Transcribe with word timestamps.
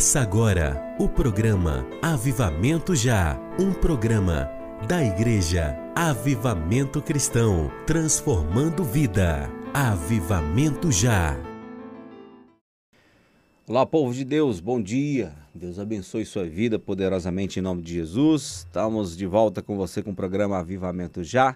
Começa 0.00 0.20
agora 0.22 0.96
o 0.98 1.06
programa 1.06 1.86
Avivamento 2.00 2.96
Já, 2.96 3.38
um 3.58 3.70
programa 3.70 4.48
da 4.88 5.04
Igreja 5.04 5.76
Avivamento 5.94 7.02
Cristão, 7.02 7.70
transformando 7.86 8.82
vida. 8.82 9.50
Avivamento 9.74 10.90
Já. 10.90 11.38
Olá, 13.68 13.84
povo 13.84 14.14
de 14.14 14.24
Deus, 14.24 14.58
bom 14.58 14.80
dia. 14.80 15.34
Deus 15.54 15.78
abençoe 15.78 16.24
sua 16.24 16.46
vida 16.46 16.78
poderosamente 16.78 17.58
em 17.58 17.62
nome 17.62 17.82
de 17.82 17.92
Jesus. 17.92 18.64
Estamos 18.66 19.14
de 19.14 19.26
volta 19.26 19.60
com 19.60 19.76
você 19.76 20.02
com 20.02 20.12
o 20.12 20.16
programa 20.16 20.56
Avivamento 20.56 21.22
Já. 21.22 21.54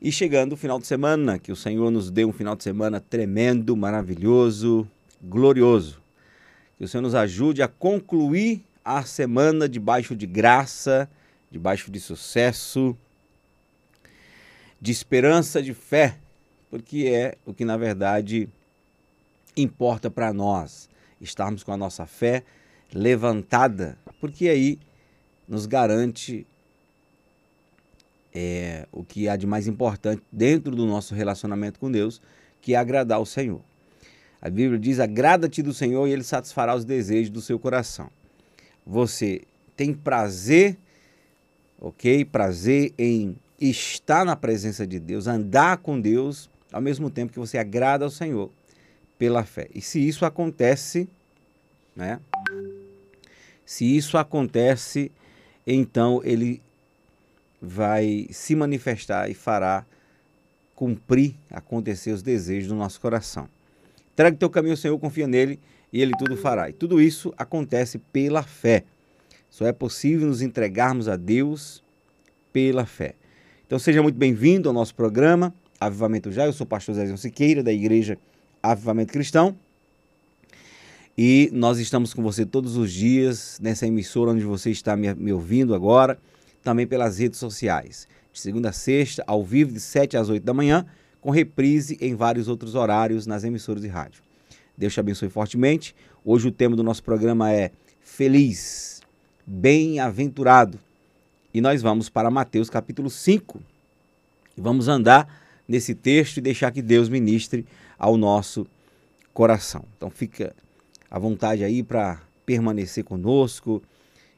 E 0.00 0.12
chegando 0.12 0.52
o 0.52 0.56
final 0.56 0.78
de 0.78 0.86
semana, 0.86 1.36
que 1.36 1.50
o 1.50 1.56
Senhor 1.56 1.90
nos 1.90 2.12
deu 2.12 2.28
um 2.28 2.32
final 2.32 2.54
de 2.54 2.62
semana 2.62 3.00
tremendo, 3.00 3.76
maravilhoso, 3.76 4.88
glorioso. 5.20 6.05
Que 6.76 6.84
o 6.84 6.88
Senhor 6.88 7.02
nos 7.02 7.14
ajude 7.14 7.62
a 7.62 7.68
concluir 7.68 8.64
a 8.84 9.02
semana 9.02 9.68
debaixo 9.68 10.14
de 10.14 10.26
graça, 10.26 11.08
debaixo 11.50 11.90
de 11.90 11.98
sucesso, 11.98 12.96
de 14.80 14.92
esperança, 14.92 15.62
de 15.62 15.74
fé, 15.74 16.18
porque 16.70 17.06
é 17.06 17.36
o 17.44 17.54
que 17.54 17.64
na 17.64 17.76
verdade 17.76 18.48
importa 19.56 20.10
para 20.10 20.32
nós, 20.32 20.88
estarmos 21.20 21.62
com 21.62 21.72
a 21.72 21.76
nossa 21.76 22.06
fé 22.06 22.44
levantada, 22.92 23.98
porque 24.20 24.48
aí 24.48 24.78
nos 25.48 25.66
garante 25.66 26.46
é, 28.34 28.86
o 28.92 29.02
que 29.02 29.28
há 29.28 29.36
de 29.36 29.46
mais 29.46 29.66
importante 29.66 30.22
dentro 30.30 30.76
do 30.76 30.84
nosso 30.84 31.14
relacionamento 31.14 31.80
com 31.80 31.90
Deus, 31.90 32.20
que 32.60 32.74
é 32.74 32.76
agradar 32.76 33.20
o 33.20 33.26
Senhor. 33.26 33.62
A 34.40 34.50
Bíblia 34.50 34.78
diz: 34.78 35.00
agrada-te 35.00 35.62
do 35.62 35.72
Senhor 35.72 36.06
e 36.06 36.12
ele 36.12 36.22
satisfará 36.22 36.74
os 36.74 36.84
desejos 36.84 37.30
do 37.30 37.40
seu 37.40 37.58
coração. 37.58 38.10
Você 38.86 39.42
tem 39.76 39.92
prazer, 39.92 40.78
ok? 41.80 42.24
Prazer 42.24 42.92
em 42.98 43.36
estar 43.60 44.24
na 44.24 44.36
presença 44.36 44.86
de 44.86 44.98
Deus, 45.00 45.26
andar 45.26 45.78
com 45.78 46.00
Deus, 46.00 46.48
ao 46.72 46.80
mesmo 46.80 47.10
tempo 47.10 47.32
que 47.32 47.38
você 47.38 47.58
agrada 47.58 48.04
ao 48.04 48.10
Senhor 48.10 48.50
pela 49.18 49.44
fé. 49.44 49.68
E 49.74 49.80
se 49.80 50.06
isso 50.06 50.24
acontece, 50.24 51.08
né? 51.94 52.20
Se 53.64 53.84
isso 53.96 54.16
acontece, 54.16 55.10
então 55.66 56.20
ele 56.22 56.62
vai 57.60 58.28
se 58.30 58.54
manifestar 58.54 59.28
e 59.28 59.34
fará 59.34 59.84
cumprir, 60.74 61.34
acontecer 61.50 62.12
os 62.12 62.22
desejos 62.22 62.68
do 62.68 62.76
nosso 62.76 63.00
coração. 63.00 63.48
Traga 64.16 64.36
teu 64.36 64.48
caminho 64.50 64.72
ao 64.72 64.78
Senhor, 64.78 64.98
confia 64.98 65.26
nele 65.28 65.60
e 65.92 66.00
ele 66.00 66.12
tudo 66.18 66.36
fará. 66.36 66.70
E 66.70 66.72
tudo 66.72 67.00
isso 67.00 67.32
acontece 67.36 67.98
pela 67.98 68.42
fé. 68.42 68.82
Só 69.50 69.66
é 69.66 69.72
possível 69.72 70.26
nos 70.26 70.40
entregarmos 70.40 71.06
a 71.06 71.16
Deus 71.16 71.84
pela 72.52 72.86
fé. 72.86 73.14
Então 73.66 73.78
seja 73.78 74.02
muito 74.02 74.16
bem-vindo 74.16 74.68
ao 74.68 74.72
nosso 74.72 74.94
programa 74.94 75.54
Avivamento 75.78 76.32
Já. 76.32 76.46
Eu 76.46 76.52
sou 76.52 76.64
o 76.64 76.68
pastor 76.68 76.94
Zé 76.94 77.16
Siqueira, 77.16 77.62
da 77.62 77.72
igreja 77.72 78.18
Avivamento 78.62 79.12
Cristão. 79.12 79.54
E 81.16 81.50
nós 81.52 81.78
estamos 81.78 82.12
com 82.12 82.22
você 82.22 82.44
todos 82.44 82.76
os 82.76 82.92
dias 82.92 83.58
nessa 83.62 83.86
emissora 83.86 84.30
onde 84.30 84.44
você 84.44 84.70
está 84.70 84.96
me, 84.96 85.14
me 85.14 85.32
ouvindo 85.32 85.74
agora 85.74 86.18
também 86.62 86.86
pelas 86.86 87.18
redes 87.18 87.38
sociais. 87.38 88.08
De 88.32 88.40
segunda 88.40 88.70
a 88.70 88.72
sexta, 88.72 89.22
ao 89.26 89.44
vivo, 89.44 89.72
de 89.72 89.80
7 89.80 90.16
às 90.16 90.28
8 90.28 90.42
da 90.42 90.52
manhã, 90.52 90.86
com 91.26 91.32
reprise 91.32 91.98
em 92.00 92.14
vários 92.14 92.46
outros 92.46 92.76
horários 92.76 93.26
nas 93.26 93.42
emissoras 93.42 93.82
de 93.82 93.88
rádio. 93.88 94.22
Deus 94.78 94.94
te 94.94 95.00
abençoe 95.00 95.28
fortemente. 95.28 95.92
Hoje 96.24 96.46
o 96.46 96.52
tema 96.52 96.76
do 96.76 96.84
nosso 96.84 97.02
programa 97.02 97.52
é 97.52 97.72
Feliz, 97.98 99.00
Bem-aventurado. 99.44 100.78
E 101.52 101.60
nós 101.60 101.82
vamos 101.82 102.08
para 102.08 102.30
Mateus 102.30 102.70
capítulo 102.70 103.10
5. 103.10 103.60
E 104.56 104.60
vamos 104.60 104.86
andar 104.86 105.42
nesse 105.66 105.96
texto 105.96 106.36
e 106.36 106.40
deixar 106.40 106.70
que 106.70 106.80
Deus 106.80 107.08
ministre 107.08 107.66
ao 107.98 108.16
nosso 108.16 108.64
coração. 109.34 109.84
Então 109.96 110.08
fica 110.08 110.54
à 111.10 111.18
vontade 111.18 111.64
aí 111.64 111.82
para 111.82 112.22
permanecer 112.44 113.02
conosco. 113.02 113.82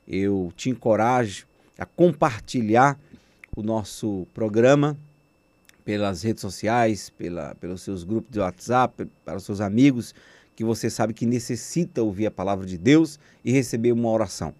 Eu 0.09 0.51
te 0.57 0.71
encorajo 0.71 1.47
a 1.79 1.85
compartilhar 1.85 2.99
o 3.55 3.63
nosso 3.63 4.27
programa 4.33 4.97
pelas 5.89 6.23
redes 6.23 6.43
sociais, 6.43 7.09
pela, 7.09 7.55
pelos 7.55 7.81
seus 7.81 8.05
grupos 8.05 8.31
de 8.31 8.39
WhatsApp, 8.41 9.09
para 9.25 9.39
os 9.39 9.45
seus 9.45 9.59
amigos, 9.59 10.15
que 10.55 10.63
você 10.63 10.91
sabe 10.91 11.15
que 11.15 11.25
necessita 11.25 12.03
ouvir 12.03 12.27
a 12.27 12.31
palavra 12.31 12.67
de 12.67 12.77
Deus 12.77 13.19
e 13.43 13.51
receber 13.51 13.93
uma 13.93 14.11
oração. 14.11 14.53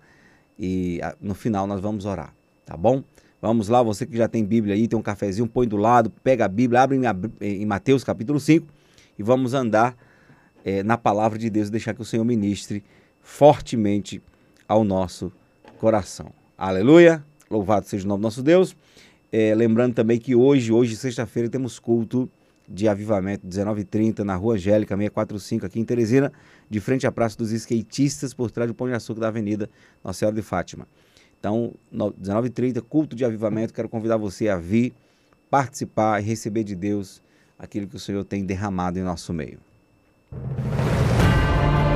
E 0.59 1.03
no 1.21 1.35
final 1.35 1.67
nós 1.67 1.83
vamos 1.83 2.07
orar, 2.07 2.35
tá 2.65 2.79
bom? 2.79 3.05
Vamos 3.43 3.69
lá, 3.69 3.83
você 3.83 4.07
que 4.07 4.17
já 4.17 4.27
tem 4.27 4.43
Bíblia 4.43 4.75
aí, 4.75 4.89
tem 4.89 4.99
um 4.99 5.03
cafezinho, 5.03 5.47
põe 5.47 5.69
do 5.69 5.77
lado, 5.77 6.09
pega 6.25 6.47
a 6.47 6.49
Bíblia, 6.49 6.81
abre 6.81 6.99
em, 7.43 7.67
Mateus 7.67 8.03
capítulo 8.03 8.41
5 8.41 8.67
e 9.19 9.23
vamos 9.23 9.53
andar 9.53 9.95
é, 10.65 10.83
na 10.83 10.97
palavra 10.97 11.39
de 11.39 11.51
Deus 11.51 11.69
deixar 11.69 11.93
que 11.93 12.01
o 12.01 12.07
Senhor 12.07 12.25
ministre 12.25 12.83
fortemente 13.21 14.23
ao 14.67 14.83
nosso 14.83 15.31
coração. 15.77 16.33
Aleluia. 16.57 17.23
Louvado 17.51 17.87
seja 17.87 18.07
o 18.07 18.09
nome 18.09 18.23
do 18.23 18.25
nosso 18.25 18.43
Deus. 18.43 18.75
É, 19.31 19.55
lembrando 19.55 19.95
também 19.95 20.19
que 20.19 20.35
hoje, 20.35 20.73
hoje, 20.73 20.97
sexta-feira, 20.97 21.49
temos 21.49 21.79
culto 21.79 22.31
de 22.69 22.87
avivamento, 22.87 23.47
19h30, 23.47 24.21
na 24.21 24.37
Rua 24.37 24.55
Angélica, 24.55 24.95
645, 24.95 25.67
aqui 25.67 25.81
em 25.81 25.85
Teresina, 25.85 26.33
de 26.69 26.81
frente 26.81 27.07
à 27.07 27.13
Praça 27.13 27.37
dos 27.37 27.51
Skatistas, 27.51 28.35
por 28.35 28.51
trás 28.51 28.69
do 28.69 28.75
Pão 28.75 28.87
de 28.87 28.95
Açúcar 28.95 29.23
da 29.23 29.29
Avenida 29.29 29.71
Nossa 30.05 30.19
Senhora 30.19 30.37
de 30.37 30.43
Fátima. 30.43 30.87
Então, 31.39 31.75
19h30, 31.93 32.83
culto 32.83 33.17
de 33.17 33.25
avivamento, 33.25 33.73
quero 33.73 33.89
convidar 33.89 34.17
você 34.17 34.49
a 34.49 34.59
vir, 34.59 34.93
participar 35.49 36.21
e 36.21 36.25
receber 36.25 36.65
de 36.65 36.75
Deus 36.75 37.23
aquilo 37.59 37.87
que 37.87 37.97
o 37.97 38.01
Senhor 38.01 38.25
tem 38.25 38.45
derramado 38.45 38.99
em 38.99 39.03
nosso 39.03 39.33
meio. 39.33 39.59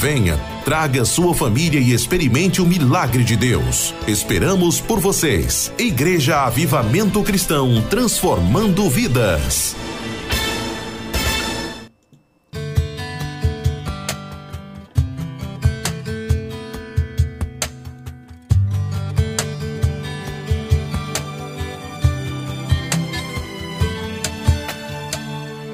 Venha, 0.00 0.40
traga 0.64 1.04
sua 1.04 1.34
família 1.34 1.78
e 1.78 1.92
experimente 1.92 2.62
o 2.62 2.66
milagre 2.66 3.22
de 3.22 3.36
Deus. 3.36 3.94
Esperamos 4.08 4.80
por 4.80 4.98
vocês. 4.98 5.70
Igreja 5.78 6.40
Avivamento 6.46 7.22
Cristão, 7.22 7.82
transformando 7.90 8.88
vidas. 8.88 9.76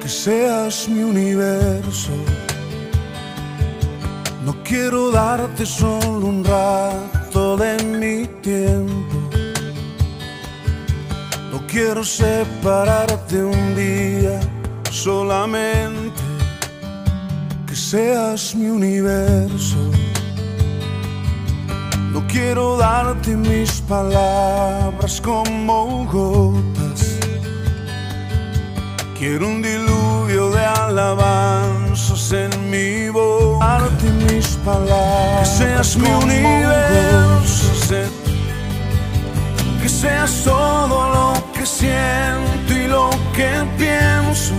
Que 0.01 0.09
seas 0.09 0.85
mi 0.89 1.01
universo 1.01 2.11
quiero 4.67 5.11
darte 5.11 5.65
solo 5.65 6.27
un 6.27 6.43
rato 6.43 7.55
de 7.55 7.83
mi 7.83 8.27
tiempo. 8.41 9.17
No 11.51 11.65
quiero 11.67 12.03
separarte 12.03 13.43
un 13.43 13.75
día 13.75 14.39
solamente. 14.91 16.21
Que 17.65 17.75
seas 17.75 18.55
mi 18.55 18.67
universo. 18.69 19.77
No 22.11 22.25
quiero 22.27 22.77
darte 22.77 23.35
mis 23.35 23.81
palabras 23.81 25.21
como 25.21 26.05
gotas. 26.05 27.19
Quiero 29.17 29.47
un 29.47 29.61
diluvio 29.61 30.49
de 30.51 30.65
en 32.31 32.69
mi 32.69 33.09
voz 33.09 33.59
darte 33.59 34.09
mis 34.25 34.47
palabras. 34.65 35.39
Que 35.39 35.45
seas 35.45 35.97
mi 35.97 36.09
universo. 36.09 37.67
Que 39.81 39.89
seas 39.89 40.43
todo 40.43 41.09
lo 41.15 41.51
que 41.53 41.65
siento 41.65 42.73
y 42.73 42.87
lo 42.87 43.09
que 43.35 43.51
pienso. 43.77 44.53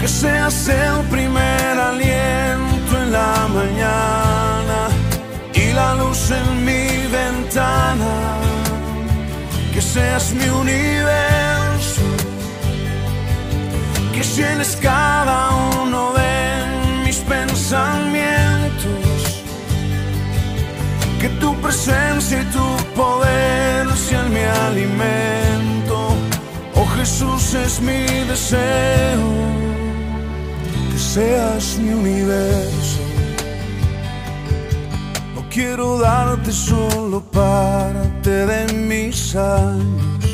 Que 0.00 0.08
seas 0.08 0.68
el 0.68 1.00
primer 1.08 1.78
aliento 1.90 2.92
en 3.02 3.12
la 3.12 3.48
mañana 3.48 4.88
y 5.54 5.72
la 5.72 5.94
luz 5.94 6.30
en 6.30 6.64
mi 6.64 7.06
ventana 7.08 8.34
seas 9.94 10.32
mi 10.34 10.48
universo, 10.48 11.53
que 14.14 14.22
llenes 14.22 14.76
cada 14.80 15.50
uno 15.82 16.12
de 16.12 17.04
mis 17.04 17.18
pensamientos, 17.18 17.82
que 21.20 21.28
tu 21.40 21.54
presencia 21.60 22.42
y 22.42 22.44
tu 22.56 22.66
poder 22.94 23.90
sean 23.96 24.32
mi 24.32 24.44
alimento. 24.66 26.14
Oh 26.76 26.86
Jesús 26.96 27.54
es 27.54 27.80
mi 27.80 28.06
deseo, 28.32 29.26
que 30.92 30.98
seas 30.98 31.76
mi 31.78 31.92
universo. 31.92 33.00
No 35.34 35.42
quiero 35.50 35.98
darte 35.98 36.52
solo 36.52 37.20
parte 37.20 38.30
de 38.46 38.72
mis 38.74 39.34
años. 39.34 40.33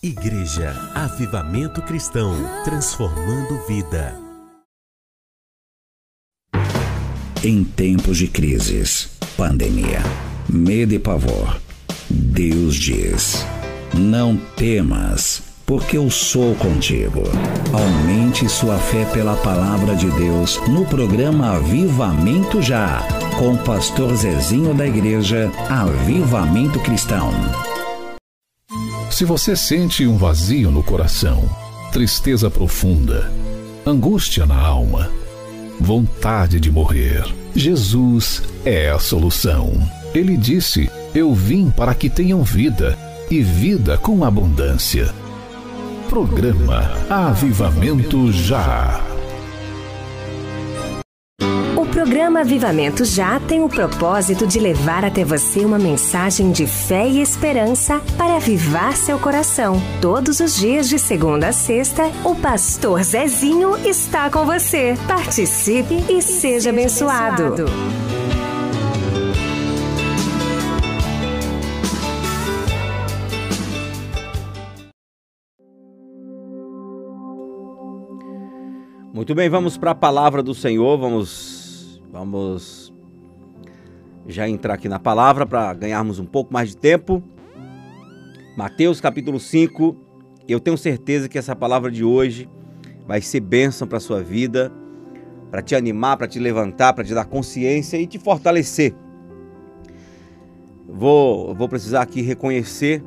Igreja 0.00 0.72
Avivamento 0.94 1.82
Cristão, 1.82 2.32
transformando 2.62 3.66
vida. 3.66 4.14
Em 7.42 7.64
tempos 7.64 8.16
de 8.16 8.28
crises, 8.28 9.08
pandemia, 9.36 9.98
medo 10.48 10.94
e 10.94 11.00
pavor, 11.00 11.60
Deus 12.08 12.76
diz: 12.76 13.44
Não 13.92 14.36
temas, 14.36 15.42
porque 15.66 15.96
eu 15.98 16.08
sou 16.08 16.54
contigo. 16.54 17.24
Aumente 17.72 18.48
sua 18.48 18.78
fé 18.78 19.04
pela 19.06 19.34
palavra 19.38 19.96
de 19.96 20.08
Deus 20.12 20.60
no 20.68 20.86
programa 20.86 21.56
Avivamento 21.56 22.62
Já, 22.62 23.02
com 23.36 23.54
o 23.54 23.58
pastor 23.64 24.14
Zezinho 24.14 24.72
da 24.74 24.86
Igreja 24.86 25.50
Avivamento 25.68 26.78
Cristão. 26.78 27.32
Se 29.18 29.24
você 29.24 29.56
sente 29.56 30.06
um 30.06 30.16
vazio 30.16 30.70
no 30.70 30.80
coração, 30.80 31.42
tristeza 31.90 32.48
profunda, 32.48 33.28
angústia 33.84 34.46
na 34.46 34.56
alma, 34.56 35.10
vontade 35.80 36.60
de 36.60 36.70
morrer, 36.70 37.24
Jesus 37.52 38.44
é 38.64 38.90
a 38.90 39.00
solução. 39.00 39.72
Ele 40.14 40.36
disse: 40.36 40.88
Eu 41.12 41.34
vim 41.34 41.68
para 41.68 41.96
que 41.96 42.08
tenham 42.08 42.44
vida 42.44 42.96
e 43.28 43.42
vida 43.42 43.98
com 43.98 44.22
abundância. 44.24 45.12
Programa 46.08 46.88
Avivamento 47.10 48.30
Já. 48.30 49.02
O 51.88 51.90
programa 51.90 52.40
Avivamento 52.40 53.02
Já 53.02 53.40
tem 53.40 53.62
o 53.62 53.68
propósito 53.68 54.46
de 54.46 54.60
levar 54.60 55.06
até 55.06 55.24
você 55.24 55.64
uma 55.64 55.78
mensagem 55.78 56.52
de 56.52 56.66
fé 56.66 57.08
e 57.08 57.22
esperança 57.22 57.98
para 58.18 58.36
avivar 58.36 58.94
seu 58.94 59.18
coração. 59.18 59.80
Todos 59.98 60.38
os 60.38 60.54
dias, 60.54 60.86
de 60.86 60.98
segunda 60.98 61.48
a 61.48 61.52
sexta, 61.52 62.04
o 62.24 62.36
pastor 62.36 63.02
Zezinho 63.02 63.74
está 63.86 64.28
com 64.28 64.44
você. 64.44 64.98
Participe 65.08 66.04
e, 66.10 66.20
seja 66.20 66.68
abençoado. 66.68 67.64
Muito 79.10 79.34
bem, 79.34 79.48
vamos 79.48 79.78
para 79.78 79.92
a 79.92 79.94
palavra 79.94 80.42
do 80.42 80.54
Senhor. 80.54 80.96
Vamos, 80.96 81.57
vamos 82.10 82.92
já 84.26 84.48
entrar 84.48 84.74
aqui 84.74 84.88
na 84.88 84.98
palavra 84.98 85.46
para 85.46 85.72
ganharmos 85.74 86.18
um 86.18 86.26
pouco 86.26 86.52
mais 86.52 86.70
de 86.70 86.76
tempo. 86.76 87.22
Mateus 88.56 89.00
capítulo 89.00 89.38
5. 89.38 89.96
Eu 90.46 90.60
tenho 90.60 90.76
certeza 90.76 91.28
que 91.28 91.38
essa 91.38 91.54
palavra 91.54 91.90
de 91.90 92.04
hoje 92.04 92.48
vai 93.06 93.20
ser 93.20 93.40
bênção 93.40 93.86
para 93.86 93.98
a 93.98 94.00
sua 94.00 94.22
vida, 94.22 94.72
para 95.50 95.62
te 95.62 95.74
animar, 95.74 96.16
para 96.16 96.26
te 96.26 96.38
levantar, 96.38 96.92
para 96.92 97.04
te 97.04 97.14
dar 97.14 97.24
consciência 97.24 97.96
e 97.96 98.06
te 98.06 98.18
fortalecer. 98.18 98.94
Vou, 100.86 101.54
vou 101.54 101.68
precisar 101.68 102.02
aqui 102.02 102.22
reconhecer 102.22 103.02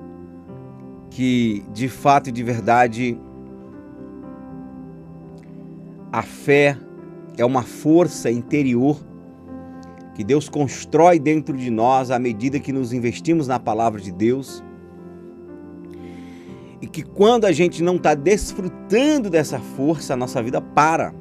que 1.09 1.63
de 1.73 1.89
fato 1.89 2.29
e 2.29 2.31
de 2.31 2.43
verdade 2.43 3.19
a 6.11 6.21
fé 6.21 6.77
é 7.41 7.45
uma 7.45 7.63
força 7.63 8.29
interior 8.29 8.99
que 10.13 10.23
Deus 10.23 10.47
constrói 10.47 11.19
dentro 11.19 11.57
de 11.57 11.71
nós 11.71 12.11
à 12.11 12.19
medida 12.19 12.59
que 12.59 12.71
nos 12.71 12.93
investimos 12.93 13.47
na 13.47 13.59
palavra 13.59 13.99
de 13.99 14.11
Deus. 14.11 14.63
E 16.81 16.87
que 16.87 17.01
quando 17.01 17.45
a 17.45 17.51
gente 17.51 17.81
não 17.81 17.95
está 17.95 18.13
desfrutando 18.13 19.29
dessa 19.29 19.59
força, 19.59 20.13
a 20.13 20.17
nossa 20.17 20.41
vida 20.41 20.61
para. 20.61 21.13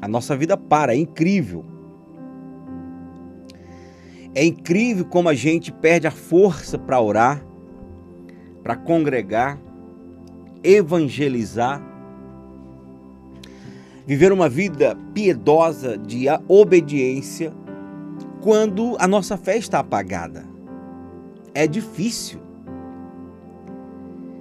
A 0.00 0.08
nossa 0.08 0.36
vida 0.36 0.56
para, 0.56 0.94
é 0.94 0.96
incrível. 0.96 1.64
É 4.34 4.44
incrível 4.44 5.04
como 5.04 5.28
a 5.28 5.34
gente 5.34 5.72
perde 5.72 6.06
a 6.06 6.10
força 6.10 6.78
para 6.78 7.00
orar, 7.00 7.44
para 8.62 8.76
congregar, 8.76 9.60
evangelizar, 10.62 11.82
viver 14.10 14.32
uma 14.32 14.48
vida 14.48 14.98
piedosa 15.14 15.96
de 15.96 16.24
obediência 16.48 17.52
quando 18.40 18.96
a 18.98 19.06
nossa 19.06 19.36
fé 19.36 19.56
está 19.56 19.78
apagada. 19.78 20.44
É 21.54 21.64
difícil. 21.64 22.40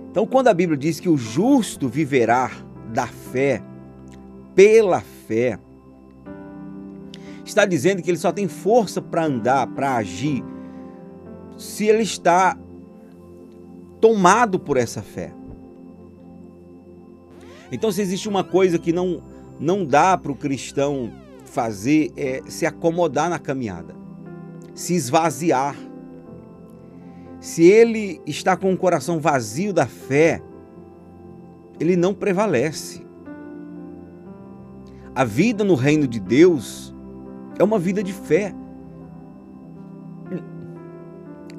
Então, 0.10 0.26
quando 0.26 0.48
a 0.48 0.56
Bíblia 0.56 0.76
diz 0.76 1.00
que 1.00 1.08
o 1.08 1.16
justo 1.16 1.88
viverá 1.88 2.50
da 2.92 3.06
fé, 3.06 3.62
pela 4.56 5.02
fé, 5.02 5.60
está 7.46 7.64
dizendo 7.64 8.02
que 8.02 8.10
ele 8.10 8.18
só 8.18 8.32
tem 8.32 8.48
força 8.48 9.00
para 9.00 9.26
andar, 9.26 9.68
para 9.68 9.98
agir, 9.98 10.44
se 11.60 11.86
ele 11.86 12.02
está 12.02 12.58
tomado 14.02 14.60
por 14.60 14.78
essa 14.78 15.04
fé. 15.04 15.32
Então, 17.72 17.92
se 17.92 18.02
existe 18.02 18.28
uma 18.28 18.44
coisa 18.44 18.80
que 18.80 18.92
não 18.92 19.29
não 19.60 19.86
dá 19.86 20.18
para 20.18 20.32
o 20.32 20.36
cristão 20.36 21.12
fazer 21.44 22.12
é 22.16 22.42
se 22.48 22.66
acomodar 22.66 23.30
na 23.30 23.38
caminhada, 23.38 23.96
se 24.74 24.94
esvaziar. 24.94 25.76
Se 27.42 27.64
ele 27.64 28.22
está 28.26 28.56
com 28.56 28.72
o 28.72 28.78
coração 28.78 29.20
vazio 29.20 29.74
da 29.74 29.86
fé, 29.86 30.42
ele 31.80 31.96
não 31.96 32.14
prevalece. 32.14 33.06
A 35.16 35.26
vida 35.26 35.64
no 35.64 35.76
reino 35.76 36.08
de 36.08 36.20
Deus 36.20 36.96
é 37.58 37.64
uma 37.64 37.80
vida 37.80 38.02
de 38.04 38.14
fé. 38.14 38.54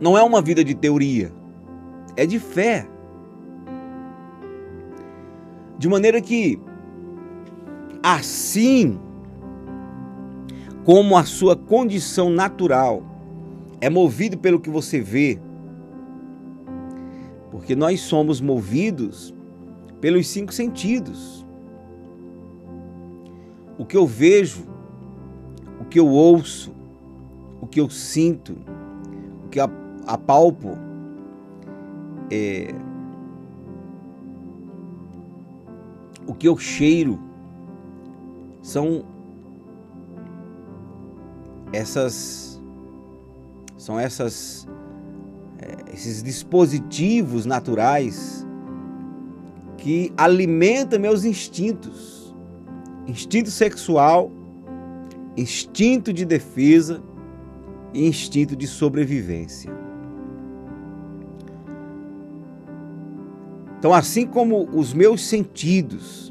Não 0.00 0.16
é 0.16 0.22
uma 0.22 0.40
vida 0.40 0.64
de 0.64 0.74
teoria, 0.74 1.30
é 2.16 2.24
de 2.24 2.38
fé. 2.38 2.86
De 5.78 5.88
maneira 5.88 6.20
que 6.20 6.58
Assim, 8.02 8.98
como 10.84 11.16
a 11.16 11.24
sua 11.24 11.54
condição 11.54 12.30
natural 12.30 13.02
é 13.80 13.90
movido 13.90 14.38
pelo 14.38 14.58
que 14.58 14.70
você 14.70 15.00
vê, 15.00 15.38
porque 17.50 17.76
nós 17.76 18.00
somos 18.00 18.40
movidos 18.40 19.34
pelos 20.00 20.28
cinco 20.28 20.52
sentidos. 20.52 21.46
O 23.76 23.84
que 23.84 23.96
eu 23.96 24.06
vejo, 24.06 24.66
o 25.80 25.84
que 25.84 26.00
eu 26.00 26.08
ouço, 26.08 26.72
o 27.60 27.66
que 27.66 27.80
eu 27.80 27.90
sinto, 27.90 28.56
o 29.44 29.48
que 29.48 29.60
apalpo, 30.06 30.78
é, 32.30 32.74
o 36.26 36.34
que 36.34 36.48
eu 36.48 36.56
cheiro, 36.56 37.29
são 38.70 39.04
essas 41.72 42.62
são 43.76 43.98
essas 43.98 44.68
é, 45.58 45.92
esses 45.92 46.22
dispositivos 46.22 47.46
naturais 47.46 48.46
que 49.76 50.12
alimentam 50.16 51.00
meus 51.00 51.24
instintos. 51.24 52.34
Instinto 53.06 53.50
sexual, 53.50 54.30
instinto 55.36 56.12
de 56.12 56.24
defesa 56.24 57.02
e 57.92 58.06
instinto 58.06 58.54
de 58.54 58.68
sobrevivência. 58.68 59.72
Então, 63.78 63.92
assim 63.92 64.26
como 64.26 64.68
os 64.72 64.92
meus 64.92 65.26
sentidos 65.26 66.29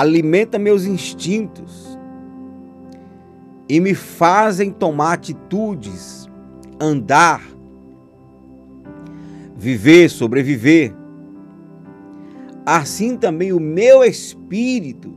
alimentam 0.00 0.60
meus 0.60 0.84
instintos 0.84 1.98
e 3.68 3.80
me 3.80 3.94
fazem 3.94 4.70
tomar 4.70 5.14
atitudes, 5.14 6.28
andar, 6.80 7.42
viver, 9.56 10.08
sobreviver, 10.08 10.94
assim 12.64 13.16
também 13.16 13.52
o 13.52 13.58
meu 13.58 14.04
espírito, 14.04 15.12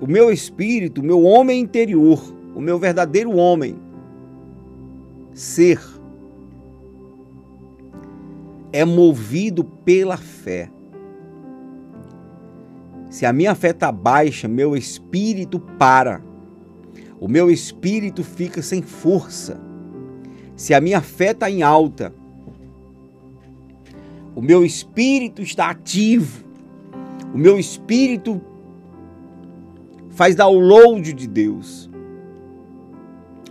o 0.00 0.06
meu 0.08 0.28
espírito, 0.32 1.00
o 1.00 1.04
meu 1.04 1.22
homem 1.22 1.60
interior, 1.60 2.20
o 2.56 2.60
meu 2.60 2.76
verdadeiro 2.76 3.36
homem, 3.36 3.76
ser, 5.32 5.80
é 8.72 8.84
movido 8.84 9.62
pela 9.62 10.16
fé. 10.16 10.72
Se 13.16 13.24
a 13.24 13.32
minha 13.32 13.54
fé 13.54 13.70
está 13.70 13.90
baixa, 13.90 14.46
meu 14.46 14.76
espírito 14.76 15.58
para. 15.58 16.22
O 17.18 17.26
meu 17.26 17.50
espírito 17.50 18.22
fica 18.22 18.60
sem 18.60 18.82
força. 18.82 19.58
Se 20.54 20.74
a 20.74 20.82
minha 20.82 21.00
fé 21.00 21.30
está 21.30 21.50
em 21.50 21.62
alta, 21.62 22.12
o 24.34 24.42
meu 24.42 24.62
espírito 24.66 25.40
está 25.40 25.70
ativo. 25.70 26.44
O 27.32 27.38
meu 27.38 27.58
espírito 27.58 28.38
faz 30.10 30.36
download 30.36 31.14
de 31.14 31.26
Deus. 31.26 31.88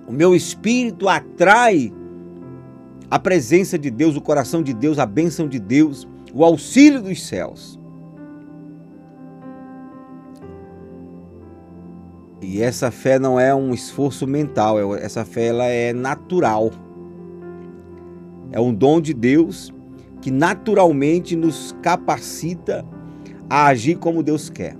O 0.07 0.11
meu 0.11 0.35
espírito 0.35 1.09
atrai 1.09 1.91
a 3.09 3.17
presença 3.17 3.79
de 3.79 3.89
Deus, 3.89 4.15
o 4.15 4.21
coração 4.21 4.61
de 4.61 4.75
Deus, 4.75 4.99
a 4.99 5.07
bênção 5.07 5.47
de 5.47 5.57
Deus, 5.57 6.07
o 6.31 6.43
auxílio 6.43 7.01
dos 7.01 7.25
céus. 7.25 7.83
E 12.47 12.61
essa 12.61 12.91
fé 12.91 13.17
não 13.17 13.39
é 13.39 13.55
um 13.55 13.73
esforço 13.73 14.27
mental, 14.27 14.79
é 14.79 15.03
essa 15.03 15.25
fé 15.25 15.47
ela 15.47 15.65
é 15.65 15.91
natural. 15.91 16.71
É 18.51 18.61
um 18.61 18.71
dom 18.71 19.01
de 19.01 19.15
Deus 19.15 19.73
que 20.21 20.29
naturalmente 20.29 21.35
nos 21.35 21.75
capacita 21.81 22.85
a 23.49 23.65
agir 23.65 23.95
como 23.95 24.21
Deus 24.21 24.47
quer. 24.47 24.77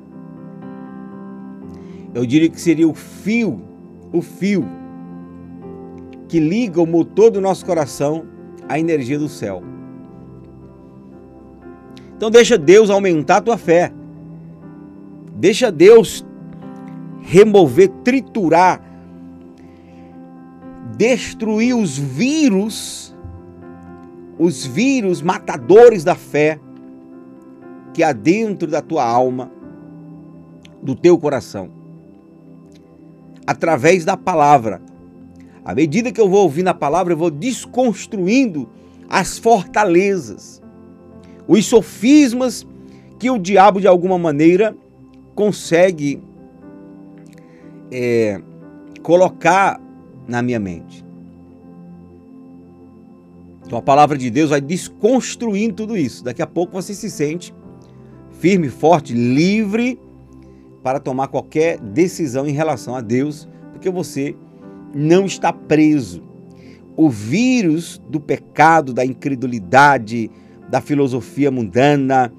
Eu 2.14 2.24
diria 2.24 2.50
que 2.50 2.62
seria 2.62 2.88
o 2.88 2.94
fio, 2.94 3.60
o 4.14 4.22
fio 4.22 4.64
que 6.28 6.40
liga 6.40 6.80
o 6.80 6.86
motor 6.86 7.32
do 7.32 7.42
nosso 7.42 7.66
coração 7.66 8.26
à 8.70 8.80
energia 8.80 9.18
do 9.18 9.28
céu. 9.28 9.64
Então 12.16 12.30
deixa 12.30 12.60
Deus 12.60 12.92
aumentar 12.92 13.38
a 13.38 13.42
tua 13.42 13.58
fé. 13.58 13.92
Deixa 15.36 15.72
Deus 15.72 16.24
remover, 17.26 17.90
triturar, 18.04 18.82
destruir 20.96 21.76
os 21.76 21.98
vírus, 21.98 23.16
os 24.38 24.66
vírus 24.66 25.22
matadores 25.22 26.04
da 26.04 26.14
fé 26.14 26.60
que 27.94 28.04
há 28.04 28.14
dentro 28.14 28.70
da 28.70 28.82
tua 28.82 29.04
alma, 29.04 29.52
do 30.82 30.96
teu 30.96 31.18
coração. 31.18 31.72
Através 33.48 34.06
da 34.06 34.16
palavra. 34.16 34.82
À 35.64 35.74
medida 35.74 36.12
que 36.12 36.22
eu 36.22 36.30
vou 36.30 36.44
ouvindo 36.44 36.68
a 36.68 36.74
palavra, 36.76 37.14
eu 37.14 37.18
vou 37.18 37.32
desconstruindo 37.32 38.70
as 39.10 39.38
fortalezas, 39.38 40.62
os 41.48 41.66
sofismas 41.66 42.68
que 43.18 43.30
o 43.32 43.40
diabo 43.40 43.80
de 43.80 43.88
alguma 43.88 44.18
maneira 44.18 44.76
consegue 45.34 46.22
é, 47.92 48.42
colocar 49.02 49.80
na 50.28 50.42
minha 50.42 50.60
mente. 50.60 51.06
Então 53.66 53.80
a 53.80 53.82
palavra 53.82 54.18
de 54.18 54.30
Deus 54.30 54.52
vai 54.52 54.62
desconstruindo 54.62 55.74
tudo 55.74 55.98
isso. 55.98 56.24
Daqui 56.24 56.42
a 56.42 56.48
pouco 56.48 56.74
você 56.74 56.94
se 56.94 57.10
sente 57.10 57.54
firme, 58.40 58.70
forte, 58.70 59.14
livre 59.14 60.00
para 60.84 61.00
tomar 61.00 61.30
qualquer 61.30 61.80
decisão 61.80 62.46
em 62.46 62.52
relação 62.52 62.96
a 62.96 63.02
Deus, 63.02 63.48
porque 63.72 63.90
você 63.90 64.36
não 64.94 65.26
está 65.26 65.52
preso. 65.52 66.22
O 66.96 67.10
vírus 67.10 68.00
do 68.08 68.20
pecado, 68.20 68.94
da 68.94 69.04
incredulidade, 69.04 70.30
da 70.70 70.80
filosofia 70.80 71.50
mundana, 71.50 72.32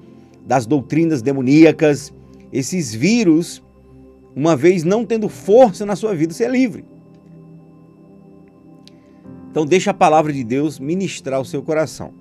das 0.45 0.65
doutrinas 0.65 1.21
demoníacas, 1.21 2.13
esses 2.51 2.93
vírus 2.93 3.61
uma 4.37 4.55
vez 4.55 4.83
não 4.83 5.03
tendo 5.03 5.27
força 5.27 5.83
na 5.83 5.95
sua 5.95 6.13
vida, 6.13 6.31
você 6.31 6.43
é 6.43 6.47
livre. 6.47 6.85
Então 9.49 9.65
deixa 9.65 9.89
a 9.89 9.95
palavra 9.95 10.31
de 10.31 10.43
Deus 10.43 10.79
ministrar 10.79 11.41
o 11.41 11.45
seu 11.45 11.63
coração. 11.63 12.13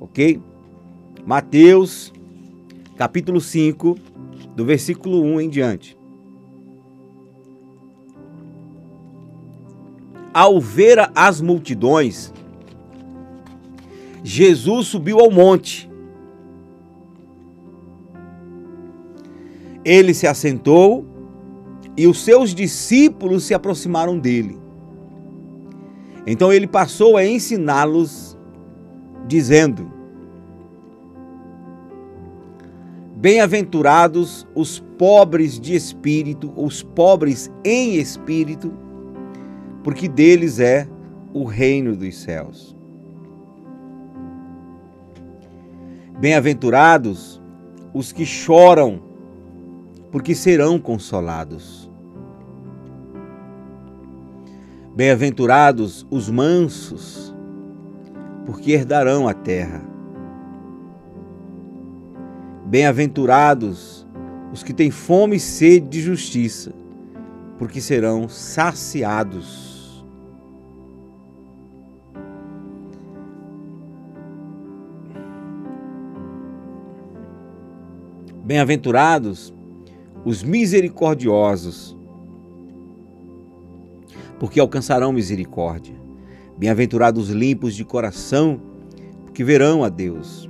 OK? 0.00 0.40
Mateus 1.26 2.10
capítulo 2.96 3.42
5, 3.42 3.94
do 4.56 4.64
versículo 4.64 5.22
1 5.22 5.42
em 5.42 5.50
diante. 5.50 5.98
Ao 10.32 10.58
ver 10.58 11.10
as 11.14 11.42
multidões, 11.42 12.32
Jesus 14.24 14.86
subiu 14.86 15.20
ao 15.20 15.30
monte. 15.30 15.90
Ele 19.84 20.14
se 20.14 20.26
assentou 20.26 21.17
e 21.98 22.06
os 22.06 22.22
seus 22.22 22.54
discípulos 22.54 23.42
se 23.42 23.52
aproximaram 23.52 24.16
dele. 24.16 24.56
Então 26.24 26.52
ele 26.52 26.68
passou 26.68 27.16
a 27.16 27.26
ensiná-los, 27.26 28.38
dizendo: 29.26 29.90
Bem-aventurados 33.16 34.46
os 34.54 34.78
pobres 34.96 35.58
de 35.58 35.74
espírito, 35.74 36.52
os 36.56 36.84
pobres 36.84 37.50
em 37.64 37.96
espírito, 37.96 38.72
porque 39.82 40.06
deles 40.06 40.60
é 40.60 40.88
o 41.34 41.42
reino 41.42 41.96
dos 41.96 42.16
céus. 42.16 42.76
Bem-aventurados 46.20 47.42
os 47.92 48.12
que 48.12 48.24
choram, 48.24 49.02
porque 50.12 50.32
serão 50.32 50.78
consolados. 50.78 51.87
Bem-aventurados 54.98 56.04
os 56.10 56.28
mansos, 56.28 57.32
porque 58.44 58.72
herdarão 58.72 59.28
a 59.28 59.32
terra. 59.32 59.80
Bem-aventurados 62.66 64.04
os 64.52 64.64
que 64.64 64.72
têm 64.74 64.90
fome 64.90 65.36
e 65.36 65.38
sede 65.38 65.86
de 65.86 66.00
justiça, 66.00 66.74
porque 67.58 67.80
serão 67.80 68.28
saciados. 68.28 70.04
Bem-aventurados 78.42 79.54
os 80.24 80.42
misericordiosos, 80.42 81.96
porque 84.38 84.60
alcançarão 84.60 85.12
misericórdia. 85.12 85.96
Bem-aventurados 86.56 87.30
limpos 87.30 87.74
de 87.74 87.84
coração, 87.84 88.60
porque 89.24 89.44
verão 89.44 89.84
a 89.84 89.88
Deus. 89.88 90.48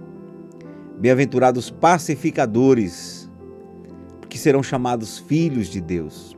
Bem-aventurados 0.99 1.71
pacificadores, 1.71 3.31
porque 4.21 4.39
serão 4.39 4.63
chamados 4.63 5.19
filhos 5.19 5.69
de 5.69 5.81
Deus. 5.81 6.37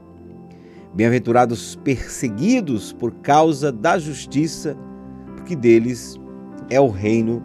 Bem-aventurados 0.92 1.76
perseguidos 1.76 2.92
por 2.92 3.12
causa 3.16 3.70
da 3.70 3.98
justiça, 3.98 4.76
porque 5.36 5.54
deles 5.54 6.18
é 6.68 6.80
o 6.80 6.88
reino 6.88 7.44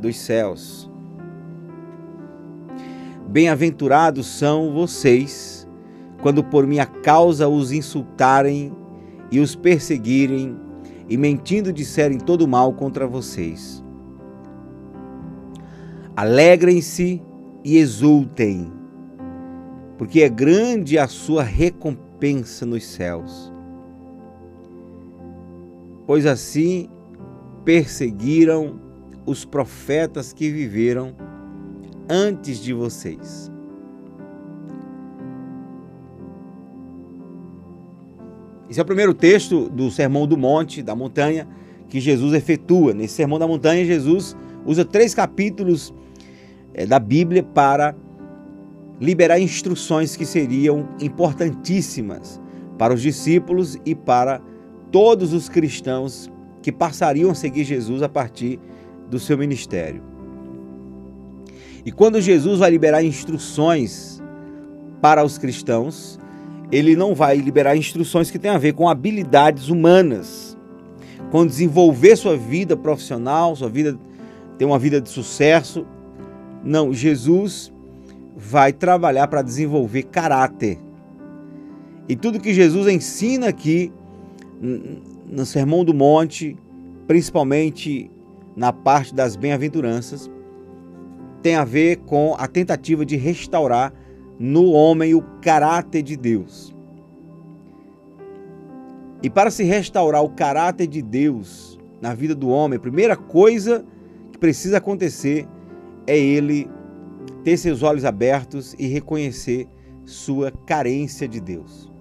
dos 0.00 0.18
céus. 0.18 0.90
Bem-aventurados 3.28 4.26
são 4.26 4.74
vocês, 4.74 5.66
quando 6.20 6.44
por 6.44 6.66
minha 6.66 6.84
causa 6.84 7.48
os 7.48 7.72
insultarem 7.72 8.72
e 9.32 9.40
os 9.40 9.56
perseguirem, 9.56 10.54
e 11.08 11.16
mentindo 11.16 11.72
disserem 11.72 12.18
todo 12.18 12.46
mal 12.46 12.74
contra 12.74 13.06
vocês. 13.06 13.82
Alegrem-se 16.14 17.20
e 17.64 17.78
exultem, 17.78 18.70
porque 19.96 20.20
é 20.20 20.28
grande 20.28 20.98
a 20.98 21.08
sua 21.08 21.42
recompensa 21.42 22.66
nos 22.66 22.84
céus. 22.86 23.50
Pois 26.06 26.26
assim 26.26 26.88
perseguiram 27.64 28.80
os 29.24 29.44
profetas 29.44 30.32
que 30.32 30.50
viveram 30.50 31.14
antes 32.08 32.58
de 32.58 32.72
vocês. 32.72 33.51
Esse 38.72 38.80
é 38.80 38.82
o 38.82 38.86
primeiro 38.86 39.12
texto 39.12 39.68
do 39.68 39.90
Sermão 39.90 40.26
do 40.26 40.34
Monte, 40.34 40.82
da 40.82 40.96
montanha, 40.96 41.46
que 41.90 42.00
Jesus 42.00 42.32
efetua. 42.32 42.94
Nesse 42.94 43.12
Sermão 43.12 43.38
da 43.38 43.46
Montanha, 43.46 43.84
Jesus 43.84 44.34
usa 44.64 44.82
três 44.82 45.14
capítulos 45.14 45.92
é, 46.72 46.86
da 46.86 46.98
Bíblia 46.98 47.42
para 47.42 47.94
liberar 48.98 49.38
instruções 49.38 50.16
que 50.16 50.24
seriam 50.24 50.88
importantíssimas 51.02 52.40
para 52.78 52.94
os 52.94 53.02
discípulos 53.02 53.76
e 53.84 53.94
para 53.94 54.40
todos 54.90 55.34
os 55.34 55.50
cristãos 55.50 56.32
que 56.62 56.72
passariam 56.72 57.30
a 57.30 57.34
seguir 57.34 57.64
Jesus 57.64 58.00
a 58.00 58.08
partir 58.08 58.58
do 59.10 59.18
seu 59.18 59.36
ministério. 59.36 60.02
E 61.84 61.92
quando 61.92 62.22
Jesus 62.22 62.60
vai 62.60 62.70
liberar 62.70 63.04
instruções 63.04 64.22
para 65.02 65.22
os 65.22 65.36
cristãos, 65.36 66.18
ele 66.72 66.96
não 66.96 67.14
vai 67.14 67.36
liberar 67.36 67.76
instruções 67.76 68.30
que 68.30 68.38
têm 68.38 68.50
a 68.50 68.56
ver 68.56 68.72
com 68.72 68.88
habilidades 68.88 69.68
humanas, 69.68 70.56
com 71.30 71.46
desenvolver 71.46 72.16
sua 72.16 72.34
vida 72.34 72.74
profissional, 72.74 73.54
sua 73.54 73.68
vida 73.68 73.98
ter 74.56 74.64
uma 74.64 74.78
vida 74.78 74.98
de 74.98 75.10
sucesso. 75.10 75.86
Não, 76.64 76.94
Jesus 76.94 77.70
vai 78.34 78.72
trabalhar 78.72 79.28
para 79.28 79.42
desenvolver 79.42 80.04
caráter. 80.04 80.78
E 82.08 82.16
tudo 82.16 82.40
que 82.40 82.54
Jesus 82.54 82.88
ensina 82.88 83.48
aqui 83.48 83.92
no 85.28 85.44
Sermão 85.44 85.84
do 85.84 85.92
Monte, 85.92 86.56
principalmente 87.06 88.10
na 88.56 88.72
parte 88.72 89.14
das 89.14 89.36
bem-aventuranças, 89.36 90.30
tem 91.42 91.56
a 91.56 91.64
ver 91.64 91.96
com 91.98 92.34
a 92.38 92.46
tentativa 92.46 93.04
de 93.04 93.16
restaurar 93.16 93.92
no 94.38 94.70
homem 94.70 95.14
o 95.14 95.22
caráter 95.40 96.02
de 96.02 96.16
Deus. 96.16 96.74
E 99.22 99.30
para 99.30 99.50
se 99.50 99.62
restaurar 99.62 100.22
o 100.24 100.30
caráter 100.30 100.86
de 100.86 101.00
Deus 101.00 101.78
na 102.00 102.12
vida 102.14 102.34
do 102.34 102.48
homem, 102.48 102.76
a 102.76 102.80
primeira 102.80 103.16
coisa 103.16 103.84
que 104.32 104.38
precisa 104.38 104.78
acontecer 104.78 105.46
é 106.06 106.18
ele 106.18 106.68
ter 107.44 107.56
seus 107.56 107.82
olhos 107.82 108.04
abertos 108.04 108.74
e 108.78 108.86
reconhecer 108.86 109.68
sua 110.04 110.50
carência 110.50 111.28
de 111.28 111.40
Deus. 111.40 111.92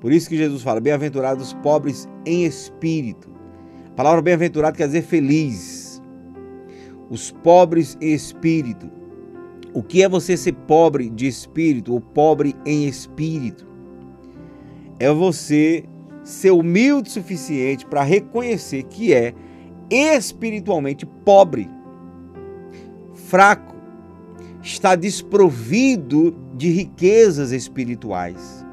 Por 0.00 0.12
isso 0.12 0.28
que 0.28 0.36
Jesus 0.36 0.62
fala: 0.62 0.80
bem-aventurados 0.80 1.48
os 1.48 1.54
pobres 1.54 2.08
em 2.24 2.44
espírito. 2.44 3.28
A 3.90 3.94
palavra 3.94 4.22
bem-aventurado 4.22 4.76
quer 4.76 4.86
dizer 4.86 5.02
feliz 5.02 6.00
os 7.10 7.32
pobres 7.32 7.96
em 8.00 8.12
espírito. 8.12 8.97
O 9.74 9.82
que 9.82 10.02
é 10.02 10.08
você 10.08 10.36
ser 10.36 10.52
pobre 10.52 11.10
de 11.10 11.26
espírito 11.26 11.92
ou 11.92 12.00
pobre 12.00 12.54
em 12.64 12.86
espírito? 12.86 13.66
É 14.98 15.12
você 15.12 15.84
ser 16.24 16.50
humilde 16.50 17.08
o 17.08 17.12
suficiente 17.12 17.86
para 17.86 18.02
reconhecer 18.02 18.82
que 18.84 19.12
é 19.12 19.34
espiritualmente 19.90 21.06
pobre, 21.06 21.70
fraco, 23.14 23.74
está 24.62 24.94
desprovido 24.94 26.36
de 26.54 26.70
riquezas 26.70 27.52
espirituais. 27.52 28.66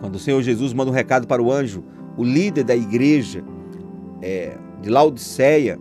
Quando 0.00 0.16
o 0.16 0.18
Senhor 0.18 0.42
Jesus 0.42 0.72
manda 0.72 0.90
um 0.90 0.94
recado 0.94 1.26
para 1.26 1.42
o 1.42 1.52
anjo, 1.52 1.84
o 2.16 2.24
líder 2.24 2.64
da 2.64 2.74
igreja 2.74 3.44
é, 4.20 4.56
de 4.80 4.90
Laodiceia, 4.90 5.78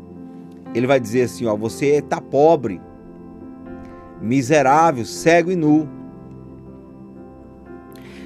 ele 0.74 0.88
vai 0.88 1.00
dizer 1.00 1.24
assim: 1.24 1.46
ó, 1.46 1.56
você 1.56 1.98
está 1.98 2.22
pobre, 2.22 2.82
miserável, 4.22 5.06
cego 5.06 5.52
e 5.52 5.56
nu. 5.56 5.88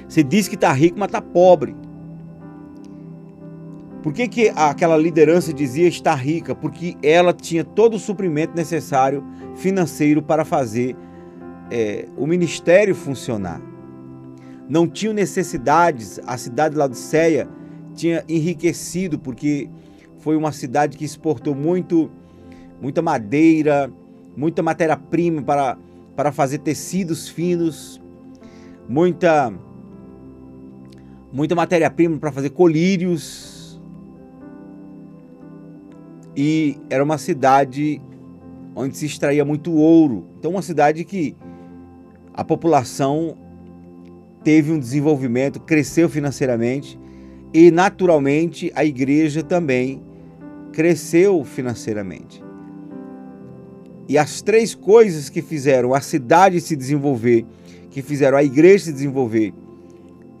Você 0.08 0.22
diz 0.22 0.48
que 0.48 0.54
está 0.54 0.72
rico, 0.72 0.98
mas 0.98 1.08
está 1.08 1.20
pobre. 1.20 1.74
Por 4.02 4.12
que, 4.12 4.28
que 4.28 4.52
aquela 4.54 4.96
liderança 4.98 5.52
dizia 5.52 5.88
estar 5.88 6.14
rica? 6.14 6.54
Porque 6.54 6.94
ela 7.02 7.32
tinha 7.32 7.64
todo 7.64 7.94
o 7.94 7.98
suprimento 7.98 8.54
necessário 8.54 9.24
financeiro 9.54 10.22
para 10.22 10.44
fazer 10.44 10.94
é, 11.70 12.06
o 12.16 12.26
ministério 12.26 12.94
funcionar. 12.94 13.62
Não 14.68 14.86
tinha 14.86 15.12
necessidades, 15.12 16.20
a 16.26 16.36
cidade 16.36 16.74
de 16.74 16.78
Laodiceia 16.78 17.48
tinha 17.94 18.22
enriquecido, 18.28 19.18
porque 19.18 19.70
foi 20.18 20.36
uma 20.36 20.52
cidade 20.52 20.96
que 20.96 21.04
exportou 21.04 21.54
muito 21.54 22.10
muita 22.80 23.00
madeira, 23.00 23.90
muita 24.36 24.62
matéria-prima 24.62 25.42
para, 25.42 25.78
para 26.16 26.32
fazer 26.32 26.58
tecidos 26.58 27.28
finos, 27.28 28.00
muita, 28.88 29.52
muita 31.32 31.54
matéria-prima 31.54 32.18
para 32.18 32.32
fazer 32.32 32.50
colírios. 32.50 33.80
E 36.36 36.76
era 36.90 37.02
uma 37.02 37.18
cidade 37.18 38.00
onde 38.74 38.96
se 38.96 39.06
extraía 39.06 39.44
muito 39.44 39.72
ouro. 39.72 40.26
Então, 40.38 40.50
uma 40.50 40.62
cidade 40.62 41.04
que 41.04 41.36
a 42.32 42.42
população 42.42 43.38
teve 44.42 44.72
um 44.72 44.78
desenvolvimento, 44.78 45.60
cresceu 45.60 46.08
financeiramente 46.08 46.98
e, 47.52 47.70
naturalmente, 47.70 48.70
a 48.74 48.84
igreja 48.84 49.42
também 49.42 50.02
cresceu 50.72 51.44
financeiramente. 51.44 52.43
E 54.08 54.18
as 54.18 54.42
três 54.42 54.74
coisas 54.74 55.28
que 55.28 55.40
fizeram 55.40 55.94
a 55.94 56.00
cidade 56.00 56.60
se 56.60 56.76
desenvolver, 56.76 57.46
que 57.90 58.02
fizeram 58.02 58.36
a 58.36 58.42
igreja 58.42 58.86
se 58.86 58.92
desenvolver 58.92 59.54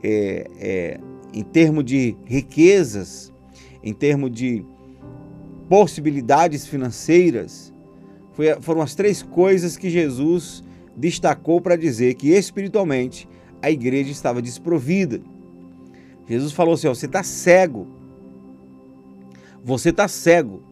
é, 0.02 0.46
é, 0.58 1.00
em 1.32 1.42
termos 1.42 1.84
de 1.84 2.16
riquezas, 2.26 3.32
em 3.82 3.92
termos 3.92 4.30
de 4.30 4.64
possibilidades 5.68 6.66
financeiras, 6.66 7.72
foi, 8.32 8.60
foram 8.60 8.82
as 8.82 8.94
três 8.94 9.22
coisas 9.22 9.76
que 9.76 9.88
Jesus 9.88 10.62
destacou 10.96 11.60
para 11.60 11.76
dizer 11.76 12.14
que 12.14 12.30
espiritualmente 12.30 13.28
a 13.62 13.70
igreja 13.70 14.10
estava 14.10 14.42
desprovida. 14.42 15.20
Jesus 16.28 16.52
falou 16.52 16.74
assim: 16.74 16.86
ó, 16.86 16.94
você 16.94 17.06
está 17.06 17.22
cego. 17.22 17.86
Você 19.62 19.90
está 19.90 20.06
cego. 20.06 20.62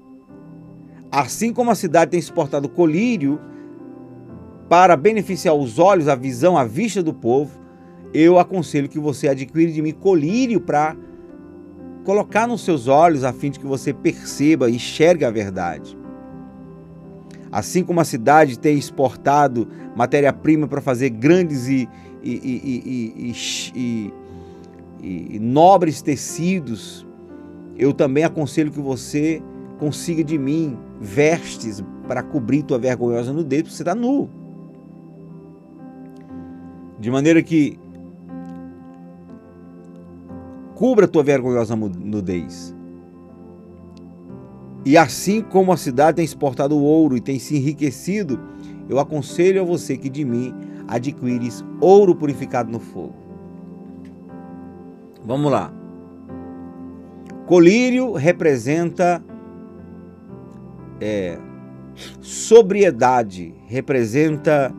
Assim 1.12 1.53
como 1.53 1.70
a 1.70 1.75
cidade 1.75 2.12
tem 2.12 2.18
exportado 2.18 2.70
colírio 2.70 3.38
para 4.66 4.96
beneficiar 4.96 5.55
os 5.55 5.79
olhos, 5.79 6.09
a 6.09 6.14
visão, 6.14 6.57
a 6.57 6.64
vista 6.64 7.03
do 7.03 7.12
povo, 7.12 7.61
eu 8.14 8.38
aconselho 8.38 8.88
que 8.88 8.98
você 8.98 9.29
adquira 9.29 9.70
de 9.70 9.83
mim 9.83 9.92
colírio 9.92 10.59
para 10.59 10.96
colocar 12.03 12.46
nos 12.46 12.64
seus 12.64 12.88
olhos 12.88 13.25
a 13.25 13.33
fim 13.33 13.51
de 13.51 13.61
que 13.61 13.66
você 13.66 13.92
perceba 13.92 14.70
e 14.70 14.77
enxergue 14.77 15.27
a 15.27 15.31
verdade. 15.31 15.98
Assim 17.51 17.85
como 17.85 18.01
a 18.01 18.05
cidade 18.05 18.59
tem 18.59 18.79
exportado 18.79 19.68
matéria-prima 19.94 20.66
para 20.66 20.81
fazer 20.81 21.11
grandes 21.11 21.68
e, 21.68 21.87
e, 22.22 23.35
e, 23.75 24.14
e, 25.03 25.38
nobres 25.38 26.01
tecidos, 26.01 27.07
eu 27.77 27.92
também 27.92 28.25
aconselho 28.25 28.72
que 28.72 28.81
você 28.81 29.42
consiga 29.79 30.25
de 30.25 30.38
mim 30.38 30.79
vestes 31.02 31.82
para 32.06 32.22
cobrir 32.22 32.62
tua 32.62 32.78
vergonhosa 32.78 33.32
nudez, 33.32 33.62
porque 33.62 33.74
você 33.74 33.82
está 33.82 33.94
nu. 33.94 34.30
De 37.00 37.10
maneira 37.10 37.42
que 37.42 37.78
cubra 40.76 41.08
tua 41.08 41.24
vergonhosa 41.24 41.74
nudez. 41.74 42.74
E 44.84 44.96
assim 44.96 45.42
como 45.42 45.72
a 45.72 45.76
cidade 45.76 46.16
tem 46.16 46.24
exportado 46.24 46.78
ouro 46.78 47.16
e 47.16 47.20
tem 47.20 47.38
se 47.38 47.56
enriquecido, 47.56 48.40
eu 48.88 48.98
aconselho 48.98 49.62
a 49.62 49.64
você 49.64 49.96
que 49.96 50.08
de 50.08 50.24
mim 50.24 50.54
adquires 50.86 51.64
ouro 51.80 52.14
purificado 52.14 52.70
no 52.70 52.78
fogo. 52.78 53.14
Vamos 55.24 55.50
lá. 55.50 55.72
Colírio 57.46 58.12
representa 58.12 59.22
é, 61.00 61.38
sobriedade, 62.20 63.55
representa 63.66 64.74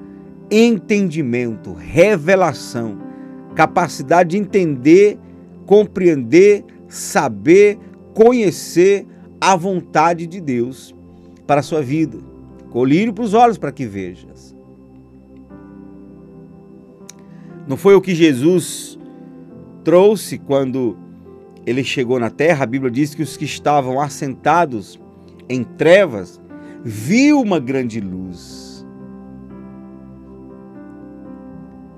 entendimento, 0.49 1.73
revelação, 1.73 2.97
capacidade 3.55 4.31
de 4.31 4.37
entender, 4.37 5.17
compreender, 5.65 6.63
saber, 6.87 7.77
conhecer 8.13 9.07
a 9.39 9.55
vontade 9.55 10.27
de 10.27 10.39
Deus 10.39 10.95
para 11.47 11.59
a 11.59 11.63
sua 11.63 11.81
vida. 11.81 12.17
Colírio 12.69 13.13
para 13.13 13.23
os 13.23 13.33
olhos 13.33 13.57
para 13.57 13.71
que 13.71 13.85
vejas. 13.85 14.55
Não 17.67 17.77
foi 17.77 17.95
o 17.95 18.01
que 18.01 18.13
Jesus 18.13 18.99
trouxe 19.83 20.37
quando 20.37 20.97
ele 21.65 21.83
chegou 21.83 22.19
na 22.19 22.29
terra? 22.29 22.63
A 22.63 22.67
Bíblia 22.67 22.91
diz 22.91 23.15
que 23.15 23.21
os 23.21 23.37
que 23.37 23.45
estavam 23.45 24.01
assentados 24.01 24.99
em 25.49 25.63
trevas 25.63 26.41
viu 26.83 27.39
uma 27.39 27.59
grande 27.59 27.99
luz. 27.99 28.85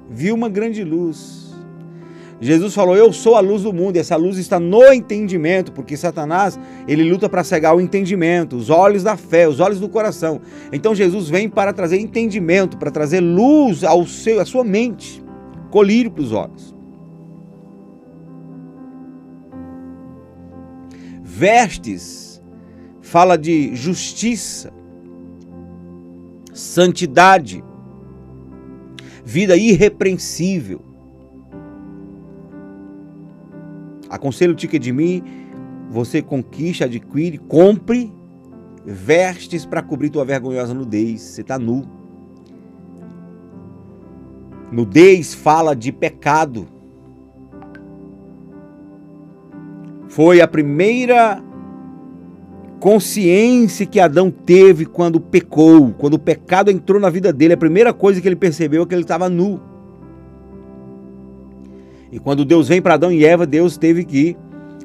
Viu 0.10 0.36
uma 0.36 0.48
grande 0.48 0.84
luz. 0.84 1.54
Jesus 2.40 2.74
falou: 2.74 2.96
"Eu 2.96 3.12
sou 3.12 3.36
a 3.36 3.40
luz 3.40 3.64
do 3.64 3.74
mundo". 3.74 3.96
E 3.96 4.00
essa 4.00 4.16
luz 4.16 4.38
está 4.38 4.60
no 4.60 4.94
entendimento, 4.94 5.72
porque 5.72 5.98
Satanás, 5.98 6.60
ele 6.88 7.10
luta 7.10 7.28
para 7.28 7.44
cegar 7.44 7.76
o 7.76 7.82
entendimento, 7.82 8.56
os 8.56 8.70
olhos 8.70 9.04
da 9.04 9.18
fé, 9.18 9.48
os 9.48 9.60
olhos 9.60 9.80
do 9.80 9.90
coração. 9.90 10.42
Então 10.72 10.94
Jesus 10.94 11.30
vem 11.30 11.50
para 11.50 11.74
trazer 11.74 11.98
entendimento, 11.98 12.78
para 12.78 12.92
trazer 12.92 13.20
luz 13.20 13.84
ao 13.84 14.06
seu 14.06 14.40
à 14.40 14.46
sua 14.46 14.64
mente, 14.64 15.24
colírio 15.72 16.12
para 16.12 16.24
os 16.24 16.32
olhos. 16.32 16.76
Vestes 21.24 22.25
fala 23.16 23.38
de 23.38 23.74
justiça, 23.74 24.74
santidade, 26.54 27.64
vida 29.24 29.56
irrepreensível. 29.56 30.82
Aconselho-te 34.10 34.68
que 34.68 34.78
de 34.78 34.92
mim 34.92 35.24
você 35.90 36.22
conquista, 36.22 36.84
adquire, 36.84 37.38
compre 37.38 38.14
vestes 38.84 39.66
para 39.66 39.82
cobrir 39.82 40.10
tua 40.10 40.26
vergonhosa 40.26 40.74
nudez. 40.74 41.22
Você 41.22 41.40
está 41.40 41.58
nu. 41.58 41.86
Nudez 44.74 45.34
fala 45.34 45.74
de 45.74 45.94
pecado. 45.94 46.68
Foi 50.10 50.42
a 50.42 50.48
primeira 50.50 51.42
consciência 52.86 53.84
que 53.84 54.00
Adão 54.00 54.30
teve 54.30 54.86
quando 54.86 55.20
pecou, 55.20 55.92
quando 55.98 56.14
o 56.14 56.20
pecado 56.20 56.70
entrou 56.70 57.02
na 57.02 57.10
vida 57.10 57.34
dele. 57.34 57.54
A 57.56 57.58
primeira 57.58 57.92
coisa 57.92 58.22
que 58.22 58.28
ele 58.28 58.36
percebeu 58.36 58.84
é 58.84 58.86
que 58.86 58.94
ele 58.94 59.02
estava 59.02 59.28
nu. 59.28 59.60
E 62.12 62.20
quando 62.20 62.46
Deus 62.46 62.68
vem 62.68 62.84
para 62.84 62.94
Adão 62.94 63.12
e 63.12 63.26
Eva, 63.26 63.48
Deus 63.48 63.76
teve 63.76 64.06
que 64.06 64.38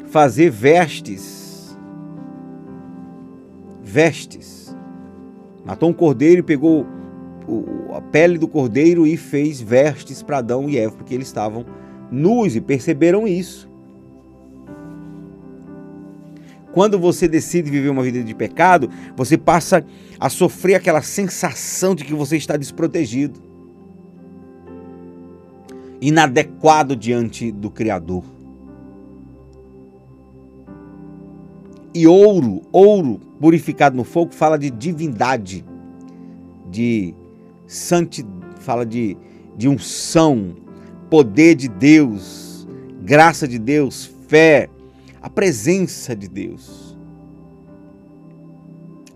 fazer 0.07 0.49
vestes. 0.49 1.79
Vestes. 3.83 4.75
Matou 5.63 5.91
um 5.91 5.93
cordeiro 5.93 6.41
e 6.41 6.43
pegou 6.43 6.87
a 7.95 8.01
pele 8.01 8.39
do 8.39 8.49
cordeiro 8.49 9.07
e 9.07 9.15
fez 9.19 9.61
vestes 9.61 10.23
para 10.23 10.39
Adão 10.39 10.71
e 10.71 10.79
Eva, 10.79 10.97
porque 10.97 11.13
eles 11.13 11.27
estavam 11.27 11.67
nus 12.11 12.57
e 12.57 12.63
perceberam 12.63 13.29
isso. 13.29 13.70
Quando 16.73 16.99
você 16.99 17.27
decide 17.27 17.71
viver 17.71 17.89
uma 17.89 18.03
vida 18.03 18.23
de 18.23 18.35
pecado, 18.35 18.89
você 19.17 19.37
passa 19.37 19.85
a 20.19 20.29
sofrer 20.29 20.77
aquela 20.77 21.03
sensação 21.03 21.95
de 21.95 22.05
que 22.05 22.15
você 22.15 22.37
está 22.37 22.57
desprotegido 22.57 23.51
inadequado 26.01 26.97
diante 26.97 27.53
do 27.53 27.71
Criador. 27.71 28.25
E 31.93 32.07
ouro, 32.07 32.63
ouro 32.73 33.21
purificado 33.41 33.97
no 33.97 34.05
fogo, 34.05 34.33
fala 34.33 34.59
de 34.59 34.71
divindade, 34.71 35.65
de 36.71 37.15
santidade, 37.67 38.41
fala 38.61 38.87
de, 38.87 39.17
de 39.57 39.69
unção, 39.69 40.55
poder 41.11 41.55
de 41.57 41.69
Deus, 41.69 42.67
graça 43.03 43.49
de 43.49 43.59
Deus, 43.59 44.07
fé, 44.29 44.69
a 45.23 45.29
presença 45.29 46.17
de 46.17 46.29
Deus, 46.29 46.99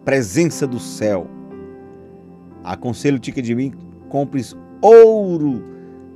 presença 0.05 0.67
do 0.67 0.79
céu. 0.79 1.27
Aconselho-te 2.63 3.33
que 3.33 3.43
de 3.43 3.55
mim 3.55 3.73
compres 4.09 4.57
ouro 4.81 5.65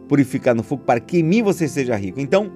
purificar 0.09 0.55
no 0.55 0.63
fogo, 0.63 0.83
para 0.85 1.01
que 1.01 1.19
em 1.19 1.23
mim 1.23 1.43
você 1.43 1.69
seja 1.69 1.97
rico. 1.97 2.21
Então, 2.21 2.51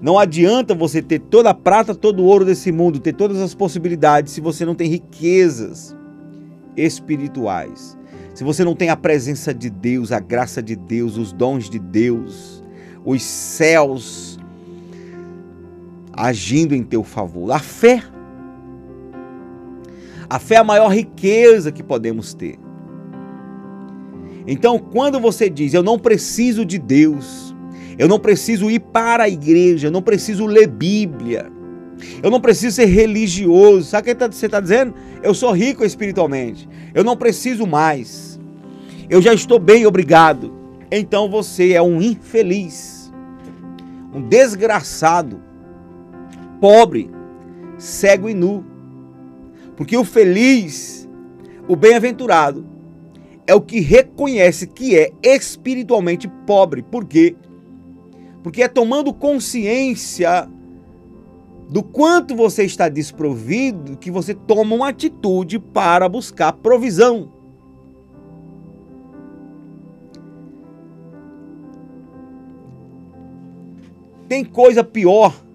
não 0.00 0.18
adianta 0.18 0.74
você 0.74 1.00
ter 1.00 1.20
toda 1.20 1.50
a 1.50 1.54
prata, 1.54 1.94
todo 1.94 2.20
o 2.22 2.26
ouro 2.26 2.44
desse 2.44 2.70
mundo, 2.70 3.00
ter 3.00 3.12
todas 3.12 3.40
as 3.40 3.54
possibilidades, 3.54 4.32
se 4.32 4.40
você 4.40 4.64
não 4.64 4.74
tem 4.74 4.88
riquezas 4.88 5.96
espirituais. 6.76 7.96
Se 8.34 8.44
você 8.44 8.62
não 8.62 8.74
tem 8.74 8.90
a 8.90 8.96
presença 8.96 9.54
de 9.54 9.70
Deus, 9.70 10.12
a 10.12 10.20
graça 10.20 10.62
de 10.62 10.76
Deus, 10.76 11.16
os 11.16 11.32
dons 11.32 11.70
de 11.70 11.78
Deus, 11.78 12.62
os 13.04 13.22
céus 13.22 14.25
agindo 16.16 16.74
em 16.74 16.82
teu 16.82 17.04
favor. 17.04 17.52
A 17.52 17.58
fé. 17.58 18.02
A 20.28 20.38
fé 20.38 20.56
é 20.56 20.58
a 20.58 20.64
maior 20.64 20.88
riqueza 20.88 21.70
que 21.70 21.82
podemos 21.82 22.34
ter. 22.34 22.58
Então, 24.46 24.78
quando 24.78 25.20
você 25.20 25.50
diz, 25.50 25.74
eu 25.74 25.82
não 25.82 25.98
preciso 25.98 26.64
de 26.64 26.78
Deus, 26.78 27.54
eu 27.98 28.08
não 28.08 28.18
preciso 28.18 28.70
ir 28.70 28.80
para 28.80 29.24
a 29.24 29.28
igreja, 29.28 29.88
eu 29.88 29.90
não 29.90 30.02
preciso 30.02 30.46
ler 30.46 30.68
Bíblia, 30.68 31.50
eu 32.22 32.30
não 32.30 32.40
preciso 32.40 32.76
ser 32.76 32.86
religioso, 32.86 33.88
sabe 33.88 34.10
o 34.10 34.14
que 34.14 34.18
tá, 34.18 34.30
você 34.30 34.46
está 34.46 34.60
dizendo? 34.60 34.94
Eu 35.22 35.34
sou 35.34 35.50
rico 35.52 35.84
espiritualmente, 35.84 36.68
eu 36.94 37.02
não 37.02 37.16
preciso 37.16 37.66
mais, 37.66 38.38
eu 39.10 39.20
já 39.20 39.34
estou 39.34 39.58
bem, 39.58 39.84
obrigado. 39.84 40.54
Então 40.92 41.28
você 41.28 41.72
é 41.72 41.82
um 41.82 42.00
infeliz, 42.00 43.12
um 44.14 44.22
desgraçado, 44.22 45.40
pobre, 46.60 47.10
cego 47.78 48.28
e 48.28 48.34
nu. 48.34 48.64
Porque 49.76 49.96
o 49.96 50.04
feliz, 50.04 51.08
o 51.68 51.76
bem-aventurado, 51.76 52.66
é 53.46 53.54
o 53.54 53.60
que 53.60 53.80
reconhece 53.80 54.66
que 54.66 54.98
é 54.98 55.12
espiritualmente 55.22 56.28
pobre. 56.46 56.82
Por 56.82 57.04
quê? 57.04 57.36
Porque 58.42 58.62
é 58.62 58.68
tomando 58.68 59.12
consciência 59.12 60.48
do 61.68 61.82
quanto 61.82 62.34
você 62.34 62.64
está 62.64 62.88
desprovido 62.88 63.96
que 63.96 64.10
você 64.10 64.34
toma 64.34 64.74
uma 64.74 64.88
atitude 64.88 65.58
para 65.58 66.08
buscar 66.08 66.52
provisão. 66.52 67.32
Tem 74.28 74.44
coisa 74.44 74.82
pior 74.82 75.45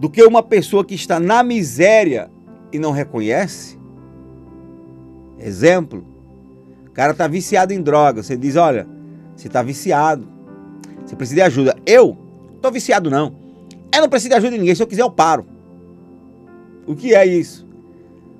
do 0.00 0.08
que 0.08 0.24
uma 0.24 0.42
pessoa 0.42 0.82
que 0.82 0.94
está 0.94 1.20
na 1.20 1.42
miséria 1.42 2.30
e 2.72 2.78
não 2.78 2.90
reconhece? 2.90 3.78
Exemplo, 5.38 6.06
o 6.86 6.90
cara 6.90 7.12
tá 7.12 7.28
viciado 7.28 7.74
em 7.74 7.82
droga. 7.82 8.22
Você 8.22 8.34
diz: 8.34 8.56
olha, 8.56 8.88
você 9.36 9.46
tá 9.46 9.62
viciado. 9.62 10.26
Você 11.04 11.14
precisa 11.14 11.36
de 11.36 11.42
ajuda. 11.42 11.76
Eu? 11.84 12.16
Tô 12.62 12.70
viciado 12.70 13.10
não. 13.10 13.36
Eu 13.94 14.00
não 14.00 14.08
preciso 14.08 14.30
de 14.30 14.36
ajuda 14.36 14.52
de 14.52 14.58
ninguém. 14.58 14.74
Se 14.74 14.82
eu 14.82 14.86
quiser, 14.86 15.02
eu 15.02 15.10
paro. 15.10 15.44
O 16.86 16.96
que 16.96 17.14
é 17.14 17.26
isso? 17.26 17.68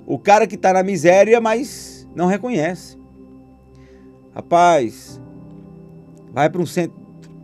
O 0.06 0.18
cara 0.18 0.46
que 0.46 0.56
tá 0.56 0.72
na 0.72 0.82
miséria, 0.82 1.42
mas 1.42 2.08
não 2.16 2.24
reconhece. 2.24 2.98
Rapaz, 4.34 5.20
vai 6.32 6.48
para 6.48 6.62
um 6.62 6.66
centro, 6.66 6.96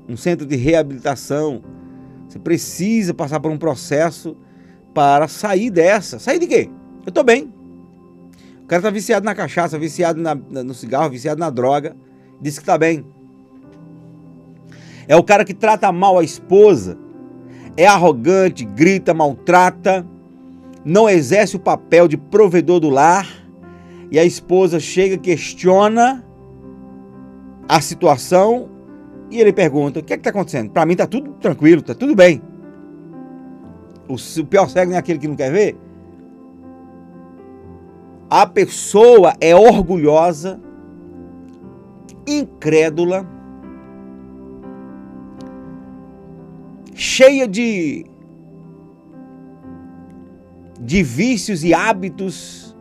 um 0.09 0.17
centro 0.17 0.47
de 0.47 0.57
reabilitação. 0.57 1.76
Você 2.29 2.39
precisa 2.39 3.15
passar 3.15 3.41
por 3.41 3.51
um 3.51 3.59
processo 3.59 4.37
para 4.95 5.29
sair 5.29 5.71
dessa. 5.71 6.19
Sair 6.19 6.39
de 6.39 6.47
quê? 6.47 6.71
Eu 7.05 7.13
tô 7.13 7.23
bem. 7.23 7.53
O 8.63 8.67
cara 8.67 8.83
tá 8.83 8.91
viciado 8.91 9.25
na 9.25 9.35
cachaça, 9.35 9.79
viciado 9.79 10.21
na, 10.21 10.35
no 10.35 10.75
cigarro, 10.75 11.11
viciado 11.11 11.39
na 11.39 11.51
droga. 11.51 11.97
Diz 12.41 12.59
que 12.59 12.65
tá 12.65 12.77
bem. 12.77 13.07
É 15.09 15.15
o 15.15 15.23
cara 15.23 15.45
que 15.45 15.55
trata 15.55 15.93
mal 15.93 16.19
a 16.19 16.25
esposa. 16.25 16.99
é 17.77 17.87
arrogante, 17.87 18.65
grita, 18.65 19.13
maltrata, 19.13 20.07
não 20.85 21.09
exerce 21.09 21.57
o 21.57 21.61
papel 21.61 22.09
de 22.09 22.17
provedor 22.17 22.81
do 22.81 22.89
lar, 22.89 23.29
e 24.11 24.19
a 24.19 24.25
esposa 24.25 24.81
chega, 24.81 25.19
questiona 25.19 26.25
a 27.69 27.81
situação 27.81 28.71
e 29.31 29.41
ele 29.41 29.53
pergunta: 29.53 30.01
O 30.01 30.03
que 30.03 30.13
é 30.13 30.17
está 30.17 30.31
acontecendo? 30.31 30.71
Para 30.71 30.87
mim 30.87 30.93
está 30.93 31.07
tudo 31.07 31.33
tranquilo, 31.35 31.81
está 31.81 31.95
tudo 31.95 32.15
bem. 32.15 32.43
O 34.09 34.17
pior 34.45 34.69
cego 34.69 34.91
não 34.91 34.97
é 34.97 35.01
aquele 35.01 35.19
que 35.19 35.29
não 35.29 35.37
quer 35.37 35.51
ver. 35.51 35.77
A 38.31 38.47
pessoa 38.47 39.35
é 39.41 39.55
orgulhosa, 39.55 40.61
incrédula, 42.27 43.27
cheia 46.95 47.47
de 47.47 48.07
de 50.81 51.03
vícios 51.03 51.65
e 51.65 51.75
hábitos, 51.75 52.77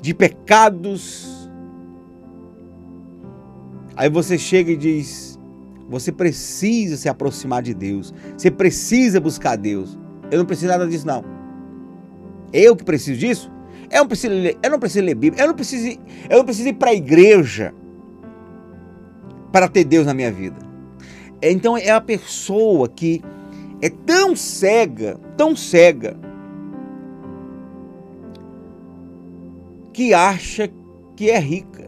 de 0.00 0.14
pecados. 0.14 1.35
Aí 3.96 4.10
você 4.10 4.36
chega 4.38 4.70
e 4.72 4.76
diz: 4.76 5.38
você 5.88 6.12
precisa 6.12 6.96
se 6.96 7.08
aproximar 7.08 7.62
de 7.62 7.72
Deus, 7.72 8.12
você 8.36 8.50
precisa 8.50 9.20
buscar 9.20 9.56
Deus. 9.56 9.98
Eu 10.30 10.38
não 10.38 10.46
preciso 10.46 10.68
nada 10.68 10.86
disso, 10.86 11.06
não. 11.06 11.24
Eu 12.52 12.76
que 12.76 12.84
preciso 12.84 13.18
disso? 13.18 13.50
Eu 13.90 14.00
não 14.00 14.08
preciso, 14.08 14.34
eu 14.34 14.70
não 14.70 14.78
preciso 14.78 15.04
ler 15.04 15.14
Bíblia, 15.14 15.42
eu 15.42 15.48
não 15.48 15.54
preciso, 15.54 15.98
eu 16.28 16.38
não 16.38 16.44
preciso 16.44 16.68
ir 16.68 16.74
para 16.74 16.90
a 16.90 16.94
igreja 16.94 17.72
para 19.52 19.68
ter 19.68 19.84
Deus 19.84 20.06
na 20.06 20.12
minha 20.12 20.30
vida. 20.30 20.56
Então 21.40 21.76
é 21.76 21.90
a 21.90 22.00
pessoa 22.00 22.88
que 22.88 23.22
é 23.80 23.88
tão 23.88 24.34
cega, 24.34 25.18
tão 25.36 25.54
cega, 25.54 26.18
que 29.92 30.12
acha 30.12 30.70
que 31.14 31.30
é 31.30 31.38
rica, 31.38 31.85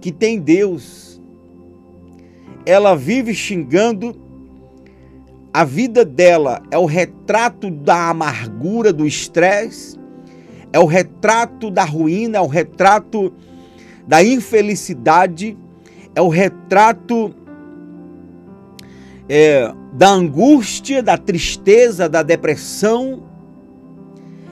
que 0.00 0.10
tem 0.10 0.40
Deus. 0.40 1.20
Ela 2.64 2.94
vive 2.94 3.34
xingando, 3.34 4.14
a 5.52 5.64
vida 5.64 6.04
dela 6.04 6.62
é 6.70 6.78
o 6.78 6.84
retrato 6.84 7.70
da 7.70 8.10
amargura, 8.10 8.92
do 8.92 9.06
estresse, 9.06 9.98
é 10.72 10.78
o 10.78 10.86
retrato 10.86 11.70
da 11.70 11.84
ruína, 11.84 12.38
é 12.38 12.40
o 12.40 12.46
retrato 12.46 13.32
da 14.06 14.22
infelicidade, 14.22 15.58
é 16.14 16.22
o 16.22 16.28
retrato 16.28 17.34
é, 19.28 19.72
da 19.92 20.08
angústia, 20.08 21.02
da 21.02 21.16
tristeza, 21.16 22.08
da 22.08 22.22
depressão, 22.22 23.24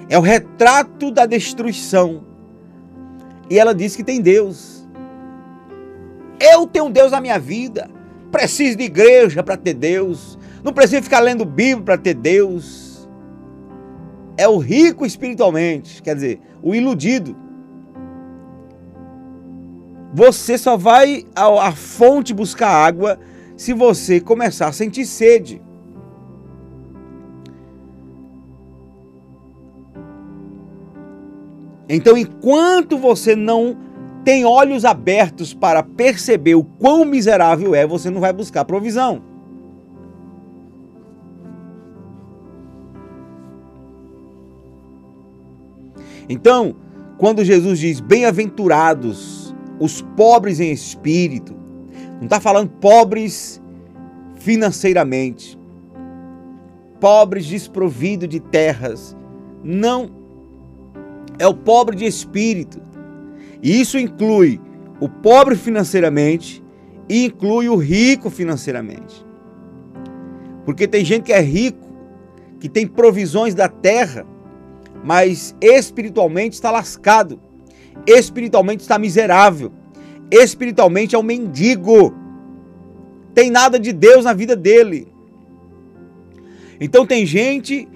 é 0.08 0.18
o 0.18 0.22
retrato 0.22 1.10
da 1.10 1.26
destruição. 1.26 2.24
E 3.50 3.58
ela 3.58 3.74
diz 3.74 3.94
que 3.94 4.04
tem 4.04 4.20
Deus. 4.20 4.77
Eu 6.40 6.66
tenho 6.66 6.90
Deus 6.90 7.12
na 7.12 7.20
minha 7.20 7.38
vida. 7.38 7.90
Preciso 8.30 8.76
de 8.76 8.84
igreja 8.84 9.42
para 9.42 9.56
ter 9.56 9.74
Deus. 9.74 10.38
Não 10.62 10.72
preciso 10.72 11.02
ficar 11.02 11.20
lendo 11.20 11.44
Bíblia 11.44 11.84
para 11.84 11.98
ter 11.98 12.14
Deus. 12.14 13.08
É 14.36 14.46
o 14.48 14.58
rico 14.58 15.04
espiritualmente, 15.04 16.02
quer 16.02 16.14
dizer, 16.14 16.40
o 16.62 16.74
iludido. 16.74 17.36
Você 20.14 20.56
só 20.56 20.76
vai 20.76 21.24
à 21.34 21.72
fonte 21.72 22.32
buscar 22.32 22.70
água 22.70 23.18
se 23.56 23.72
você 23.72 24.20
começar 24.20 24.68
a 24.68 24.72
sentir 24.72 25.04
sede. 25.04 25.60
Então, 31.88 32.16
enquanto 32.16 32.98
você 32.98 33.34
não 33.34 33.76
tem 34.28 34.44
olhos 34.44 34.84
abertos 34.84 35.54
para 35.54 35.82
perceber 35.82 36.54
o 36.54 36.62
quão 36.62 37.02
miserável 37.02 37.74
é, 37.74 37.86
você 37.86 38.10
não 38.10 38.20
vai 38.20 38.30
buscar 38.30 38.62
provisão. 38.62 39.22
Então, 46.28 46.76
quando 47.16 47.42
Jesus 47.42 47.78
diz 47.78 48.00
bem-aventurados 48.00 49.56
os 49.80 50.02
pobres 50.14 50.60
em 50.60 50.72
espírito, 50.72 51.56
não 52.18 52.24
está 52.24 52.38
falando 52.38 52.68
pobres 52.68 53.62
financeiramente, 54.34 55.58
pobres 57.00 57.46
desprovidos 57.46 58.28
de 58.28 58.40
terras. 58.40 59.16
Não 59.64 60.10
é 61.38 61.46
o 61.46 61.54
pobre 61.54 61.96
de 61.96 62.04
espírito. 62.04 62.87
E 63.62 63.80
isso 63.80 63.98
inclui 63.98 64.60
o 65.00 65.08
pobre 65.08 65.56
financeiramente 65.56 66.62
e 67.08 67.24
inclui 67.24 67.68
o 67.68 67.76
rico 67.76 68.30
financeiramente. 68.30 69.26
Porque 70.64 70.86
tem 70.86 71.04
gente 71.04 71.24
que 71.24 71.32
é 71.32 71.40
rico, 71.40 71.88
que 72.60 72.68
tem 72.68 72.86
provisões 72.86 73.54
da 73.54 73.68
terra, 73.68 74.26
mas 75.02 75.56
espiritualmente 75.60 76.54
está 76.54 76.70
lascado, 76.70 77.40
espiritualmente 78.06 78.82
está 78.82 78.98
miserável, 78.98 79.72
espiritualmente 80.30 81.14
é 81.14 81.18
um 81.18 81.22
mendigo. 81.22 82.14
Tem 83.34 83.50
nada 83.50 83.78
de 83.78 83.92
Deus 83.92 84.24
na 84.24 84.32
vida 84.32 84.54
dele. 84.54 85.08
Então 86.80 87.06
tem 87.06 87.24
gente 87.24 87.88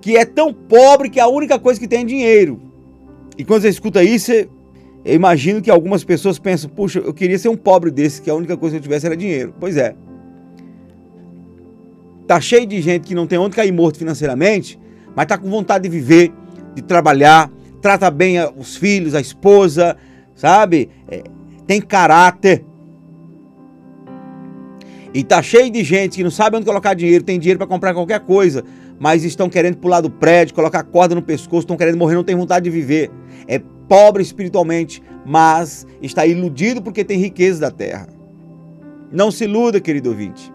que 0.00 0.16
é 0.16 0.24
tão 0.24 0.52
pobre 0.52 1.08
que 1.08 1.20
a 1.20 1.28
única 1.28 1.58
coisa 1.58 1.78
que 1.78 1.88
tem 1.88 2.02
é 2.02 2.04
dinheiro. 2.04 2.60
E 3.36 3.44
quando 3.44 3.62
você 3.62 3.68
escuta 3.68 4.02
isso, 4.02 4.32
eu 5.04 5.14
imagino 5.14 5.62
que 5.62 5.70
algumas 5.70 6.04
pessoas 6.04 6.38
pensam: 6.38 6.68
puxa, 6.70 6.98
eu 6.98 7.14
queria 7.14 7.38
ser 7.38 7.48
um 7.48 7.56
pobre 7.56 7.90
desse, 7.90 8.20
que 8.20 8.30
a 8.30 8.34
única 8.34 8.56
coisa 8.56 8.74
que 8.74 8.78
eu 8.78 8.82
tivesse 8.82 9.06
era 9.06 9.16
dinheiro. 9.16 9.54
Pois 9.58 9.76
é. 9.76 9.94
Tá 12.26 12.40
cheio 12.40 12.66
de 12.66 12.80
gente 12.80 13.08
que 13.08 13.14
não 13.14 13.26
tem 13.26 13.38
onde 13.38 13.56
cair 13.56 13.72
morto 13.72 13.98
financeiramente, 13.98 14.78
mas 15.16 15.26
tá 15.26 15.36
com 15.36 15.50
vontade 15.50 15.84
de 15.84 15.88
viver, 15.88 16.32
de 16.74 16.82
trabalhar, 16.82 17.50
trata 17.82 18.10
bem 18.10 18.36
os 18.56 18.76
filhos, 18.76 19.14
a 19.14 19.20
esposa, 19.20 19.96
sabe? 20.34 20.90
É, 21.08 21.24
tem 21.66 21.80
caráter. 21.80 22.64
E 25.12 25.24
tá 25.24 25.42
cheio 25.42 25.70
de 25.72 25.82
gente 25.82 26.18
que 26.18 26.22
não 26.22 26.30
sabe 26.30 26.56
onde 26.56 26.66
colocar 26.66 26.94
dinheiro, 26.94 27.24
tem 27.24 27.36
dinheiro 27.36 27.58
para 27.58 27.66
comprar 27.66 27.92
qualquer 27.92 28.20
coisa, 28.20 28.62
mas 28.96 29.24
estão 29.24 29.48
querendo 29.48 29.78
pular 29.78 30.00
do 30.00 30.10
prédio, 30.10 30.54
colocar 30.54 30.84
corda 30.84 31.16
no 31.16 31.22
pescoço, 31.22 31.62
estão 31.62 31.76
querendo 31.76 31.96
morrer, 31.96 32.14
não 32.14 32.22
tem 32.22 32.36
vontade 32.36 32.62
de 32.64 32.70
viver. 32.70 33.10
É 33.48 33.60
pobre 33.90 34.22
espiritualmente, 34.22 35.02
mas 35.26 35.84
está 36.00 36.24
iludido 36.24 36.80
porque 36.80 37.04
tem 37.04 37.18
riqueza 37.18 37.62
da 37.62 37.72
terra. 37.72 38.06
Não 39.10 39.32
se 39.32 39.42
iluda, 39.42 39.80
querido 39.80 40.10
ouvinte. 40.10 40.54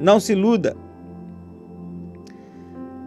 Não 0.00 0.18
se 0.18 0.32
iluda. 0.32 0.76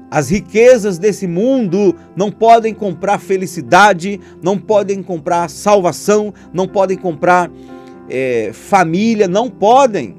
As 0.10 0.30
riquezas 0.30 0.98
desse 0.98 1.28
mundo 1.28 1.94
não 2.16 2.32
podem 2.32 2.74
comprar 2.74 3.20
felicidade, 3.20 4.22
não 4.42 4.58
podem 4.58 5.04
comprar 5.04 5.50
salvação, 5.50 6.34
não 6.54 6.66
podem 6.66 6.98
comprar 6.98 7.52
é, 8.10 8.52
família, 8.54 9.28
não 9.28 9.50
podem. 9.50 10.16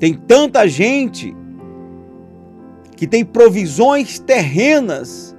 Tem 0.00 0.14
tanta 0.14 0.66
gente 0.66 1.32
que 3.02 3.06
tem 3.08 3.24
provisões 3.24 4.20
terrenas, 4.20 5.36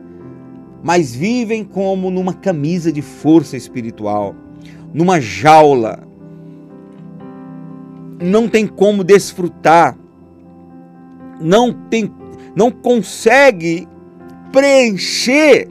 mas 0.84 1.15
vivem 1.15 1.63
como 1.63 2.12
numa 2.12 2.34
camisa 2.34 2.91
de 2.91 3.02
força 3.02 3.56
espiritual, 3.56 4.36
numa 4.93 5.21
jaula. 5.21 6.06
Não 8.21 8.49
tem 8.49 8.67
como 8.67 9.02
desfrutar, 9.02 9.97
não 11.39 11.71
tem, 11.71 12.13
não 12.54 12.69
consegue 12.69 13.88
preencher 14.52 15.69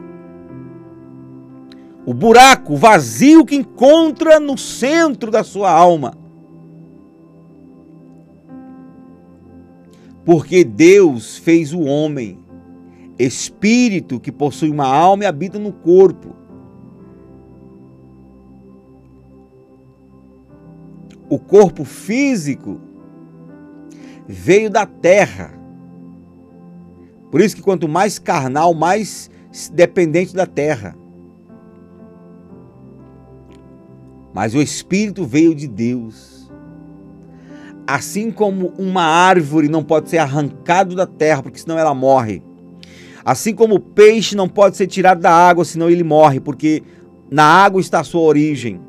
o 2.06 2.14
buraco, 2.14 2.74
vazio 2.74 3.44
que 3.44 3.54
encontra 3.54 4.40
no 4.40 4.56
centro 4.56 5.30
da 5.30 5.44
sua 5.44 5.70
alma. 5.70 6.16
Porque 10.24 10.62
Deus 10.64 11.36
fez 11.36 11.72
o 11.72 11.80
homem, 11.80 12.38
espírito 13.18 14.20
que 14.20 14.30
possui 14.30 14.70
uma 14.70 14.86
alma 14.86 15.24
e 15.24 15.26
habita 15.26 15.58
no 15.58 15.72
corpo. 15.72 16.36
O 21.28 21.38
corpo 21.38 21.84
físico 21.84 22.80
veio 24.26 24.70
da 24.70 24.86
terra. 24.86 25.58
Por 27.30 27.40
isso 27.40 27.56
que 27.56 27.62
quanto 27.62 27.88
mais 27.88 28.18
carnal, 28.18 28.74
mais 28.74 29.30
dependente 29.72 30.34
da 30.34 30.46
terra. 30.46 30.96
Mas 34.34 34.54
o 34.54 34.62
espírito 34.62 35.24
veio 35.24 35.54
de 35.54 35.66
Deus. 35.66 36.31
Assim 37.92 38.30
como 38.30 38.72
uma 38.78 39.02
árvore 39.02 39.68
não 39.68 39.84
pode 39.84 40.08
ser 40.08 40.16
arrancado 40.16 40.96
da 40.96 41.06
terra, 41.06 41.42
porque 41.42 41.58
senão 41.58 41.78
ela 41.78 41.94
morre. 41.94 42.42
Assim 43.22 43.54
como 43.54 43.74
o 43.74 43.80
peixe 43.80 44.34
não 44.34 44.48
pode 44.48 44.78
ser 44.78 44.86
tirado 44.86 45.20
da 45.20 45.30
água, 45.30 45.62
senão 45.62 45.90
ele 45.90 46.02
morre, 46.02 46.40
porque 46.40 46.82
na 47.30 47.44
água 47.44 47.82
está 47.82 48.00
a 48.00 48.04
sua 48.04 48.22
origem. 48.22 48.80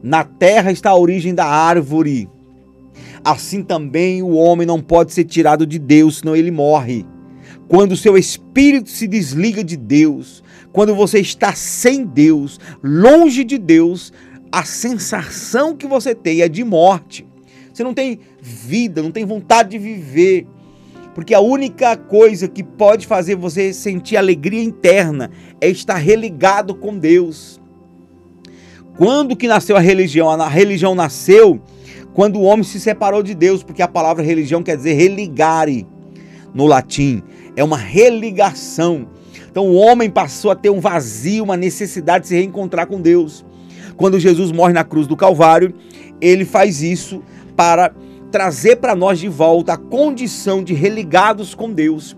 Na 0.00 0.22
terra 0.22 0.70
está 0.70 0.90
a 0.90 0.96
origem 0.96 1.34
da 1.34 1.46
árvore. 1.46 2.30
Assim 3.24 3.60
também 3.60 4.22
o 4.22 4.34
homem 4.34 4.64
não 4.64 4.80
pode 4.80 5.12
ser 5.12 5.24
tirado 5.24 5.66
de 5.66 5.80
Deus, 5.80 6.18
senão 6.18 6.36
ele 6.36 6.52
morre. 6.52 7.04
Quando 7.66 7.90
o 7.90 7.96
seu 7.96 8.16
espírito 8.16 8.88
se 8.88 9.08
desliga 9.08 9.64
de 9.64 9.76
Deus, 9.76 10.44
quando 10.72 10.94
você 10.94 11.18
está 11.18 11.52
sem 11.54 12.04
Deus, 12.04 12.60
longe 12.84 13.42
de 13.42 13.58
Deus, 13.58 14.12
a 14.52 14.62
sensação 14.62 15.76
que 15.76 15.88
você 15.88 16.14
tem 16.14 16.40
é 16.40 16.48
de 16.48 16.62
morte. 16.62 17.27
Você 17.78 17.84
não 17.84 17.94
tem 17.94 18.18
vida, 18.40 19.00
não 19.00 19.12
tem 19.12 19.24
vontade 19.24 19.70
de 19.70 19.78
viver. 19.78 20.48
Porque 21.14 21.32
a 21.32 21.38
única 21.38 21.96
coisa 21.96 22.48
que 22.48 22.64
pode 22.64 23.06
fazer 23.06 23.36
você 23.36 23.72
sentir 23.72 24.16
alegria 24.16 24.64
interna 24.64 25.30
é 25.60 25.68
estar 25.68 25.94
religado 25.94 26.74
com 26.74 26.98
Deus. 26.98 27.60
Quando 28.96 29.36
que 29.36 29.46
nasceu 29.46 29.76
a 29.76 29.80
religião? 29.80 30.28
A 30.28 30.48
religião 30.48 30.92
nasceu 30.92 31.60
quando 32.14 32.40
o 32.40 32.42
homem 32.42 32.64
se 32.64 32.80
separou 32.80 33.22
de 33.22 33.32
Deus, 33.32 33.62
porque 33.62 33.80
a 33.80 33.86
palavra 33.86 34.24
religião 34.24 34.60
quer 34.60 34.76
dizer 34.76 34.94
religare 34.94 35.86
no 36.52 36.66
latim. 36.66 37.22
É 37.54 37.62
uma 37.62 37.76
religação. 37.76 39.06
Então 39.48 39.68
o 39.68 39.74
homem 39.76 40.10
passou 40.10 40.50
a 40.50 40.56
ter 40.56 40.70
um 40.70 40.80
vazio, 40.80 41.44
uma 41.44 41.56
necessidade 41.56 42.22
de 42.22 42.28
se 42.30 42.34
reencontrar 42.34 42.88
com 42.88 43.00
Deus. 43.00 43.46
Quando 43.96 44.18
Jesus 44.18 44.50
morre 44.50 44.72
na 44.72 44.82
cruz 44.82 45.06
do 45.06 45.16
Calvário, 45.16 45.72
ele 46.20 46.44
faz 46.44 46.82
isso 46.82 47.22
para 47.58 47.92
trazer 48.30 48.76
para 48.76 48.94
nós 48.94 49.18
de 49.18 49.28
volta 49.28 49.72
a 49.72 49.76
condição 49.76 50.62
de 50.62 50.74
religados 50.74 51.56
com 51.56 51.72
Deus. 51.72 52.16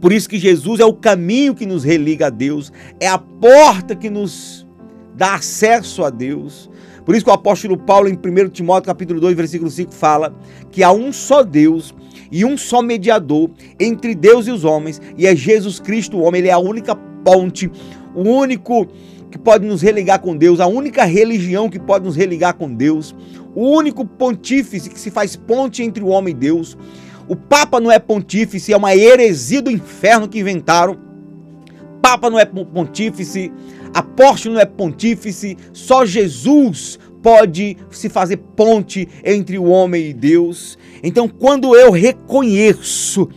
Por 0.00 0.12
isso 0.12 0.28
que 0.28 0.36
Jesus 0.36 0.80
é 0.80 0.84
o 0.84 0.92
caminho 0.92 1.54
que 1.54 1.64
nos 1.64 1.84
religa 1.84 2.26
a 2.26 2.30
Deus, 2.30 2.72
é 2.98 3.06
a 3.06 3.18
porta 3.18 3.94
que 3.94 4.10
nos 4.10 4.66
dá 5.14 5.36
acesso 5.36 6.02
a 6.02 6.10
Deus. 6.10 6.68
Por 7.04 7.14
isso 7.14 7.24
que 7.24 7.30
o 7.30 7.34
apóstolo 7.34 7.78
Paulo 7.78 8.08
em 8.08 8.14
1 8.14 8.48
Timóteo 8.48 8.88
capítulo 8.88 9.20
2, 9.20 9.36
versículo 9.36 9.70
5 9.70 9.94
fala 9.94 10.34
que 10.72 10.82
há 10.82 10.90
um 10.90 11.12
só 11.12 11.44
Deus 11.44 11.94
e 12.28 12.44
um 12.44 12.56
só 12.56 12.82
mediador 12.82 13.48
entre 13.78 14.12
Deus 14.12 14.48
e 14.48 14.50
os 14.50 14.64
homens, 14.64 15.00
e 15.16 15.24
é 15.24 15.36
Jesus 15.36 15.78
Cristo, 15.78 16.16
o 16.16 16.22
homem, 16.22 16.40
ele 16.40 16.48
é 16.48 16.52
a 16.52 16.58
única 16.58 16.96
ponte, 16.96 17.70
o 18.12 18.22
único 18.22 18.88
que 19.32 19.38
pode 19.38 19.66
nos 19.66 19.80
religar 19.80 20.20
com 20.20 20.36
Deus, 20.36 20.60
a 20.60 20.66
única 20.66 21.04
religião 21.04 21.70
que 21.70 21.80
pode 21.80 22.04
nos 22.04 22.14
religar 22.14 22.54
com 22.54 22.72
Deus, 22.72 23.16
o 23.54 23.66
único 23.66 24.04
pontífice 24.04 24.90
que 24.90 25.00
se 25.00 25.10
faz 25.10 25.34
ponte 25.34 25.82
entre 25.82 26.04
o 26.04 26.08
homem 26.08 26.32
e 26.32 26.36
Deus. 26.36 26.76
O 27.26 27.34
Papa 27.34 27.80
não 27.80 27.90
é 27.90 27.98
pontífice, 27.98 28.72
é 28.72 28.76
uma 28.76 28.94
heresia 28.94 29.62
do 29.62 29.70
inferno 29.70 30.28
que 30.28 30.38
inventaram. 30.38 30.98
Papa 32.02 32.28
não 32.28 32.38
é 32.38 32.44
pontífice, 32.44 33.50
apóstolo 33.94 34.56
não 34.56 34.60
é 34.60 34.66
pontífice, 34.66 35.56
só 35.72 36.04
Jesus 36.04 36.98
pode 37.22 37.76
se 37.90 38.08
fazer 38.08 38.36
ponte 38.36 39.08
entre 39.24 39.56
o 39.56 39.64
homem 39.64 40.10
e 40.10 40.12
Deus. 40.12 40.76
Então, 41.02 41.26
quando 41.26 41.74
eu 41.74 41.90
reconheço 41.90 43.28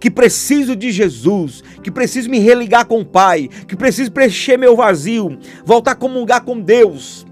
que 0.00 0.10
preciso 0.10 0.74
de 0.74 0.90
Jesus, 0.90 1.62
que 1.82 1.90
preciso 1.90 2.30
me 2.30 2.38
religar 2.38 2.86
com 2.86 3.00
o 3.00 3.04
Pai, 3.04 3.48
que 3.68 3.76
preciso 3.76 4.10
preencher 4.10 4.56
meu 4.56 4.74
vazio, 4.74 5.38
voltar 5.64 5.92
a 5.92 5.96
comungar 5.96 6.42
com 6.42 6.58
Deus, 6.58 7.26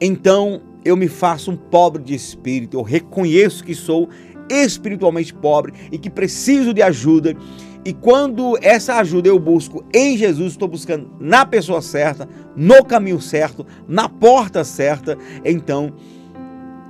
então 0.00 0.62
eu 0.84 0.96
me 0.96 1.08
faço 1.08 1.50
um 1.50 1.56
pobre 1.56 2.02
de 2.02 2.14
espírito, 2.14 2.76
eu 2.76 2.82
reconheço 2.82 3.64
que 3.64 3.74
sou 3.74 4.08
espiritualmente 4.48 5.34
pobre 5.34 5.72
e 5.92 5.98
que 5.98 6.08
preciso 6.08 6.72
de 6.72 6.80
ajuda. 6.80 7.36
E 7.84 7.92
quando 7.92 8.58
essa 8.62 8.94
ajuda 8.96 9.28
eu 9.28 9.38
busco 9.38 9.84
em 9.92 10.16
Jesus, 10.16 10.52
estou 10.52 10.68
buscando 10.68 11.10
na 11.20 11.44
pessoa 11.44 11.80
certa, 11.80 12.28
no 12.56 12.84
caminho 12.84 13.20
certo, 13.20 13.66
na 13.86 14.08
porta 14.08 14.64
certa, 14.64 15.16
então 15.44 15.92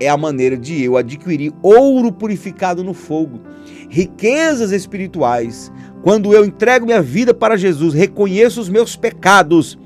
é 0.00 0.08
a 0.08 0.16
maneira 0.16 0.56
de 0.56 0.82
eu 0.82 0.96
adquirir 0.96 1.52
ouro 1.62 2.12
purificado 2.12 2.84
no 2.84 2.94
fogo, 2.94 3.40
riquezas 3.88 4.72
espirituais. 4.72 5.72
Quando 6.02 6.32
eu 6.32 6.44
entrego 6.44 6.86
minha 6.86 7.02
vida 7.02 7.34
para 7.34 7.56
Jesus, 7.56 7.94
reconheço 7.94 8.60
os 8.60 8.68
meus 8.68 8.96
pecados 8.96 9.78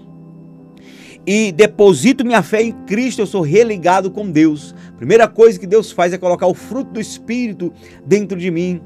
e 1.26 1.52
deposito 1.52 2.24
minha 2.24 2.42
fé 2.42 2.62
em 2.62 2.72
Cristo, 2.72 3.22
eu 3.22 3.26
sou 3.26 3.42
religado 3.42 4.10
com 4.10 4.28
Deus. 4.28 4.74
Primeira 4.96 5.28
coisa 5.28 5.58
que 5.58 5.66
Deus 5.66 5.92
faz 5.92 6.12
é 6.12 6.18
colocar 6.18 6.46
o 6.46 6.54
fruto 6.54 6.92
do 6.92 7.00
Espírito 7.00 7.72
dentro 8.04 8.36
de 8.36 8.50
mim. 8.50 8.80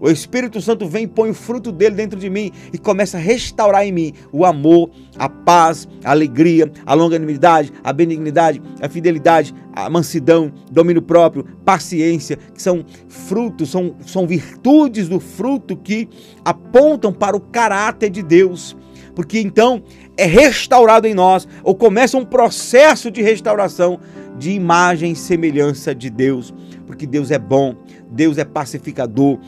O 0.00 0.08
Espírito 0.08 0.60
Santo 0.60 0.86
vem 0.86 1.04
e 1.04 1.08
põe 1.08 1.30
o 1.30 1.34
fruto 1.34 1.72
dele 1.72 1.96
dentro 1.96 2.18
de 2.18 2.30
mim 2.30 2.52
e 2.72 2.78
começa 2.78 3.16
a 3.16 3.20
restaurar 3.20 3.84
em 3.84 3.92
mim 3.92 4.12
o 4.32 4.44
amor, 4.44 4.90
a 5.16 5.28
paz, 5.28 5.88
a 6.04 6.10
alegria, 6.10 6.70
a 6.86 6.94
longanimidade, 6.94 7.72
a 7.82 7.92
benignidade, 7.92 8.62
a 8.80 8.88
fidelidade, 8.88 9.54
a 9.72 9.90
mansidão, 9.90 10.52
domínio 10.70 11.02
próprio, 11.02 11.44
paciência, 11.64 12.36
que 12.36 12.62
são 12.62 12.84
frutos, 13.08 13.70
são, 13.70 13.96
são 14.06 14.26
virtudes 14.26 15.08
do 15.08 15.18
fruto 15.18 15.76
que 15.76 16.08
apontam 16.44 17.12
para 17.12 17.36
o 17.36 17.40
caráter 17.40 18.10
de 18.10 18.22
Deus. 18.22 18.76
Porque 19.14 19.40
então 19.40 19.82
é 20.16 20.24
restaurado 20.24 21.06
em 21.06 21.14
nós, 21.14 21.48
ou 21.64 21.74
começa 21.74 22.16
um 22.16 22.24
processo 22.24 23.10
de 23.10 23.20
restauração 23.20 23.98
de 24.38 24.52
imagem 24.52 25.12
e 25.12 25.16
semelhança 25.16 25.92
de 25.92 26.08
Deus, 26.08 26.54
porque 26.86 27.04
Deus 27.04 27.30
é 27.32 27.38
bom, 27.38 27.74
Deus 28.10 28.38
é 28.38 28.44
pacificador, 28.44 29.38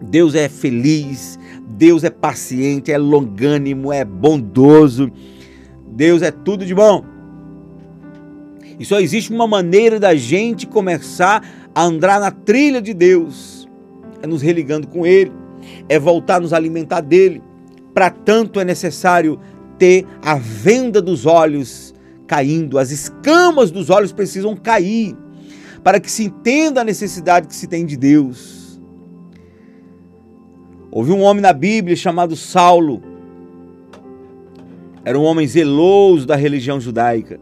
Deus 0.00 0.34
é 0.34 0.48
feliz, 0.48 1.38
Deus 1.66 2.04
é 2.04 2.10
paciente, 2.10 2.92
é 2.92 2.98
longânimo, 2.98 3.92
é 3.92 4.04
bondoso, 4.04 5.10
Deus 5.88 6.22
é 6.22 6.30
tudo 6.30 6.64
de 6.64 6.74
bom. 6.74 7.04
E 8.78 8.84
só 8.84 9.00
existe 9.00 9.32
uma 9.32 9.46
maneira 9.46 9.98
da 9.98 10.14
gente 10.14 10.66
começar 10.66 11.42
a 11.74 11.82
andar 11.82 12.20
na 12.20 12.30
trilha 12.30 12.80
de 12.80 12.92
Deus, 12.92 13.68
é 14.22 14.26
nos 14.26 14.42
religando 14.42 14.86
com 14.86 15.06
Ele, 15.06 15.32
é 15.88 15.98
voltar 15.98 16.36
a 16.36 16.40
nos 16.40 16.52
alimentar 16.52 17.00
dele. 17.00 17.42
Para 17.94 18.10
tanto 18.10 18.60
é 18.60 18.64
necessário 18.64 19.40
ter 19.78 20.06
a 20.22 20.34
venda 20.36 21.00
dos 21.00 21.24
olhos 21.24 21.94
caindo, 22.26 22.78
as 22.78 22.90
escamas 22.90 23.70
dos 23.70 23.88
olhos 23.88 24.12
precisam 24.12 24.54
cair, 24.56 25.16
para 25.82 26.00
que 26.00 26.10
se 26.10 26.24
entenda 26.24 26.80
a 26.80 26.84
necessidade 26.84 27.46
que 27.46 27.54
se 27.54 27.66
tem 27.66 27.86
de 27.86 27.96
Deus. 27.96 28.55
Houve 30.90 31.12
um 31.12 31.22
homem 31.22 31.42
na 31.42 31.52
Bíblia 31.52 31.96
chamado 31.96 32.36
Saulo. 32.36 33.02
Era 35.04 35.18
um 35.18 35.24
homem 35.24 35.46
zeloso 35.46 36.26
da 36.26 36.36
religião 36.36 36.80
judaica. 36.80 37.38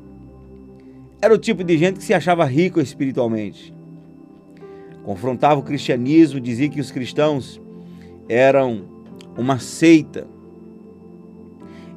Era 1.20 1.34
o 1.34 1.38
tipo 1.38 1.64
de 1.64 1.78
gente 1.78 1.99
que 1.99 2.05
se 2.05 2.12
achava 2.12 2.45
rico 2.45 2.80
espiritualmente. 2.80 3.72
Confrontava 5.05 5.61
o 5.61 5.62
cristianismo, 5.62 6.40
dizia 6.40 6.68
que 6.68 6.80
os 6.80 6.90
cristãos 6.90 7.61
eram 8.28 8.84
uma 9.36 9.59
seita 9.59 10.26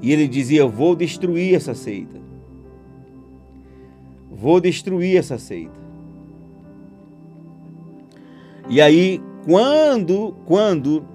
e 0.01 0.11
ele 0.11 0.27
dizia: 0.27 0.65
Vou 0.65 0.95
destruir 0.95 1.55
essa 1.55 1.73
seita. 1.73 2.17
Vou 4.29 4.59
destruir 4.59 5.17
essa 5.17 5.37
seita. 5.37 5.77
E 8.69 8.81
aí, 8.81 9.21
quando, 9.45 10.35
quando 10.45 11.05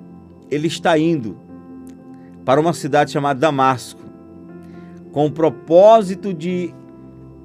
ele 0.52 0.66
está 0.66 0.98
indo 0.98 1.36
para 2.44 2.60
uma 2.60 2.72
cidade 2.72 3.10
chamada 3.10 3.40
Damasco, 3.40 4.00
com 5.10 5.26
o 5.26 5.30
propósito 5.30 6.32
de 6.32 6.74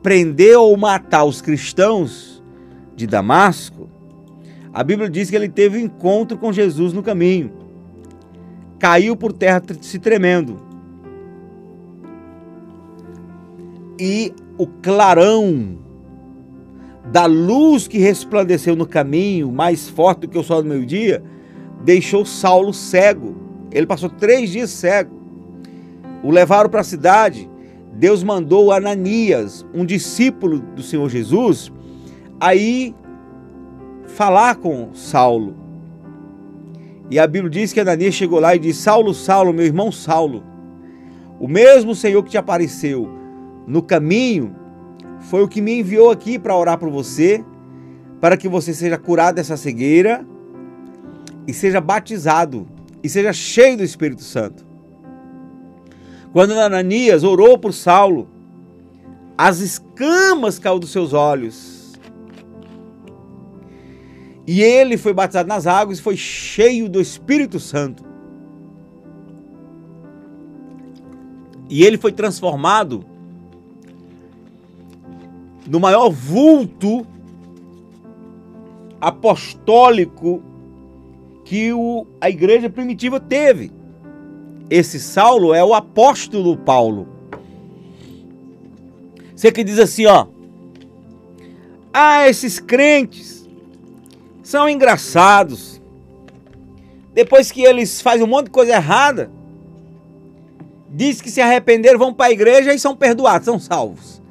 prender 0.02 0.58
ou 0.58 0.76
matar 0.78 1.24
os 1.24 1.42
cristãos 1.42 2.44
de 2.96 3.06
Damasco, 3.06 3.90
a 4.74 4.84
Bíblia 4.84 5.10
diz 5.10 5.30
que 5.30 5.36
ele 5.36 5.50
teve 5.50 5.78
um 5.78 5.82
encontro 5.82 6.38
com 6.38 6.54
Jesus 6.54 6.94
no 6.94 7.04
caminho. 7.04 7.52
Caiu 8.80 9.16
por 9.16 9.34
terra 9.34 9.62
se 9.82 9.98
tremendo. 9.98 10.68
e 14.00 14.34
o 14.58 14.68
clarão 14.68 15.78
da 17.12 17.26
luz 17.26 17.88
que 17.88 17.98
resplandeceu 17.98 18.76
no 18.76 18.86
caminho, 18.86 19.52
mais 19.52 19.88
forte 19.88 20.22
do 20.22 20.28
que 20.28 20.38
o 20.38 20.44
sol 20.44 20.62
do 20.62 20.70
meio-dia, 20.70 21.24
deixou 21.84 22.26
Saulo 22.26 22.74
cego. 22.74 23.36
Ele 23.72 23.86
passou 23.86 24.10
três 24.10 24.50
dias 24.50 24.70
cego. 24.72 25.16
O 26.24 26.32
levaram 26.32 26.70
para 26.70 26.82
a 26.82 26.86
cidade. 26.86 27.50
Deus 27.94 28.24
mandou 28.24 28.72
Ananias, 28.72 29.66
um 29.74 29.86
discípulo 29.86 30.60
do 30.60 30.84
Senhor 30.84 31.10
Jesus, 31.10 31.72
aí 32.40 32.94
falar 34.06 34.56
com 34.56 34.94
Saulo. 34.94 35.56
E 37.10 37.18
a 37.18 37.26
Bíblia 37.26 37.50
diz 37.50 37.74
que 37.74 37.80
Ananias 37.80 38.14
chegou 38.14 38.40
lá 38.40 38.56
e 38.56 38.60
disse: 38.60 38.84
Saulo, 38.84 39.14
Saulo, 39.14 39.52
meu 39.52 39.66
irmão 39.66 39.92
Saulo, 39.92 40.44
o 41.40 41.48
mesmo 41.48 41.96
Senhor 41.96 42.22
que 42.24 42.32
te 42.32 42.38
apareceu 42.38 43.10
no 43.66 43.82
caminho 43.82 44.56
foi 45.20 45.42
o 45.42 45.48
que 45.48 45.62
me 45.62 45.80
enviou 45.80 46.12
aqui 46.12 46.38
para 46.38 46.56
orar 46.56 46.78
por 46.78 46.92
você, 46.92 47.44
para 48.22 48.38
que 48.38 48.48
você 48.48 48.74
seja 48.74 48.98
curado 48.98 49.36
dessa 49.36 49.58
cegueira 49.58 50.26
e 51.48 51.54
seja 51.54 51.80
batizado 51.80 52.68
e 53.02 53.08
seja 53.08 53.32
cheio 53.32 53.78
do 53.78 53.84
Espírito 53.84 54.22
Santo. 54.22 54.68
Quando 56.34 56.52
Ananias 56.54 57.24
orou 57.24 57.58
por 57.58 57.74
Saulo, 57.74 58.28
as 59.38 59.60
escamas 59.60 60.60
caíram 60.60 60.80
dos 60.80 60.92
seus 60.92 61.14
olhos. 61.14 61.94
E 64.46 64.62
ele 64.62 64.98
foi 64.98 65.14
batizado 65.14 65.48
nas 65.48 65.66
águas 65.66 66.00
e 66.00 66.02
foi 66.02 66.18
cheio 66.18 66.90
do 66.90 67.00
Espírito 67.00 67.60
Santo. 67.60 68.04
E 71.70 71.84
ele 71.84 71.98
foi 71.98 72.12
transformado 72.12 73.06
no 75.68 75.80
maior 75.80 76.10
vulto 76.10 77.06
apostólico 79.02 80.42
que 81.48 81.72
o, 81.72 82.06
a 82.20 82.30
igreja 82.30 82.70
primitiva 82.70 83.22
teve. 83.22 83.72
Esse 84.70 85.00
Saulo 85.00 85.54
é 85.54 85.64
o 85.64 85.74
apóstolo 85.74 86.58
Paulo. 86.58 87.08
Você 89.34 89.50
que 89.50 89.64
diz 89.64 89.80
assim, 89.80 90.06
ó. 90.08 90.28
Ah, 91.94 92.28
esses 92.28 92.60
crentes 92.60 93.48
são 94.44 94.68
engraçados. 94.68 95.82
Depois 97.14 97.50
que 97.50 97.62
eles 97.62 98.02
fazem 98.02 98.26
um 98.26 98.30
monte 98.30 98.48
de 98.48 98.52
coisa 98.52 98.74
errada, 98.74 99.32
diz 100.90 101.22
que 101.22 101.32
se 101.32 101.40
arrependeram, 101.40 101.98
vão 101.98 102.14
para 102.14 102.26
a 102.26 102.32
igreja 102.32 102.74
e 102.74 102.80
são 102.80 102.94
perdoados, 102.94 103.46
são 103.46 103.58
salvos. 103.58 104.22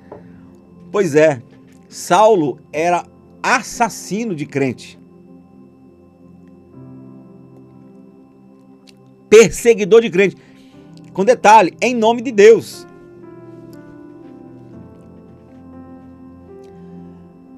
Pois 0.92 1.14
é, 1.14 1.40
Saulo 1.88 2.60
era 2.70 3.06
assassino 3.42 4.34
de 4.34 4.44
crente. 4.44 4.95
Perseguidor 9.28 10.02
de 10.02 10.10
crente. 10.10 10.36
Com 11.12 11.24
detalhe, 11.24 11.74
em 11.80 11.94
nome 11.94 12.22
de 12.22 12.30
Deus. 12.30 12.86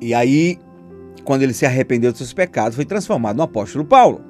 E 0.01 0.15
aí, 0.15 0.59
quando 1.25 1.43
ele 1.43 1.53
se 1.53 1.67
arrependeu 1.67 2.11
dos 2.11 2.19
seus 2.19 2.33
pecados, 2.33 2.77
foi 2.77 2.85
transformado 2.85 3.37
no 3.37 3.43
apóstolo 3.43 3.85
Paulo. 3.85 4.21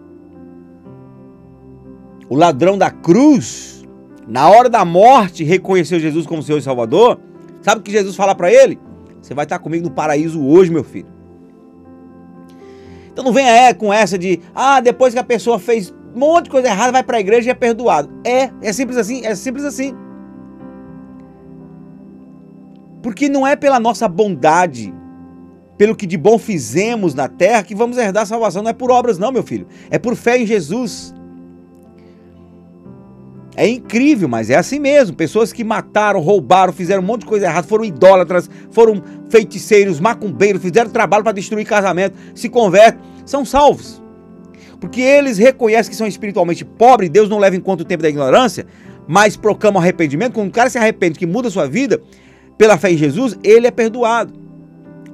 O 2.29 2.35
ladrão 2.35 2.77
da 2.77 2.91
cruz, 2.91 3.85
na 4.27 4.49
hora 4.49 4.69
da 4.69 4.85
morte, 4.85 5.45
reconheceu 5.45 6.01
Jesus 6.01 6.27
como 6.27 6.43
Senhor 6.43 6.59
e 6.59 6.63
Salvador. 6.63 7.21
Sabe 7.63 7.81
o 7.81 7.85
que 7.85 7.91
Jesus 7.93 8.17
fala 8.17 8.35
para 8.35 8.53
ele? 8.53 8.79
Você 9.21 9.35
vai 9.35 9.45
estar 9.45 9.59
comigo 9.59 9.89
no 9.89 9.95
paraíso 9.95 10.43
hoje, 10.45 10.71
meu 10.71 10.85
filho. 10.85 11.09
Então 13.13 13.25
não 13.25 13.33
venha 13.33 13.51
é, 13.51 13.75
com 13.75 13.93
essa 13.93 14.17
de, 14.17 14.41
ah, 14.55 14.81
depois 14.81 15.13
que 15.13 15.21
a 15.21 15.25
pessoa 15.25 15.59
fez 15.59 15.93
um 16.15 16.19
monte 16.19 16.45
de 16.45 16.51
coisa 16.51 16.69
errada, 16.69 16.93
vai 16.93 17.03
para 17.03 17.19
a 17.19 17.21
igreja 17.21 17.49
e 17.49 17.51
é 17.51 17.55
perdoado. 17.55 18.11
É, 18.25 18.51
é 18.63 18.73
simples 18.73 18.97
assim, 18.97 19.25
é 19.25 19.35
simples 19.35 19.65
assim. 19.65 19.95
Porque 23.03 23.29
não 23.29 23.47
é 23.47 23.55
pela 23.55 23.79
nossa 23.79 24.09
bondade, 24.09 24.93
pelo 25.77 25.95
que 25.95 26.07
de 26.07 26.17
bom 26.17 26.39
fizemos 26.39 27.15
na 27.15 27.29
terra, 27.29 27.63
que 27.63 27.75
vamos 27.75 27.97
herdar 27.97 28.25
a 28.25 28.27
salvação. 28.27 28.63
Não 28.63 28.71
é 28.71 28.75
por 28.75 28.91
obras, 28.91 29.19
não, 29.19 29.31
meu 29.31 29.43
filho. 29.43 29.67
É 29.91 29.99
por 29.99 30.17
fé 30.17 30.39
em 30.39 30.47
Jesus. 30.47 31.15
É 33.55 33.67
incrível, 33.67 34.29
mas 34.29 34.51
é 34.51 34.57
assim 34.57 34.79
mesmo. 34.79 35.17
Pessoas 35.17 35.53
que 35.53 35.65
mataram, 35.65 36.21
roubaram, 36.21 36.73
fizeram 36.73 37.03
um 37.03 37.07
monte 37.07 37.23
de 37.23 37.27
coisa 37.27 37.47
errada, 37.47 37.67
foram 37.67 37.85
idólatras, 37.85 38.49
foram 38.71 39.03
feiticeiros, 39.29 40.01
macumbeiros, 40.01 40.63
fizeram 40.63 40.91
trabalho 40.91 41.25
para 41.25 41.33
destruir 41.33 41.67
casamento, 41.67 42.17
se 42.35 42.49
convertem, 42.49 43.01
são 43.25 43.45
salvos. 43.45 44.03
Porque 44.81 45.01
eles 45.01 45.39
reconhecem 45.39 45.91
que 45.91 45.97
são 45.97 46.07
espiritualmente 46.07 46.65
pobres, 46.65 47.11
Deus 47.11 47.29
não 47.29 47.39
leva 47.39 47.57
em 47.57 47.61
conta 47.61 47.83
o 47.83 47.87
tempo 47.87 48.03
da 48.03 48.09
ignorância, 48.09 48.67
mas 49.07 49.37
proclamam 49.37 49.81
arrependimento. 49.81 50.35
Quando 50.35 50.49
o 50.49 50.53
cara 50.53 50.71
se 50.71 50.79
arrepende, 50.79 51.19
que 51.19 51.27
muda 51.27 51.49
a 51.49 51.51
sua 51.51 51.67
vida, 51.67 52.01
pela 52.57 52.79
fé 52.79 52.93
em 52.93 52.97
Jesus, 52.97 53.39
ele 53.43 53.67
é 53.67 53.71
perdoado. 53.71 54.33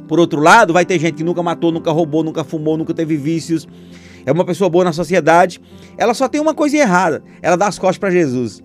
Por 0.07 0.21
outro 0.21 0.41
lado, 0.41 0.73
vai 0.73 0.85
ter 0.85 0.99
gente 0.99 1.17
que 1.17 1.25
nunca 1.25 1.43
matou, 1.43 1.73
nunca 1.73 1.91
roubou, 1.91 2.23
nunca 2.23 2.45
fumou, 2.45 2.77
nunca 2.77 2.93
teve 2.93 3.17
vícios, 3.17 3.67
é 4.27 4.33
uma 4.33 4.45
pessoa 4.45 4.69
boa 4.69 4.85
na 4.85 4.93
sociedade, 4.93 5.61
ela 5.97 6.15
só 6.15 6.29
tem 6.29 6.41
uma 6.41 6.55
coisa 6.55 6.77
errada: 6.77 7.23
ela 7.41 7.57
dá 7.57 7.67
as 7.67 7.79
costas 7.79 7.99
para 7.99 8.11
Jesus. 8.11 8.63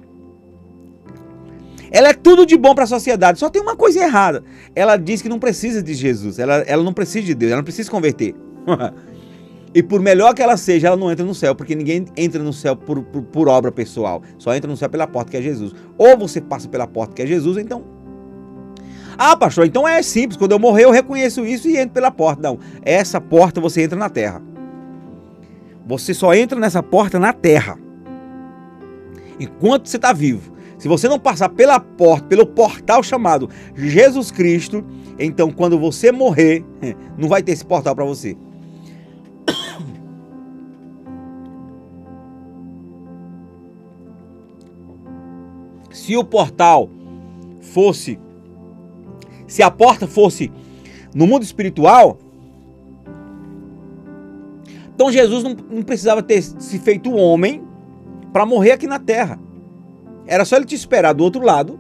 Ela 1.92 2.10
é 2.10 2.14
tudo 2.14 2.46
de 2.46 2.56
bom 2.56 2.76
para 2.76 2.84
a 2.84 2.88
sociedade, 2.88 3.40
só 3.40 3.50
tem 3.50 3.62
uma 3.62 3.76
coisa 3.76 4.00
errada. 4.00 4.44
Ela 4.76 4.96
diz 4.96 5.22
que 5.22 5.30
não 5.30 5.40
precisa 5.40 5.82
de 5.82 5.94
Jesus, 5.94 6.38
ela, 6.40 6.58
ela 6.68 6.84
não 6.84 6.94
precisa 6.94 7.26
de 7.26 7.34
Deus, 7.34 7.52
ela 7.52 7.62
não 7.62 7.64
precisa 7.64 7.86
se 7.86 7.92
converter. 7.92 8.36
e 9.74 9.84
por 9.84 10.02
melhor 10.02 10.34
que 10.34 10.42
ela 10.42 10.58
seja, 10.58 10.88
ela 10.88 10.98
não 10.98 11.12
entra 11.12 11.26
no 11.26 11.36
céu, 11.36 11.54
porque 11.54 11.76
ninguém 11.76 12.06
entra 12.18 12.42
no 12.42 12.52
céu 12.52 12.76
por, 12.76 13.04
por, 13.04 13.22
por 13.22 13.48
obra 13.48 13.72
pessoal, 13.72 14.22
só 14.38 14.56
entra 14.56 14.70
no 14.70 14.76
céu 14.76 14.90
pela 14.90 15.08
porta 15.08 15.32
que 15.32 15.38
é 15.38 15.42
Jesus. 15.42 15.74
Ou 15.98 16.18
você 16.18 16.42
passa 16.42 16.68
pela 16.68 16.88
porta 16.88 17.14
que 17.14 17.22
é 17.22 17.28
Jesus, 17.28 17.58
então 17.58 18.00
ah, 19.22 19.36
pastor, 19.36 19.66
então 19.66 19.86
é 19.86 20.02
simples. 20.02 20.38
Quando 20.38 20.54
eu 20.54 20.60
morrer, 20.60 20.86
eu 20.86 20.92
reconheço 20.92 21.46
isso 21.46 21.68
e 21.68 21.76
entro 21.76 21.90
pela 21.90 22.10
porta. 22.10 22.42
Não, 22.42 22.58
essa 22.82 23.20
porta 23.20 23.60
você 23.60 23.82
entra 23.82 24.00
na 24.00 24.08
terra. 24.08 24.42
Você 25.86 26.14
só 26.14 26.34
entra 26.34 26.58
nessa 26.58 26.82
porta 26.82 27.20
na 27.20 27.34
terra. 27.34 27.78
Enquanto 29.38 29.88
você 29.88 29.98
está 29.98 30.14
vivo. 30.14 30.54
Se 30.78 30.88
você 30.88 31.10
não 31.10 31.20
passar 31.20 31.50
pela 31.50 31.82
porta, 31.82 32.28
pelo 32.28 32.46
portal 32.46 33.04
chamado 33.04 33.50
Jesus 33.76 34.32
Cristo, 34.32 34.86
então 35.20 35.52
quando 35.52 35.78
você 35.78 36.14
morrer, 36.14 36.64
não 37.18 37.28
vai 37.28 37.44
ter 37.44 37.52
esse 37.52 37.66
portal 37.66 37.94
para 37.94 38.06
você. 38.06 38.38
Se 46.10 46.18
o 46.18 46.24
portal 46.24 46.90
fosse, 47.62 48.20
se 49.46 49.62
a 49.62 49.70
porta 49.70 50.08
fosse 50.08 50.52
no 51.14 51.28
mundo 51.28 51.44
espiritual, 51.44 52.18
então 54.92 55.12
Jesus 55.12 55.44
não, 55.44 55.56
não 55.70 55.84
precisava 55.84 56.24
ter 56.24 56.42
se 56.42 56.80
feito 56.80 57.12
homem 57.12 57.64
para 58.34 58.44
morrer 58.44 58.72
aqui 58.72 58.88
na 58.88 58.98
terra. 58.98 59.40
Era 60.26 60.46
só 60.46 60.56
ele 60.56 60.66
te 60.66 60.74
esperar 60.74 61.14
do 61.14 61.24
outro 61.24 61.46
lado. 61.46 61.80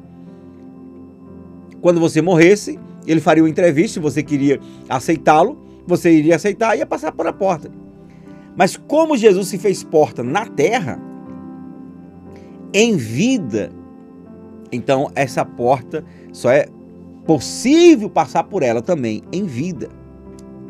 Quando 1.82 2.00
você 2.00 2.22
morresse, 2.22 2.80
ele 3.08 3.20
faria 3.20 3.42
uma 3.42 3.50
entrevista, 3.50 3.96
se 3.96 4.00
você 4.00 4.22
queria 4.22 4.60
aceitá-lo, 4.88 5.58
você 5.88 6.12
iria 6.12 6.36
aceitar 6.36 6.76
e 6.76 6.82
ia 6.82 6.86
passar 6.86 7.12
por 7.14 7.26
a 7.26 7.34
porta. 7.34 7.72
Mas 8.56 8.78
como 8.78 9.18
Jesus 9.18 9.48
se 9.48 9.58
fez 9.58 9.84
porta 9.84 10.24
na 10.24 10.46
terra, 10.46 11.02
em 12.72 12.96
vida, 12.96 13.72
então 14.72 15.12
essa 15.16 15.44
porta 15.44 16.04
só 16.32 16.52
é 16.52 16.68
possível 17.26 18.10
passar 18.10 18.44
por 18.44 18.64
ela 18.64 18.82
também 18.82 19.24
em 19.32 19.46
vida. 19.46 19.90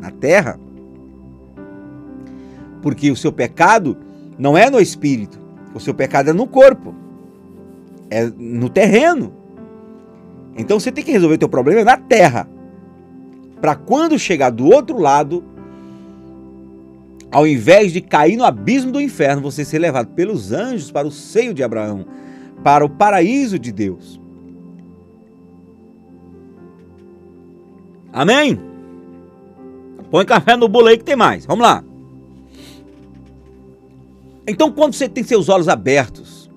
Na 0.00 0.10
terra, 0.10 0.58
porque 2.80 3.10
o 3.10 3.16
seu 3.16 3.30
pecado 3.30 3.96
não 4.38 4.56
é 4.56 4.70
no 4.70 4.80
espírito, 4.80 5.38
o 5.74 5.80
seu 5.80 5.92
pecado 5.92 6.30
é 6.30 6.32
no 6.32 6.46
corpo, 6.46 6.94
é 8.08 8.24
no 8.24 8.68
terreno. 8.68 9.32
Então 10.56 10.80
você 10.80 10.90
tem 10.90 11.04
que 11.04 11.12
resolver 11.12 11.34
o 11.34 11.38
teu 11.38 11.48
problema 11.48 11.84
na 11.84 11.96
terra. 11.96 12.48
Para 13.60 13.74
quando 13.74 14.18
chegar 14.18 14.50
do 14.50 14.66
outro 14.66 14.98
lado, 14.98 15.44
ao 17.30 17.46
invés 17.46 17.92
de 17.92 18.00
cair 18.00 18.36
no 18.36 18.44
abismo 18.44 18.90
do 18.90 19.00
inferno, 19.00 19.42
você 19.42 19.64
ser 19.64 19.78
levado 19.78 20.08
pelos 20.08 20.50
anjos 20.50 20.90
para 20.90 21.06
o 21.06 21.10
seio 21.10 21.54
de 21.54 21.62
Abraão, 21.62 22.06
para 22.62 22.84
o 22.84 22.90
paraíso 22.90 23.58
de 23.58 23.72
Deus. 23.72 24.20
Amém? 28.12 28.58
Põe 30.10 30.24
café 30.24 30.56
no 30.56 30.68
bolo 30.68 30.88
aí 30.88 30.98
que 30.98 31.04
tem 31.04 31.16
mais. 31.16 31.46
Vamos 31.46 31.64
lá. 31.64 31.84
Então, 34.46 34.72
quando 34.72 34.94
você 34.94 35.08
tem 35.08 35.22
seus 35.22 35.48
olhos 35.48 35.68
abertos 35.68 36.50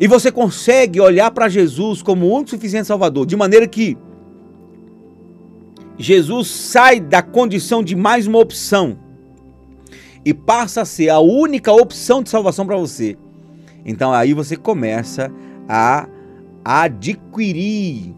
e 0.00 0.08
você 0.08 0.32
consegue 0.32 1.00
olhar 1.00 1.30
para 1.30 1.48
Jesus 1.48 2.02
como 2.02 2.26
o 2.26 2.34
único 2.34 2.50
suficiente 2.50 2.88
Salvador, 2.88 3.24
de 3.24 3.36
maneira 3.36 3.68
que 3.68 3.96
Jesus 5.96 6.48
sai 6.48 6.98
da 6.98 7.22
condição 7.22 7.84
de 7.84 7.94
mais 7.94 8.26
uma 8.26 8.38
opção 8.38 8.98
e 10.24 10.34
passa 10.34 10.82
a 10.82 10.84
ser 10.84 11.10
a 11.10 11.20
única 11.20 11.72
opção 11.72 12.22
de 12.22 12.30
salvação 12.30 12.66
para 12.66 12.76
você. 12.76 13.16
Então 13.84 14.12
aí 14.12 14.32
você 14.32 14.56
começa 14.56 15.32
a 15.68 16.08
adquirir 16.64 18.14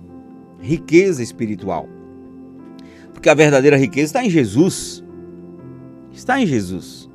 riqueza 0.60 1.22
espiritual. 1.22 1.88
Porque 3.12 3.28
a 3.28 3.34
verdadeira 3.34 3.76
riqueza 3.76 4.06
está 4.06 4.24
em 4.24 4.30
Jesus. 4.30 5.04
Está 6.12 6.40
em 6.40 6.46
Jesus. 6.46 7.08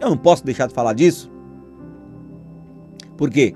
Eu 0.00 0.10
não 0.10 0.16
posso 0.16 0.44
deixar 0.44 0.66
de 0.66 0.74
falar 0.74 0.94
disso. 0.94 1.30
Por 3.16 3.30
quê? 3.30 3.54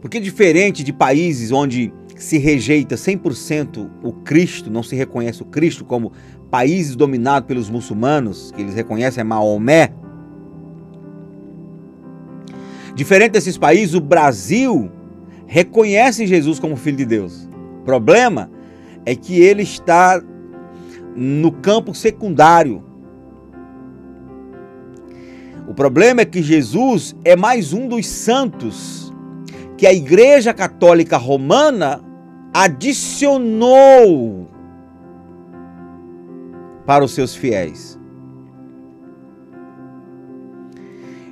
Porque 0.00 0.20
diferente 0.20 0.84
de 0.84 0.92
países 0.92 1.50
onde 1.50 1.92
se 2.16 2.38
rejeita 2.38 2.94
100% 2.94 3.90
o 4.02 4.12
Cristo, 4.12 4.70
não 4.70 4.82
se 4.82 4.96
reconhece 4.96 5.42
o 5.42 5.46
Cristo 5.46 5.84
como 5.84 6.12
países 6.50 6.96
dominados 6.96 7.46
pelos 7.46 7.68
muçulmanos, 7.68 8.52
que 8.52 8.62
eles 8.62 8.74
reconhecem 8.74 9.20
é 9.20 9.24
Maomé. 9.24 9.92
Diferente 12.94 13.32
desses 13.32 13.58
países, 13.58 13.94
o 13.94 14.00
Brasil 14.00 14.90
reconhece 15.46 16.26
Jesus 16.26 16.58
como 16.58 16.76
filho 16.76 16.96
de 16.96 17.04
Deus. 17.04 17.48
O 17.80 17.84
problema 17.84 18.50
é 19.04 19.14
que 19.14 19.40
ele 19.40 19.62
está 19.62 20.22
no 21.14 21.52
campo 21.52 21.94
secundário. 21.94 22.82
O 25.68 25.74
problema 25.74 26.22
é 26.22 26.24
que 26.24 26.42
Jesus 26.42 27.14
é 27.24 27.36
mais 27.36 27.72
um 27.72 27.88
dos 27.88 28.06
santos 28.06 29.12
que 29.76 29.86
a 29.86 29.92
Igreja 29.92 30.54
Católica 30.54 31.16
Romana 31.16 32.02
adicionou 32.52 34.48
para 36.86 37.04
os 37.04 37.12
seus 37.12 37.34
fiéis. 37.34 37.98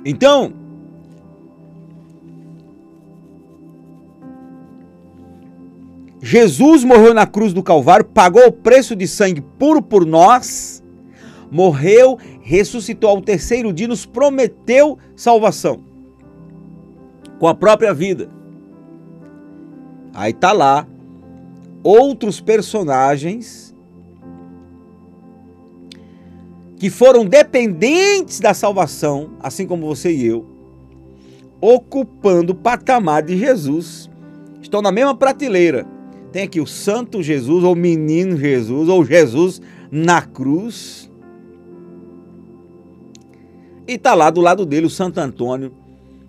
Então, 0.03 0.53
Jesus 6.21 6.83
morreu 6.83 7.13
na 7.13 7.25
cruz 7.25 7.53
do 7.53 7.63
Calvário, 7.63 8.05
pagou 8.05 8.47
o 8.47 8.51
preço 8.51 8.95
de 8.95 9.07
sangue 9.07 9.41
puro 9.41 9.81
por 9.81 10.05
nós, 10.05 10.83
morreu, 11.51 12.17
ressuscitou 12.41 13.09
ao 13.09 13.21
terceiro 13.21 13.71
dia, 13.71 13.87
nos 13.87 14.05
prometeu 14.05 14.97
salvação 15.15 15.83
com 17.39 17.47
a 17.47 17.55
própria 17.55 17.93
vida. 17.93 18.29
Aí 20.13 20.33
tá 20.33 20.51
lá 20.51 20.87
outros 21.83 22.41
personagens 22.41 23.64
que 26.77 26.89
foram 26.89 27.25
dependentes 27.25 28.39
da 28.39 28.53
salvação, 28.53 29.31
assim 29.39 29.65
como 29.65 29.87
você 29.87 30.11
e 30.11 30.25
eu, 30.25 30.45
ocupando 31.61 32.53
o 32.53 32.55
patamar 32.55 33.23
de 33.23 33.37
Jesus, 33.37 34.09
estão 34.61 34.81
na 34.81 34.91
mesma 34.91 35.15
prateleira 35.15 35.87
tem 36.35 36.43
aqui 36.43 36.59
o 36.59 36.67
Santo 36.67 37.23
Jesus, 37.23 37.63
ou 37.63 37.73
Menino 37.77 38.35
Jesus, 38.35 38.89
ou 38.89 39.05
Jesus 39.05 39.61
na 39.89 40.21
cruz. 40.21 41.09
E 43.87 43.93
está 43.93 44.13
lá 44.13 44.29
do 44.29 44.41
lado 44.41 44.65
dele 44.65 44.85
o 44.85 44.89
Santo 44.89 45.17
Antônio, 45.17 45.71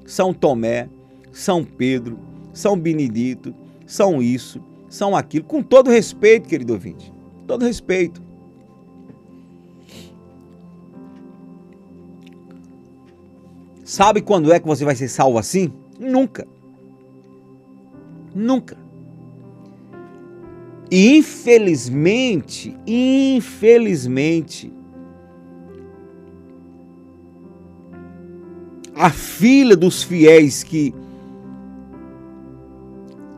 São 0.07 0.32
Tomé, 0.32 0.88
São 1.32 1.64
Pedro, 1.64 2.20
São 2.53 2.78
Benedito, 2.78 3.53
São 3.84 4.22
isso, 4.22 4.62
São 4.88 5.16
aquilo, 5.16 5.44
com 5.44 5.61
todo 5.61 5.90
respeito, 5.90 6.49
querido 6.49 6.74
ouvinte. 6.74 7.12
Todo 7.44 7.64
respeito. 7.64 8.22
Sabe 13.87 14.20
quando 14.20 14.53
é 14.53 14.59
que 14.59 14.66
você 14.66 14.84
vai 14.84 14.97
ser 14.97 15.07
salvo 15.07 15.39
assim? 15.39 15.72
Nunca. 15.97 16.45
Nunca. 18.34 18.76
E 20.91 21.16
infelizmente, 21.18 22.76
infelizmente, 22.84 24.72
a 28.93 29.09
fila 29.09 29.76
dos 29.76 30.03
fiéis 30.03 30.64
que 30.64 30.93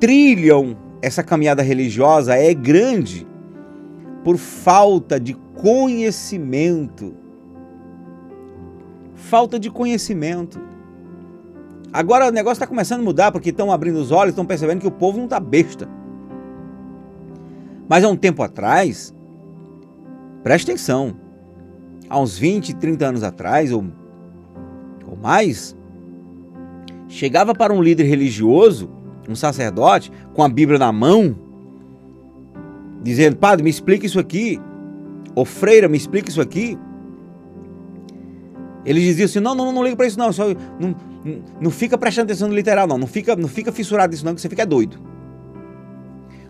trilham 0.00 0.78
essa 1.02 1.22
caminhada 1.22 1.62
religiosa 1.62 2.34
é 2.34 2.54
grande 2.54 3.26
por 4.24 4.38
falta 4.38 5.20
de 5.20 5.34
conhecimento. 5.54 7.27
Falta 9.28 9.58
de 9.58 9.70
conhecimento. 9.70 10.58
Agora 11.92 12.28
o 12.28 12.30
negócio 12.30 12.54
está 12.54 12.66
começando 12.66 13.00
a 13.00 13.04
mudar 13.04 13.30
porque 13.30 13.50
estão 13.50 13.70
abrindo 13.70 13.96
os 13.96 14.10
olhos, 14.10 14.32
estão 14.32 14.46
percebendo 14.46 14.80
que 14.80 14.86
o 14.86 14.90
povo 14.90 15.18
não 15.18 15.24
está 15.24 15.38
besta. 15.38 15.86
Mas 17.86 18.04
há 18.04 18.08
um 18.08 18.16
tempo 18.16 18.42
atrás, 18.42 19.14
preste 20.42 20.70
atenção, 20.70 21.14
há 22.08 22.18
uns 22.18 22.38
20, 22.38 22.74
30 22.76 23.06
anos 23.06 23.22
atrás, 23.22 23.70
ou, 23.70 23.84
ou 25.06 25.14
mais, 25.14 25.76
chegava 27.06 27.54
para 27.54 27.74
um 27.74 27.82
líder 27.82 28.04
religioso, 28.04 28.90
um 29.28 29.34
sacerdote, 29.34 30.10
com 30.32 30.42
a 30.42 30.48
Bíblia 30.48 30.78
na 30.78 30.90
mão, 30.90 31.36
dizendo: 33.02 33.36
Padre, 33.36 33.62
me 33.62 33.68
explica 33.68 34.06
isso 34.06 34.18
aqui. 34.18 34.58
Ou 35.34 35.44
freira, 35.44 35.86
me 35.86 35.98
explica 35.98 36.30
isso 36.30 36.40
aqui. 36.40 36.78
Ele 38.88 39.00
dizia 39.00 39.26
assim: 39.26 39.38
Não, 39.38 39.54
não, 39.54 39.70
não 39.70 39.84
liga 39.84 39.94
para 39.94 40.06
isso, 40.06 40.18
não. 40.18 40.32
Só, 40.32 40.44
não, 40.80 40.96
não 41.60 41.70
fica 41.70 41.98
prestando 41.98 42.24
atenção 42.24 42.48
no 42.48 42.54
literal, 42.54 42.86
não. 42.86 42.96
Não 42.96 43.06
fica, 43.06 43.36
não 43.36 43.46
fica 43.46 43.70
fissurado 43.70 44.10
nisso, 44.10 44.24
não, 44.24 44.34
que 44.34 44.40
você 44.40 44.48
fica 44.48 44.64
doido. 44.64 44.98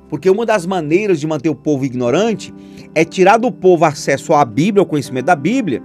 Porque 0.08 0.30
uma 0.30 0.46
das 0.46 0.64
maneiras 0.64 1.18
de 1.18 1.26
manter 1.26 1.48
o 1.48 1.54
povo 1.54 1.84
ignorante 1.84 2.54
é 2.94 3.04
tirar 3.04 3.38
do 3.38 3.50
povo 3.50 3.84
acesso 3.84 4.32
à 4.34 4.44
Bíblia, 4.44 4.80
ao 4.80 4.86
conhecimento 4.86 5.26
da 5.26 5.34
Bíblia, 5.34 5.82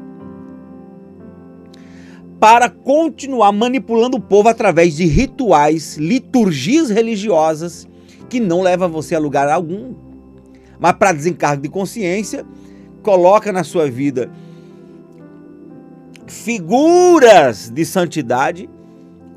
para 2.40 2.70
continuar 2.70 3.52
manipulando 3.52 4.18
o 4.18 4.22
povo 4.22 4.48
através 4.48 4.96
de 4.96 5.06
rituais, 5.06 5.98
liturgias 5.98 6.92
religiosas 6.92 7.88
que 8.30 8.40
não 8.40 8.62
levam 8.62 8.90
você 8.90 9.16
a 9.16 9.20
lugar 9.20 9.50
algum. 9.50 9.96
Mas 10.80 10.94
para 10.94 11.14
desencargo 11.14 11.64
de 11.64 11.70
consciência, 11.70 12.46
coloca 13.02 13.52
na 13.52 13.64
sua 13.64 13.90
vida 13.90 14.30
figuras 16.28 17.70
de 17.70 17.86
santidade, 17.86 18.70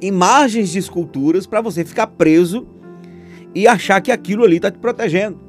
imagens 0.01 0.71
de 0.71 0.79
esculturas 0.79 1.47
para 1.47 1.61
você 1.61 1.85
ficar 1.85 2.07
preso 2.09 2.67
e 3.55 3.67
achar 3.67 4.01
que 4.01 4.13
aquilo 4.13 4.45
ali 4.45 4.57
está 4.57 4.71
te 4.71 4.79
protegendo. 4.79 5.41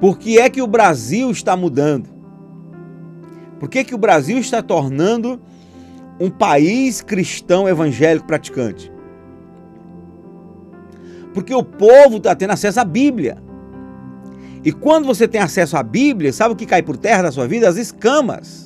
Por 0.00 0.18
que 0.18 0.38
é 0.38 0.50
que 0.50 0.60
o 0.60 0.66
Brasil 0.66 1.30
está 1.30 1.56
mudando? 1.56 2.08
Por 3.58 3.68
que, 3.68 3.84
que 3.84 3.94
o 3.94 3.98
Brasil 3.98 4.38
está 4.38 4.62
tornando 4.62 5.40
um 6.20 6.30
país 6.30 7.00
cristão 7.00 7.68
evangélico 7.68 8.26
praticante? 8.26 8.92
Porque 11.32 11.54
o 11.54 11.62
povo 11.62 12.18
está 12.18 12.34
tendo 12.34 12.52
acesso 12.52 12.80
à 12.80 12.84
Bíblia. 12.84 13.38
E 14.64 14.72
quando 14.72 15.06
você 15.06 15.28
tem 15.28 15.40
acesso 15.40 15.76
à 15.76 15.82
Bíblia, 15.82 16.32
sabe 16.32 16.54
o 16.54 16.56
que 16.56 16.66
cai 16.66 16.82
por 16.82 16.96
terra 16.96 17.22
da 17.22 17.32
sua 17.32 17.46
vida? 17.46 17.68
As 17.68 17.76
escamas. 17.76 18.65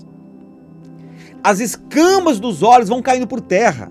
As 1.43 1.61
escamas 1.61 2.39
dos 2.39 2.63
olhos 2.63 2.89
vão 2.89 3.01
caindo 3.01 3.27
por 3.27 3.41
terra. 3.41 3.91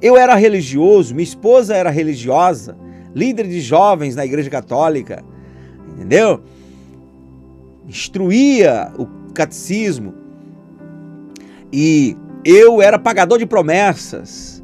Eu 0.00 0.16
era 0.16 0.34
religioso, 0.34 1.14
minha 1.14 1.24
esposa 1.24 1.74
era 1.74 1.88
religiosa, 1.88 2.76
líder 3.14 3.46
de 3.46 3.60
jovens 3.60 4.16
na 4.16 4.24
igreja 4.24 4.50
católica, 4.50 5.24
entendeu? 5.92 6.42
Instruía 7.86 8.92
o 8.98 9.06
catecismo. 9.32 10.14
E 11.72 12.16
eu 12.44 12.82
era 12.82 12.98
pagador 12.98 13.38
de 13.38 13.46
promessas. 13.46 14.62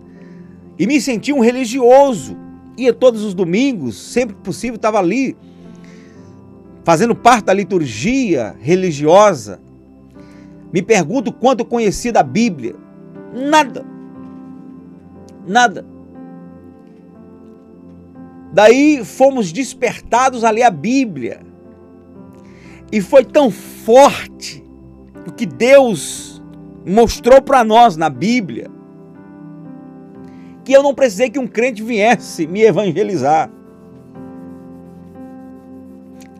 E 0.79 0.87
me 0.87 1.01
sentia 1.01 1.35
um 1.35 1.41
religioso. 1.41 2.37
Ia 2.77 2.93
todos 2.93 3.23
os 3.23 3.35
domingos, 3.35 3.97
sempre 3.97 4.37
que 4.37 4.43
possível, 4.43 4.77
estava 4.77 4.99
ali, 4.99 5.37
fazendo 6.85 7.15
parte 7.15 7.47
da 7.47 7.55
liturgia 7.55 8.55
religiosa. 8.61 9.61
Me 10.73 10.83
pergunto 10.83 11.33
quanto 11.33 11.61
eu 11.61 11.67
conhecia 11.67 12.13
da 12.13 12.23
Bíblia. 12.23 12.75
Nada. 13.33 13.85
Nada. 15.47 15.85
Daí 18.53 19.05
fomos 19.05 19.53
despertados 19.53 20.45
a 20.45 20.51
ler 20.51 20.63
a 20.63 20.71
Bíblia. 20.71 21.41
E 22.91 23.01
foi 23.01 23.25
tão 23.25 23.51
forte 23.51 24.65
o 25.27 25.33
que 25.33 25.47
Deus 25.47 26.43
mostrou 26.87 27.43
para 27.43 27.63
nós 27.63 27.97
na 27.97 28.09
Bíblia 28.09 28.71
que 30.69 30.75
eu 30.75 30.83
não 30.83 30.95
precisei 30.95 31.31
que 31.31 31.39
um 31.39 31.47
crente 31.47 31.83
viesse 31.83 32.47
me 32.47 32.61
evangelizar. 32.61 33.51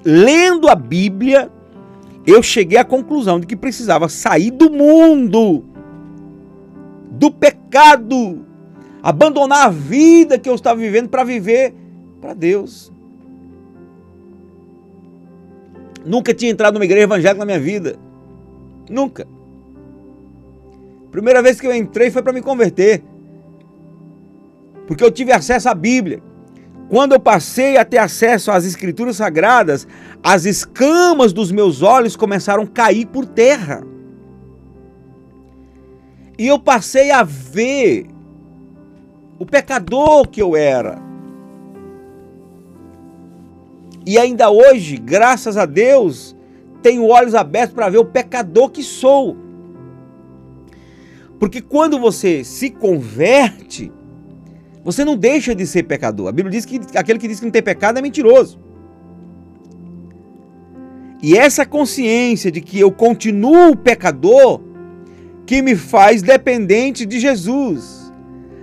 Lendo 0.05 0.69
a 0.69 0.75
Bíblia, 0.75 1.51
eu 2.31 2.43
cheguei 2.43 2.77
à 2.79 2.85
conclusão 2.85 3.41
de 3.41 3.47
que 3.47 3.57
precisava 3.57 4.07
sair 4.07 4.51
do 4.51 4.71
mundo, 4.71 5.65
do 7.11 7.31
pecado, 7.31 8.45
abandonar 9.03 9.67
a 9.67 9.71
vida 9.71 10.39
que 10.39 10.49
eu 10.49 10.55
estava 10.55 10.79
vivendo 10.79 11.09
para 11.09 11.25
viver 11.25 11.75
para 12.21 12.35
Deus. 12.35 12.93
Nunca 16.05 16.35
tinha 16.35 16.51
entrado 16.51 16.75
numa 16.75 16.85
igreja 16.85 17.05
evangélica 17.05 17.39
na 17.39 17.47
minha 17.47 17.61
vida. 17.61 17.99
Nunca. 18.91 19.27
Primeira 21.11 21.43
vez 21.43 21.59
que 21.59 21.67
eu 21.67 21.75
entrei 21.75 22.11
foi 22.11 22.23
para 22.23 22.33
me 22.33 22.43
converter. 22.43 23.03
Porque 24.87 25.03
eu 25.03 25.11
tive 25.11 25.33
acesso 25.33 25.69
à 25.69 25.75
Bíblia. 25.75 26.23
Quando 26.89 27.13
eu 27.13 27.21
passei 27.21 27.77
a 27.77 27.85
ter 27.85 27.99
acesso 27.99 28.51
às 28.51 28.65
escrituras 28.65 29.17
sagradas, 29.17 29.87
as 30.23 30.47
escamas 30.47 31.33
dos 31.33 31.53
meus 31.53 31.83
olhos 31.83 32.17
começaram 32.17 32.63
a 32.63 32.67
cair 32.67 33.07
por 33.07 33.27
terra. 33.27 33.83
E 36.39 36.47
eu 36.47 36.59
passei 36.59 37.11
a 37.11 37.23
ver 37.23 38.07
o 39.39 39.45
pecador 39.45 40.29
que 40.29 40.41
eu 40.41 40.57
era. 40.57 40.99
E 44.07 44.19
ainda 44.19 44.51
hoje, 44.51 44.97
graças 44.97 45.59
a 45.59 45.67
Deus, 45.67 46.35
tenho 46.81 47.07
olhos 47.07 47.35
abertos 47.35 47.75
para 47.75 47.91
ver 47.91 47.99
o 47.99 48.07
pecador 48.07 48.71
que 48.71 48.83
sou. 48.83 49.37
Porque 51.39 51.61
quando 51.61 51.99
você 51.99 52.43
se 52.43 52.71
converte, 52.71 53.93
você 54.89 55.05
não 55.05 55.15
deixa 55.15 55.55
de 55.55 55.67
ser 55.67 55.83
pecador. 55.83 56.29
A 56.29 56.33
Bíblia 56.33 56.51
diz 56.51 56.65
que 56.65 56.81
aquele 56.95 57.19
que 57.19 57.29
diz 57.29 57.39
que 57.39 57.45
não 57.45 57.53
tem 57.53 57.63
pecado 57.63 57.99
é 57.99 58.01
mentiroso. 58.01 58.59
E 61.23 61.37
essa 61.37 61.67
consciência 61.67 62.51
de 62.51 62.63
que 62.63 62.81
eu 62.81 62.91
continuo 62.91 63.77
pecador 63.77 64.63
que 65.45 65.61
me 65.61 65.77
faz 65.77 66.23
dependente 66.23 67.05
de 67.05 67.21
Jesus. 67.21 68.11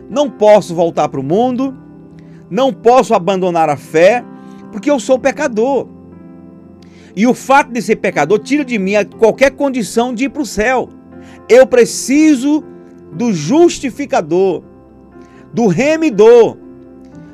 Não 0.09 0.28
posso 0.28 0.73
voltar 0.73 1.09
para 1.09 1.19
o 1.19 1.23
mundo, 1.23 1.78
não 2.49 2.73
posso 2.73 3.13
abandonar 3.13 3.69
a 3.69 3.78
fé, 3.78 4.26
porque 4.71 4.89
eu 4.89 4.99
sou 4.99 5.19
pecador. 5.19 5.88
E 7.15 7.28
o 7.28 7.36
fato 7.36 7.71
de 7.71 7.84
ser 7.84 7.97
pecador 7.97 8.39
tira 8.39 8.65
de 8.65 8.80
mim 8.80 8.93
qualquer 9.19 9.51
condição 9.51 10.11
de 10.11 10.23
ir 10.23 10.30
para 10.30 10.41
o 10.41 10.45
céu. 10.45 10.89
Eu 11.47 11.67
preciso 11.67 12.63
do 13.13 13.32
justificador, 13.32 14.63
do 15.56 15.68
remidor, 15.68 16.58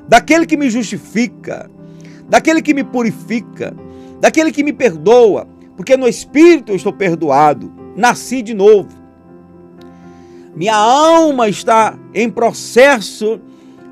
daquele 0.08 0.46
que 0.46 0.56
me 0.56 0.70
justifica, 0.70 1.70
daquele 2.30 2.62
que 2.62 2.72
me 2.72 2.84
purifica, 2.84 3.76
daquele 4.20 4.52
que 4.52 4.64
me 4.64 4.72
perdoa, 4.72 5.48
porque 5.76 5.98
no 5.98 6.08
Espírito 6.08 6.72
eu 6.72 6.76
estou 6.76 6.94
perdoado, 6.94 7.74
nasci 7.98 8.44
de 8.44 8.54
novo. 8.54 8.90
Minha 10.56 10.76
alma 10.76 11.50
está 11.50 11.98
em 12.14 12.30
processo 12.30 13.42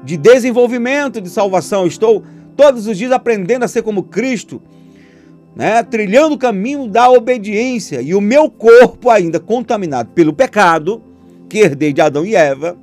de 0.04 0.16
desenvolvimento 0.16 1.20
de 1.20 1.30
salvação. 1.30 1.88
Estou 1.88 2.24
todos 2.56 2.86
os 2.86 2.98
dias 2.98 3.12
aprendendo 3.12 3.64
a 3.64 3.68
ser 3.68 3.82
como 3.82 4.04
Cristo, 4.04 4.62
né? 5.56 5.82
trilhando 5.82 6.36
o 6.36 6.38
caminho 6.38 6.88
da 6.88 7.10
obediência. 7.10 8.00
E 8.00 8.14
o 8.14 8.22
meu 8.22 8.48
corpo, 8.48 9.10
ainda 9.10 9.40
contaminado 9.40 10.12
pelo 10.12 10.34
pecado, 10.34 11.02
que 11.48 11.60
herdei 11.60 11.92
de 11.92 12.02
Adão 12.02 12.24
e 12.24 12.36
Eva, 12.36 12.78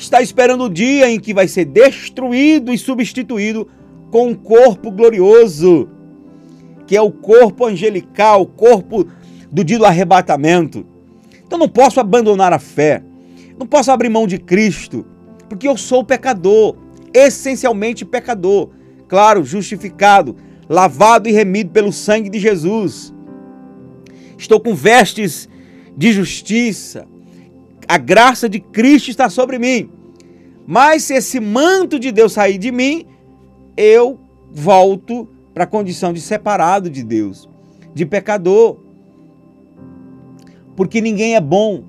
está 0.00 0.22
esperando 0.22 0.64
o 0.64 0.70
dia 0.70 1.10
em 1.10 1.20
que 1.20 1.34
vai 1.34 1.46
ser 1.46 1.66
destruído 1.66 2.72
e 2.72 2.78
substituído 2.78 3.68
com 4.10 4.28
um 4.28 4.34
corpo 4.34 4.90
glorioso 4.90 5.88
que 6.86 6.96
é 6.96 7.00
o 7.00 7.12
corpo 7.12 7.66
angelical, 7.66 8.42
o 8.42 8.46
corpo 8.46 9.06
do 9.48 9.62
dia 9.62 9.78
do 9.78 9.84
arrebatamento. 9.84 10.84
Então 11.46 11.56
não 11.56 11.68
posso 11.68 12.00
abandonar 12.00 12.52
a 12.52 12.58
fé, 12.58 13.00
não 13.56 13.64
posso 13.64 13.92
abrir 13.92 14.08
mão 14.08 14.26
de 14.26 14.38
Cristo, 14.38 15.06
porque 15.48 15.68
eu 15.68 15.76
sou 15.76 16.02
pecador, 16.02 16.76
essencialmente 17.14 18.04
pecador, 18.04 18.70
claro, 19.06 19.44
justificado, 19.44 20.34
lavado 20.68 21.28
e 21.28 21.32
remido 21.32 21.70
pelo 21.70 21.92
sangue 21.92 22.28
de 22.28 22.40
Jesus. 22.40 23.14
Estou 24.36 24.58
com 24.58 24.74
vestes 24.74 25.48
de 25.96 26.10
justiça, 26.10 27.06
a 27.90 27.98
graça 27.98 28.48
de 28.48 28.60
Cristo 28.60 29.10
está 29.10 29.28
sobre 29.28 29.58
mim. 29.58 29.90
Mas 30.64 31.02
se 31.02 31.14
esse 31.14 31.40
manto 31.40 31.98
de 31.98 32.12
Deus 32.12 32.34
sair 32.34 32.56
de 32.56 32.70
mim, 32.70 33.04
eu 33.76 34.20
volto 34.48 35.28
para 35.52 35.64
a 35.64 35.66
condição 35.66 36.12
de 36.12 36.20
separado 36.20 36.88
de 36.88 37.02
Deus, 37.02 37.50
de 37.92 38.06
pecador. 38.06 38.78
Porque 40.76 41.00
ninguém 41.00 41.34
é 41.34 41.40
bom. 41.40 41.82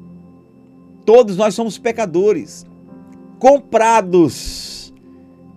Todos 1.05 1.37
nós 1.37 1.53
somos 1.53 1.77
pecadores, 1.77 2.65
comprados 3.37 4.91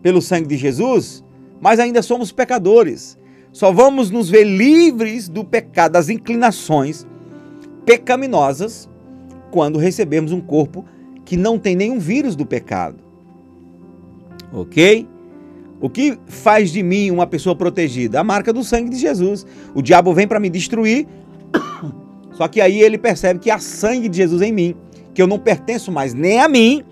pelo 0.02 0.20
sangue 0.20 0.48
de 0.48 0.58
Jesus, 0.58 1.24
mas 1.58 1.80
ainda 1.80 2.02
somos 2.02 2.30
pecadores. 2.30 3.18
Só 3.50 3.72
vamos 3.72 4.10
nos 4.10 4.28
ver 4.28 4.44
livres 4.44 5.26
do 5.26 5.42
pecado, 5.42 5.92
das 5.92 6.10
inclinações 6.10 7.06
pecaminosas, 7.86 8.90
quando 9.54 9.78
recebemos 9.78 10.32
um 10.32 10.40
corpo 10.40 10.84
que 11.24 11.36
não 11.36 11.60
tem 11.60 11.76
nenhum 11.76 12.00
vírus 12.00 12.34
do 12.34 12.44
pecado. 12.44 12.96
Ok? 14.52 15.06
O 15.80 15.88
que 15.88 16.18
faz 16.26 16.72
de 16.72 16.82
mim 16.82 17.12
uma 17.12 17.24
pessoa 17.24 17.54
protegida? 17.54 18.18
A 18.18 18.24
marca 18.24 18.52
do 18.52 18.64
sangue 18.64 18.90
de 18.90 18.96
Jesus. 18.96 19.46
O 19.72 19.80
diabo 19.80 20.12
vem 20.12 20.26
para 20.26 20.40
me 20.40 20.50
destruir, 20.50 21.06
só 22.34 22.48
que 22.48 22.60
aí 22.60 22.82
ele 22.82 22.98
percebe 22.98 23.38
que 23.38 23.48
há 23.48 23.60
sangue 23.60 24.08
de 24.08 24.16
Jesus 24.16 24.42
em 24.42 24.50
mim, 24.50 24.74
que 25.14 25.22
eu 25.22 25.26
não 25.28 25.38
pertenço 25.38 25.92
mais 25.92 26.12
nem 26.12 26.40
a 26.40 26.48
mim, 26.48 26.82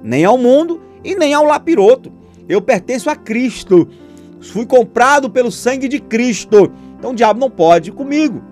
nem 0.00 0.24
ao 0.24 0.38
mundo 0.38 0.80
e 1.02 1.16
nem 1.16 1.34
ao 1.34 1.44
lapiroto. 1.44 2.12
Eu 2.48 2.62
pertenço 2.62 3.10
a 3.10 3.16
Cristo. 3.16 3.88
Fui 4.40 4.64
comprado 4.64 5.28
pelo 5.28 5.50
sangue 5.50 5.88
de 5.88 5.98
Cristo. 5.98 6.70
Então 6.96 7.10
o 7.10 7.16
diabo 7.16 7.40
não 7.40 7.50
pode 7.50 7.90
comigo. 7.90 8.51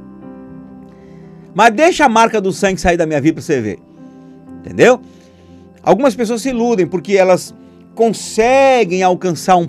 Mas 1.55 1.75
deixa 1.75 2.05
a 2.05 2.09
marca 2.09 2.41
do 2.41 2.53
sangue 2.53 2.81
sair 2.81 2.97
da 2.97 3.07
minha 3.07 3.21
vida 3.21 3.35
para 3.35 3.43
você 3.43 3.61
ver. 3.61 3.79
Entendeu? 4.61 5.01
Algumas 5.83 6.15
pessoas 6.15 6.43
se 6.43 6.51
iludem 6.51 6.87
porque 6.87 7.15
elas 7.15 7.55
conseguem 7.95 9.03
alcançar 9.03 9.57
um 9.57 9.67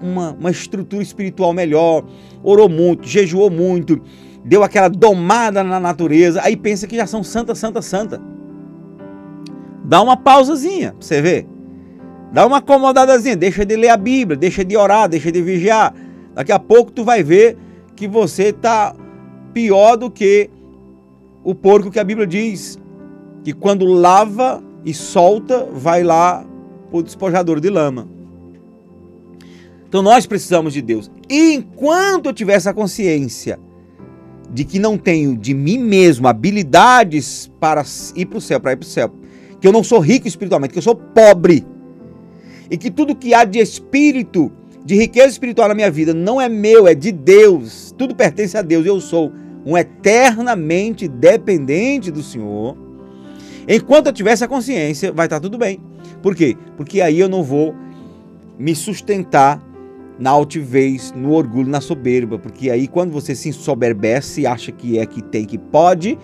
uma, 0.00 0.30
uma 0.38 0.50
estrutura 0.50 1.02
espiritual 1.02 1.52
melhor, 1.52 2.04
orou 2.42 2.68
muito, 2.68 3.08
jejuou 3.08 3.50
muito, 3.50 4.00
deu 4.44 4.62
aquela 4.62 4.88
domada 4.88 5.64
na 5.64 5.80
natureza, 5.80 6.40
aí 6.42 6.56
pensa 6.56 6.86
que 6.86 6.96
já 6.96 7.06
são 7.06 7.24
santa, 7.24 7.54
santa, 7.54 7.82
santa. 7.82 8.20
Dá 9.84 10.00
uma 10.00 10.16
pausazinha 10.16 10.92
pra 10.92 11.00
você 11.00 11.20
ver. 11.20 11.46
Dá 12.32 12.46
uma 12.46 12.58
acomodadazinha, 12.58 13.36
deixa 13.36 13.66
de 13.66 13.76
ler 13.76 13.88
a 13.88 13.96
Bíblia, 13.96 14.36
deixa 14.38 14.64
de 14.64 14.76
orar, 14.76 15.08
deixa 15.08 15.30
de 15.30 15.42
vigiar. 15.42 15.94
Daqui 16.34 16.52
a 16.52 16.58
pouco 16.58 16.90
tu 16.90 17.04
vai 17.04 17.22
ver 17.22 17.58
que 17.94 18.08
você 18.08 18.52
tá 18.52 18.94
pior 19.52 19.96
do 19.96 20.10
que 20.10 20.48
o 21.44 21.54
porco 21.54 21.90
que 21.90 21.98
a 21.98 22.04
Bíblia 22.04 22.26
diz 22.26 22.78
que 23.44 23.52
quando 23.52 23.84
lava 23.86 24.62
e 24.84 24.94
solta, 24.94 25.66
vai 25.72 26.02
lá 26.02 26.44
pro 26.90 27.02
despojador 27.02 27.60
de 27.60 27.70
lama. 27.70 28.08
Então 29.88 30.02
nós 30.02 30.26
precisamos 30.26 30.72
de 30.72 30.80
Deus. 30.80 31.10
E 31.28 31.54
enquanto 31.54 32.26
eu 32.26 32.32
tiver 32.32 32.54
essa 32.54 32.72
consciência 32.72 33.58
de 34.52 34.64
que 34.64 34.78
não 34.78 34.98
tenho 34.98 35.36
de 35.36 35.54
mim 35.54 35.78
mesmo 35.78 36.28
habilidades 36.28 37.50
para 37.58 37.82
ir 38.14 38.26
para 38.26 38.38
o 38.38 38.40
céu, 38.40 38.60
para 38.60 38.72
ir 38.72 38.76
para 38.76 38.86
o 38.86 38.88
céu, 38.88 39.12
que 39.60 39.66
eu 39.66 39.72
não 39.72 39.82
sou 39.82 39.98
rico 39.98 40.28
espiritualmente, 40.28 40.72
que 40.72 40.78
eu 40.78 40.82
sou 40.82 40.94
pobre, 40.94 41.64
e 42.70 42.76
que 42.76 42.90
tudo 42.90 43.14
que 43.14 43.34
há 43.34 43.44
de 43.44 43.58
espírito, 43.58 44.50
de 44.84 44.94
riqueza 44.94 45.28
espiritual 45.28 45.68
na 45.68 45.74
minha 45.74 45.90
vida 45.90 46.12
não 46.12 46.40
é 46.40 46.48
meu, 46.48 46.86
é 46.86 46.94
de 46.94 47.12
Deus, 47.12 47.94
tudo 47.96 48.14
pertence 48.14 48.56
a 48.56 48.62
Deus, 48.62 48.84
eu 48.84 49.00
sou 49.00 49.32
um 49.64 49.76
eternamente 49.76 51.06
dependente 51.08 52.10
do 52.10 52.22
Senhor. 52.22 52.76
Enquanto 53.68 54.06
eu 54.06 54.12
tiver 54.12 54.32
essa 54.32 54.48
consciência, 54.48 55.12
vai 55.12 55.26
estar 55.26 55.40
tudo 55.40 55.56
bem. 55.56 55.80
Por 56.20 56.34
quê? 56.34 56.56
Porque 56.76 57.00
aí 57.00 57.18
eu 57.18 57.28
não 57.28 57.42
vou 57.42 57.74
me 58.58 58.74
sustentar 58.74 59.62
na 60.18 60.30
altivez, 60.30 61.12
no 61.16 61.32
orgulho, 61.32 61.68
na 61.68 61.80
soberba, 61.80 62.38
porque 62.38 62.70
aí 62.70 62.86
quando 62.86 63.10
você 63.10 63.34
se 63.34 63.52
soberbece, 63.52 64.46
acha 64.46 64.70
que 64.70 64.98
é 64.98 65.06
que 65.06 65.22
tem, 65.22 65.44
que 65.44 65.58
pode, 65.58 66.18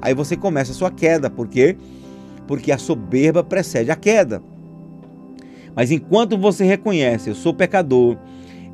aí 0.00 0.14
você 0.14 0.36
começa 0.36 0.72
a 0.72 0.74
sua 0.74 0.90
queda, 0.90 1.30
por 1.30 1.48
quê? 1.48 1.76
Porque 2.46 2.70
a 2.70 2.78
soberba 2.78 3.42
precede 3.42 3.90
a 3.90 3.96
queda. 3.96 4.42
Mas 5.74 5.90
enquanto 5.90 6.38
você 6.38 6.64
reconhece, 6.64 7.30
eu 7.30 7.34
sou 7.34 7.52
pecador, 7.52 8.16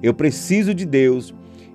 eu 0.02 0.12
preciso 0.12 0.74
de 0.74 0.84
Deus, 0.84 1.34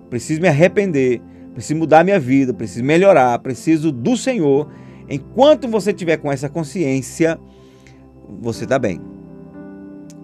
preciso 0.09 0.41
me 0.41 0.47
arrepender, 0.47 1.21
preciso 1.57 1.79
mudar 1.79 2.03
minha 2.03 2.19
vida, 2.19 2.53
preciso 2.53 2.85
melhorar, 2.85 3.39
preciso 3.39 3.91
do 3.91 4.15
Senhor, 4.15 4.71
enquanto 5.09 5.67
você 5.67 5.91
tiver 5.91 6.17
com 6.17 6.31
essa 6.31 6.47
consciência, 6.47 7.39
você 8.39 8.65
está 8.65 8.77
bem. 8.77 9.01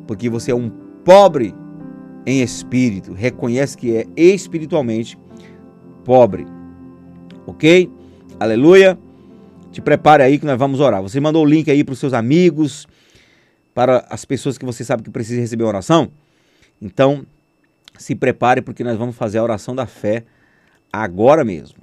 Porque 0.06 0.30
você 0.30 0.52
é 0.52 0.56
um 0.56 0.70
pobre 1.04 1.56
em 2.24 2.44
espírito, 2.44 3.14
reconhece 3.14 3.76
que 3.76 3.98
é 3.98 4.06
espiritualmente 4.16 5.18
pobre. 6.06 6.46
Ok? 7.48 7.90
Aleluia. 8.40 8.96
Te 9.72 9.82
prepare 9.82 10.22
aí 10.22 10.38
que 10.38 10.46
nós 10.46 10.60
vamos 10.60 10.80
orar. 10.80 11.02
Você 11.02 11.20
mandou 11.20 11.44
o 11.44 11.50
link 11.50 11.72
aí 11.72 11.84
para 11.84 11.94
os 11.94 12.00
seus 12.00 12.14
amigos, 12.14 12.88
para 13.74 14.06
as 14.08 14.24
pessoas 14.24 14.56
que 14.56 14.66
você 14.66 14.84
sabe 14.84 15.02
que 15.02 15.10
precisam 15.10 15.42
receber 15.42 15.64
oração? 15.64 16.12
Então, 16.80 17.26
se 17.98 18.14
prepare 18.14 18.62
porque 18.62 18.84
nós 18.84 19.00
vamos 19.00 19.16
fazer 19.16 19.40
a 19.40 19.44
oração 19.44 19.74
da 19.76 19.88
fé 19.88 20.26
agora 20.94 21.44
mesmo. 21.44 21.83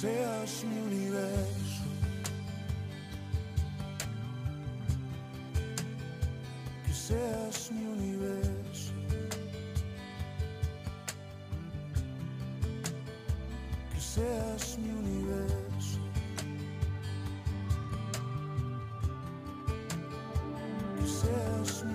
Seas 0.00 0.64
mi 0.64 0.80
universo. 0.80 1.84
Que 6.86 6.92
seas 6.94 7.70
mi 7.70 7.84
universo. 7.84 8.94
Que 13.92 14.00
seas 14.00 14.78
mi 14.78 14.90
universo. 14.90 16.00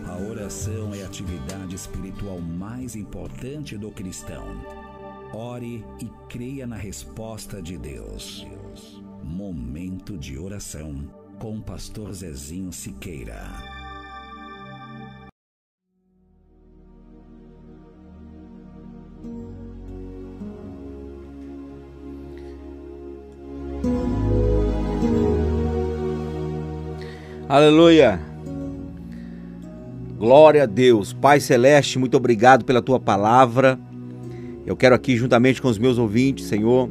A 0.08 0.18
oração 0.30 0.94
é 0.94 1.02
a 1.02 1.08
atividade 1.08 1.76
espiritual 1.76 2.40
mais 2.40 2.96
importante 2.96 3.76
do 3.78 3.92
cristão. 3.92 4.85
Ore 5.38 5.84
e 6.00 6.10
creia 6.30 6.66
na 6.66 6.78
resposta 6.78 7.62
de 7.62 7.78
Deus. 7.78 8.48
Momento 9.22 10.18
de 10.18 10.40
oração 10.40 11.12
com 11.38 11.58
o 11.58 11.62
pastor 11.62 12.14
Zezinho 12.14 12.72
Siqueira. 12.72 13.44
Aleluia. 27.50 28.22
Glória 30.18 30.64
a 30.64 30.66
Deus. 30.66 31.12
Pai 31.12 31.42
Celeste, 31.42 32.00
muito 32.00 32.16
obrigado 32.16 32.64
pela 32.64 32.82
tua 32.82 33.02
palavra. 33.02 33.78
Eu 34.66 34.76
quero 34.76 34.96
aqui, 34.96 35.16
juntamente 35.16 35.62
com 35.62 35.68
os 35.68 35.78
meus 35.78 35.98
ouvintes, 36.00 36.46
Senhor, 36.46 36.90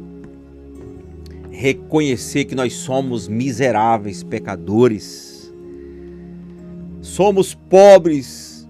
reconhecer 1.51 2.45
que 2.45 2.55
nós 2.55 2.73
somos 2.73 3.27
miseráveis 3.27 4.23
pecadores. 4.23 5.53
Somos 7.01 7.53
pobres 7.53 8.67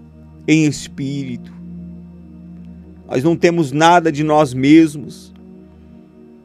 em 0.47 0.65
espírito. 0.65 1.53
Nós 3.07 3.23
não 3.23 3.35
temos 3.35 3.71
nada 3.71 4.11
de 4.11 4.23
nós 4.23 4.53
mesmos 4.53 5.33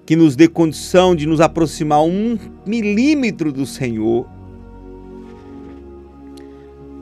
que 0.04 0.14
nos 0.14 0.36
dê 0.36 0.46
condição 0.46 1.14
de 1.14 1.24
nos 1.24 1.40
aproximar 1.40 2.02
um 2.02 2.38
milímetro 2.66 3.52
do 3.52 3.64
Senhor. 3.64 4.28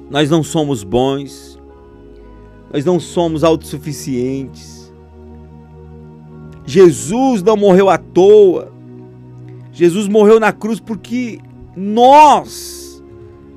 Nós 0.09 0.31
não 0.31 0.43
somos 0.43 0.85
bons, 0.85 1.59
nós 2.73 2.85
não 2.85 3.01
somos 3.01 3.43
autossuficientes. 3.43 4.78
Jesus 6.69 7.43
não 7.43 7.57
morreu 7.57 7.89
à 7.89 7.97
toa. 7.97 8.71
Jesus 9.73 10.07
morreu 10.07 10.39
na 10.39 10.53
cruz 10.53 10.79
porque 10.79 11.39
nós 11.75 13.03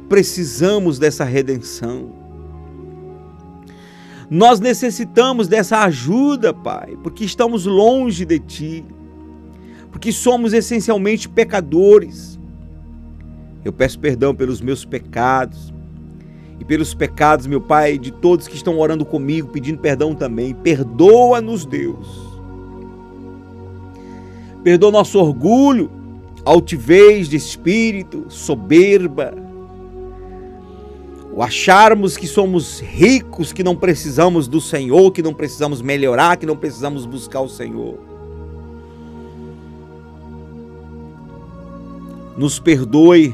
precisamos 0.07 0.97
dessa 0.97 1.26
redenção. 1.26 2.14
Nós 4.30 4.62
necessitamos 4.62 5.49
dessa 5.49 5.80
ajuda, 5.80 6.53
Pai, 6.53 6.97
porque 7.03 7.26
estamos 7.26 7.66
longe 7.66 8.24
de 8.24 8.39
Ti, 8.39 8.86
porque 9.91 10.14
somos 10.14 10.53
essencialmente 10.53 11.28
pecadores. 11.28 12.39
Eu 13.66 13.74
peço 13.74 13.99
perdão 13.99 14.34
pelos 14.34 14.62
meus 14.62 14.86
pecados 14.86 15.74
e 16.62 16.64
pelos 16.64 16.93
pecados, 16.93 17.45
meu 17.45 17.59
Pai, 17.59 17.97
de 17.97 18.09
todos 18.09 18.47
que 18.47 18.55
estão 18.55 18.80
orando 18.80 19.03
comigo, 19.03 19.49
pedindo 19.49 19.80
perdão 19.80 20.16
também. 20.16 20.53
Perdoa-nos, 20.53 21.66
Deus. 21.66 22.31
Perdoa 24.64 24.91
nosso 24.91 25.20
orgulho, 25.20 25.89
altivez 26.45 27.28
de 27.28 27.36
espírito, 27.36 28.26
soberba. 28.30 29.34
O 31.34 31.41
acharmos 31.41 32.18
que 32.18 32.28
somos 32.28 32.80
ricos, 32.80 33.51
que 33.53 33.64
não 33.64 33.76
precisamos 33.76 34.47
do 34.47 34.62
Senhor, 34.62 35.12
que 35.12 35.24
não 35.24 35.34
precisamos 35.34 35.82
melhorar, 35.82 36.38
que 36.38 36.45
não 36.45 36.57
precisamos 36.57 37.05
buscar 37.05 37.41
o 37.41 37.49
Senhor. 37.49 37.97
Nos 42.38 42.59
perdoe, 42.59 43.34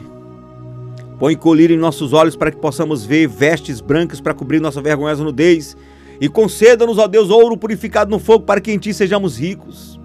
põe 1.19 1.35
colírio 1.35 1.75
em 1.75 1.79
nossos 1.79 2.13
olhos 2.13 2.35
para 2.35 2.51
que 2.51 2.57
possamos 2.57 3.03
ver 3.03 3.27
vestes 3.27 3.81
brancas 3.81 4.21
para 4.21 4.33
cobrir 4.33 4.61
nossa 4.61 4.81
vergonhosa 4.81 5.23
nudez. 5.23 5.75
E 6.21 6.29
conceda-nos, 6.29 6.97
ó 6.97 7.07
Deus, 7.07 7.29
ouro 7.29 7.57
purificado 7.57 8.09
no 8.09 8.19
fogo 8.19 8.45
para 8.45 8.61
que 8.61 8.71
em 8.71 8.77
Ti 8.77 8.93
sejamos 8.93 9.37
ricos. 9.37 9.99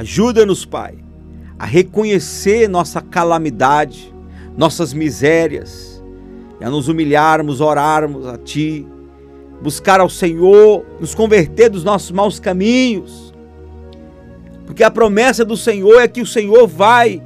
Ajuda-nos, 0.00 0.64
Pai, 0.64 0.94
a 1.58 1.66
reconhecer 1.66 2.66
nossa 2.70 3.02
calamidade, 3.02 4.10
nossas 4.56 4.94
misérias, 4.94 6.02
e 6.58 6.64
a 6.64 6.70
nos 6.70 6.88
humilharmos, 6.88 7.60
orarmos 7.60 8.26
a 8.26 8.38
Ti, 8.38 8.86
buscar 9.60 10.00
ao 10.00 10.08
Senhor, 10.08 10.86
nos 10.98 11.14
converter 11.14 11.68
dos 11.68 11.84
nossos 11.84 12.12
maus 12.12 12.40
caminhos. 12.40 13.30
Porque 14.64 14.82
a 14.82 14.90
promessa 14.90 15.44
do 15.44 15.54
Senhor 15.54 16.00
é 16.00 16.08
que 16.08 16.22
o 16.22 16.26
Senhor 16.26 16.66
vai 16.66 17.22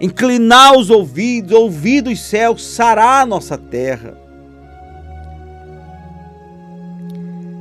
inclinar 0.00 0.74
os 0.74 0.88
ouvidos, 0.88 1.52
ouvir 1.52 2.00
dos 2.00 2.18
céus, 2.18 2.64
sarar 2.64 3.24
a 3.24 3.26
nossa 3.26 3.58
terra. 3.58 4.16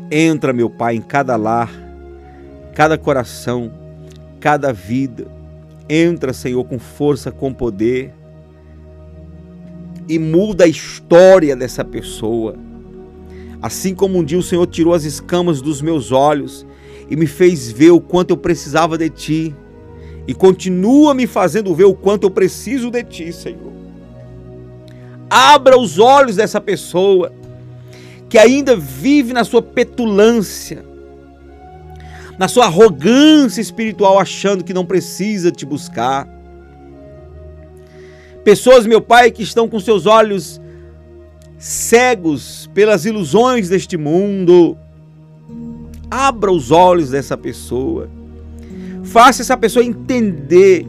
Entra, 0.09 0.53
meu 0.53 0.69
Pai, 0.69 0.95
em 0.95 1.01
cada 1.01 1.35
lar, 1.35 1.69
cada 2.73 2.97
coração, 2.97 3.83
cada 4.45 4.71
vida. 4.71 5.25
Entra, 5.89 6.31
Senhor, 6.31 6.63
com 6.65 6.77
força, 6.77 7.31
com 7.31 7.51
poder 7.51 8.13
e 10.07 10.19
muda 10.19 10.65
a 10.65 10.67
história 10.67 11.55
dessa 11.55 11.83
pessoa. 11.83 12.55
Assim 13.59 13.95
como 13.95 14.19
um 14.19 14.23
dia 14.23 14.37
o 14.37 14.43
Senhor 14.43 14.67
tirou 14.67 14.93
as 14.93 15.03
escamas 15.03 15.63
dos 15.63 15.81
meus 15.81 16.11
olhos 16.11 16.63
e 17.09 17.15
me 17.15 17.25
fez 17.25 17.71
ver 17.71 17.89
o 17.89 17.99
quanto 17.99 18.29
eu 18.29 18.37
precisava 18.37 18.99
de 18.99 19.09
Ti, 19.09 19.55
e 20.27 20.33
continua 20.35 21.15
me 21.15 21.25
fazendo 21.25 21.73
ver 21.73 21.85
o 21.85 21.95
quanto 21.95 22.25
eu 22.25 22.29
preciso 22.29 22.91
de 22.91 23.03
Ti, 23.03 23.33
Senhor. 23.33 23.73
Abra 25.27 25.75
os 25.75 25.97
olhos 25.97 26.35
dessa 26.35 26.61
pessoa 26.61 27.33
que 28.29 28.37
ainda 28.37 28.75
vive 28.75 29.33
na 29.33 29.43
sua 29.43 29.63
petulância, 29.63 30.85
na 32.37 32.47
sua 32.47 32.65
arrogância 32.65 33.61
espiritual, 33.61 34.19
achando 34.19 34.63
que 34.63 34.73
não 34.73 34.85
precisa 34.85 35.51
te 35.51 35.65
buscar. 35.65 36.27
Pessoas, 38.43 38.85
meu 38.85 39.01
Pai, 39.01 39.31
que 39.31 39.41
estão 39.41 39.67
com 39.67 39.79
seus 39.79 40.05
olhos 40.05 40.61
cegos 41.57 42.69
pelas 42.73 43.05
ilusões 43.05 43.69
deste 43.69 43.97
mundo. 43.97 44.77
Abra 46.11 46.51
os 46.51 46.71
olhos 46.71 47.09
dessa 47.09 47.37
pessoa. 47.37 48.09
Faça 49.03 49.41
essa 49.41 49.57
pessoa 49.57 49.83
entender 49.83 50.85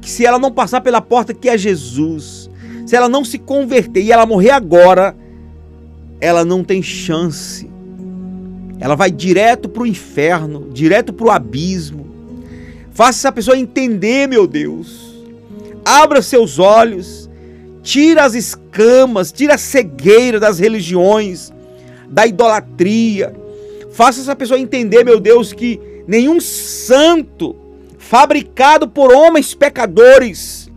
que 0.00 0.10
se 0.10 0.24
ela 0.24 0.38
não 0.38 0.52
passar 0.52 0.80
pela 0.80 1.00
porta 1.00 1.34
que 1.34 1.48
é 1.48 1.58
Jesus, 1.58 2.48
se 2.86 2.94
ela 2.94 3.08
não 3.08 3.24
se 3.24 3.38
converter 3.38 4.02
e 4.02 4.12
ela 4.12 4.24
morrer 4.24 4.50
agora, 4.50 5.16
ela 6.20 6.44
não 6.44 6.62
tem 6.62 6.82
chance 6.82 7.68
ela 8.78 8.94
vai 8.94 9.10
direto 9.10 9.68
para 9.68 9.82
o 9.82 9.86
inferno, 9.86 10.68
direto 10.72 11.12
para 11.12 11.26
o 11.26 11.30
abismo. 11.30 12.06
Faça 12.92 13.18
essa 13.18 13.32
pessoa 13.32 13.56
entender, 13.56 14.26
meu 14.26 14.46
Deus. 14.46 15.14
Abra 15.84 16.20
seus 16.20 16.58
olhos, 16.58 17.28
tira 17.82 18.24
as 18.24 18.34
escamas, 18.34 19.32
tira 19.32 19.54
a 19.54 19.58
cegueira 19.58 20.38
das 20.40 20.58
religiões, 20.58 21.52
da 22.08 22.26
idolatria. 22.26 23.34
Faça 23.92 24.20
essa 24.20 24.36
pessoa 24.36 24.58
entender, 24.58 25.04
meu 25.04 25.20
Deus, 25.20 25.52
que 25.52 25.80
nenhum 26.06 26.40
santo 26.40 27.56
fabricado 27.98 28.88
por 28.88 29.12
homens 29.12 29.54
pecadores, 29.54 30.70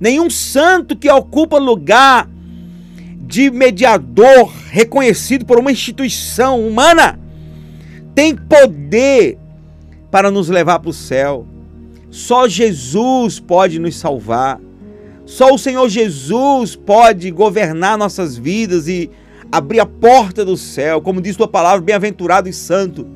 nenhum 0.00 0.28
santo 0.28 0.96
que 0.96 1.10
ocupa 1.10 1.58
lugar 1.58 2.28
de 3.26 3.50
mediador 3.50 4.52
reconhecido 4.70 5.44
por 5.44 5.58
uma 5.58 5.72
instituição 5.72 6.60
humana 6.66 7.18
tem 8.14 8.34
poder 8.34 9.38
para 10.10 10.30
nos 10.30 10.48
levar 10.48 10.78
para 10.80 10.90
o 10.90 10.92
céu. 10.92 11.46
Só 12.10 12.48
Jesus 12.48 13.38
pode 13.38 13.78
nos 13.78 13.96
salvar. 13.96 14.60
Só 15.24 15.54
o 15.54 15.58
Senhor 15.58 15.88
Jesus 15.88 16.74
pode 16.74 17.30
governar 17.30 17.98
nossas 17.98 18.36
vidas 18.36 18.88
e 18.88 19.10
abrir 19.52 19.80
a 19.80 19.86
porta 19.86 20.44
do 20.44 20.56
céu. 20.56 21.00
Como 21.00 21.20
diz 21.20 21.36
tua 21.36 21.48
palavra, 21.48 21.80
bem-aventurado 21.80 22.48
e 22.48 22.52
santo, 22.52 23.06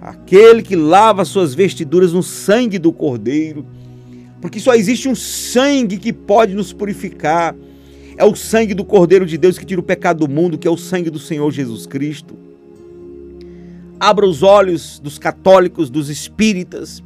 aquele 0.00 0.62
que 0.62 0.76
lava 0.76 1.24
suas 1.24 1.54
vestiduras 1.54 2.12
no 2.12 2.22
sangue 2.22 2.78
do 2.78 2.92
Cordeiro. 2.92 3.66
Porque 4.40 4.60
só 4.60 4.74
existe 4.74 5.08
um 5.08 5.14
sangue 5.14 5.98
que 5.98 6.12
pode 6.12 6.54
nos 6.54 6.72
purificar 6.72 7.54
é 8.16 8.24
o 8.24 8.34
sangue 8.34 8.74
do 8.74 8.84
Cordeiro 8.84 9.26
de 9.26 9.36
Deus 9.36 9.58
que 9.58 9.66
tira 9.66 9.80
o 9.80 9.84
pecado 9.84 10.26
do 10.26 10.32
mundo, 10.32 10.56
que 10.56 10.68
é 10.68 10.70
o 10.70 10.76
sangue 10.76 11.10
do 11.10 11.18
Senhor 11.18 11.50
Jesus 11.50 11.86
Cristo. 11.86 12.36
Abra 13.98 14.26
os 14.26 14.42
olhos 14.42 14.98
dos 14.98 15.18
católicos, 15.18 15.90
dos 15.90 16.08
espíritas. 16.08 17.02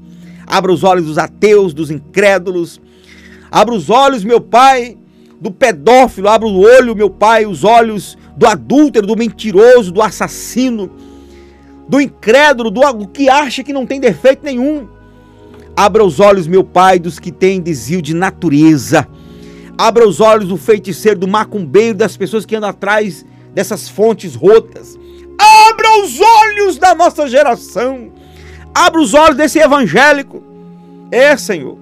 Abra 0.47 0.73
os 0.73 0.83
olhos 0.85 1.07
dos 1.07 1.19
ateus, 1.19 1.73
dos 1.73 1.91
incrédulos. 1.91 2.81
Abra 3.51 3.75
os 3.75 3.89
olhos, 3.89 4.25
meu 4.25 4.41
Pai, 4.41 4.97
do 5.41 5.51
pedófilo. 5.51 6.29
Abra 6.29 6.49
o 6.49 6.61
olho, 6.61 6.97
meu 6.97 7.11
Pai, 7.11 7.47
os 7.47 7.65
olhos 7.65 8.17
do 8.37 8.47
adúltero, 8.47 9.07
do 9.07 9.17
mentiroso, 9.17 9.93
do 9.93 10.03
assassino, 10.03 10.91
do 11.89 12.01
incrédulo, 12.01 12.71
do 12.71 13.09
que 13.09 13.29
acha 13.29 13.63
que 13.63 13.73
não 13.73 13.87
tem 13.87 14.01
defeito 14.01 14.45
nenhum. 14.45 14.87
Abra 15.77 16.05
os 16.05 16.21
olhos, 16.21 16.47
meu 16.47 16.65
Pai, 16.65 16.99
dos 16.99 17.19
que 17.19 17.31
têm 17.31 17.61
desvio 17.61 18.03
de 18.03 18.15
natureza. 18.15 19.07
Abra 19.79 20.09
os 20.09 20.21
olhos 20.21 20.49
do 20.49 20.57
feiticeiro, 20.57 21.21
do 21.21 21.29
macumbeiro, 21.29 21.97
das 21.97 22.17
pessoas 22.17 22.45
que 22.45 22.57
andam 22.57 22.69
atrás 22.69 23.25
dessas 23.55 23.89
fontes 23.89 24.35
rotas. 24.35 24.99
Abra 25.39 26.03
os 26.03 26.21
olhos 26.21 26.79
da 26.79 26.97
nossa 26.97 27.29
geração. 27.29 28.13
Abra 28.75 29.01
os 29.01 29.15
olhos 29.15 29.37
desse 29.37 29.61
evangélico. 29.61 30.43
É, 31.13 31.37
Senhor. 31.37 31.79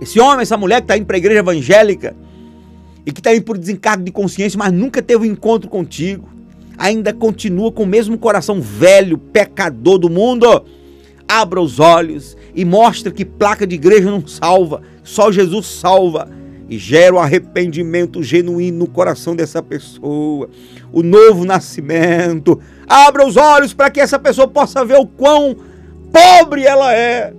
Esse 0.00 0.18
homem, 0.18 0.40
essa 0.40 0.56
mulher 0.56 0.76
que 0.76 0.84
está 0.84 0.96
indo 0.96 1.04
para 1.04 1.16
a 1.16 1.18
igreja 1.18 1.40
evangélica 1.40 2.16
e 3.04 3.12
que 3.12 3.20
está 3.20 3.34
indo 3.34 3.44
por 3.44 3.58
desencargo 3.58 4.02
de 4.02 4.10
consciência, 4.10 4.56
mas 4.58 4.72
nunca 4.72 5.02
teve 5.02 5.24
um 5.24 5.30
encontro 5.30 5.68
contigo, 5.68 6.30
ainda 6.78 7.12
continua 7.12 7.70
com 7.70 7.82
o 7.82 7.86
mesmo 7.86 8.16
coração 8.16 8.58
velho, 8.58 9.18
pecador 9.18 9.98
do 9.98 10.08
mundo. 10.08 10.64
Abra 11.28 11.60
os 11.60 11.78
olhos 11.78 12.37
e 12.58 12.64
mostra 12.64 13.12
que 13.12 13.24
placa 13.24 13.64
de 13.64 13.76
igreja 13.76 14.10
não 14.10 14.26
salva, 14.26 14.82
só 15.04 15.30
Jesus 15.30 15.64
salva 15.64 16.28
e 16.68 16.76
gera 16.76 17.14
o 17.14 17.18
arrependimento 17.20 18.20
genuíno 18.20 18.78
no 18.78 18.88
coração 18.88 19.36
dessa 19.36 19.62
pessoa, 19.62 20.50
o 20.90 21.00
novo 21.00 21.44
nascimento. 21.44 22.58
Abra 22.88 23.24
os 23.24 23.36
olhos 23.36 23.72
para 23.72 23.90
que 23.90 24.00
essa 24.00 24.18
pessoa 24.18 24.48
possa 24.48 24.84
ver 24.84 24.98
o 24.98 25.06
quão 25.06 25.54
pobre 26.12 26.64
ela 26.64 26.92
é, 26.92 27.32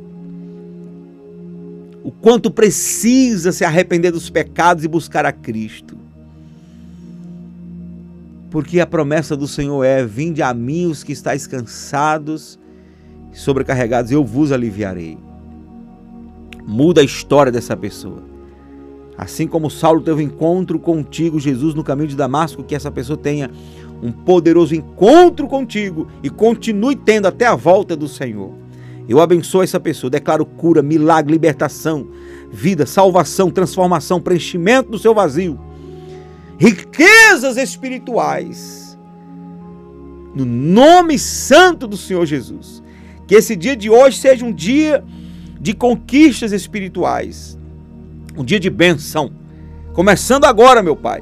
o 2.01 2.11
quanto 2.11 2.49
precisa 2.49 3.51
se 3.51 3.65
arrepender 3.65 4.11
dos 4.11 4.29
pecados 4.29 4.85
e 4.85 4.87
buscar 4.87 5.25
a 5.25 5.33
Cristo. 5.33 5.97
Porque 8.49 8.79
a 8.79 8.87
promessa 8.87 9.35
do 9.35 9.49
Senhor 9.49 9.83
é: 9.83 10.05
Vinde 10.05 10.41
a 10.41 10.53
mim 10.53 10.85
os 10.85 11.03
que 11.03 11.11
estáis 11.11 11.45
cansados 11.45 12.57
sobrecarregados, 13.37 14.11
eu 14.11 14.23
vos 14.23 14.51
aliviarei. 14.51 15.17
Muda 16.65 17.01
a 17.01 17.03
história 17.03 17.51
dessa 17.51 17.75
pessoa. 17.75 18.23
Assim 19.17 19.47
como 19.47 19.69
Saulo 19.69 20.01
teve 20.01 20.23
um 20.23 20.25
encontro 20.25 20.79
contigo, 20.79 21.39
Jesus, 21.39 21.75
no 21.75 21.83
caminho 21.83 22.07
de 22.07 22.15
Damasco, 22.15 22.63
que 22.63 22.73
essa 22.73 22.89
pessoa 22.89 23.17
tenha 23.17 23.51
um 24.01 24.11
poderoso 24.11 24.73
encontro 24.73 25.47
contigo 25.47 26.07
e 26.23 26.29
continue 26.29 26.95
tendo 26.95 27.27
até 27.27 27.45
a 27.45 27.55
volta 27.55 27.97
do 27.97 28.07
Senhor. 28.07 28.53
Eu 29.09 29.19
abençoo 29.19 29.63
essa 29.63 29.79
pessoa, 29.79 30.09
declaro 30.09 30.45
cura, 30.45 30.81
milagre, 30.81 31.33
libertação, 31.33 32.07
vida, 32.51 32.85
salvação, 32.85 33.49
transformação, 33.49 34.21
preenchimento 34.21 34.91
do 34.91 34.99
seu 34.99 35.13
vazio, 35.13 35.59
riquezas 36.57 37.57
espirituais. 37.57 38.97
No 40.33 40.45
nome 40.45 41.17
santo 41.17 41.87
do 41.87 41.97
Senhor 41.97 42.25
Jesus. 42.25 42.83
Que 43.29 43.35
esse 43.35 43.55
dia 43.55 43.75
de 43.75 43.91
hoje 43.91 44.17
seja 44.17 44.43
um 44.43 44.51
dia 44.51 45.03
de 45.61 45.75
conquistas 45.75 46.51
espirituais, 46.51 47.55
um 48.35 48.43
dia 48.43 48.59
de 48.59 48.71
benção. 48.71 49.31
Começando 49.93 50.45
agora, 50.45 50.81
meu 50.81 50.95
Pai, 50.95 51.21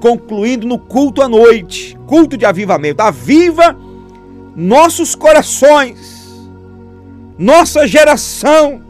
concluindo 0.00 0.66
no 0.66 0.78
culto 0.78 1.20
à 1.20 1.28
noite, 1.28 1.94
culto 2.06 2.38
de 2.38 2.46
avivamento. 2.46 3.02
Aviva 3.02 3.76
nossos 4.56 5.14
corações, 5.14 6.48
nossa 7.38 7.86
geração. 7.86 8.80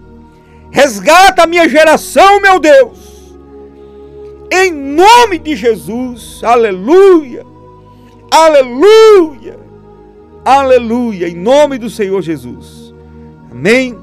Resgata 0.70 1.42
a 1.42 1.46
minha 1.48 1.68
geração, 1.68 2.40
meu 2.40 2.60
Deus. 2.60 3.34
Em 4.52 4.70
nome 4.70 5.40
de 5.40 5.56
Jesus. 5.56 6.44
Aleluia. 6.44 7.44
Aleluia. 8.30 9.65
Aleluia. 10.46 11.28
Em 11.28 11.34
nome 11.34 11.76
do 11.76 11.90
Senhor 11.90 12.22
Jesus. 12.22 12.94
Amém. 13.50 13.98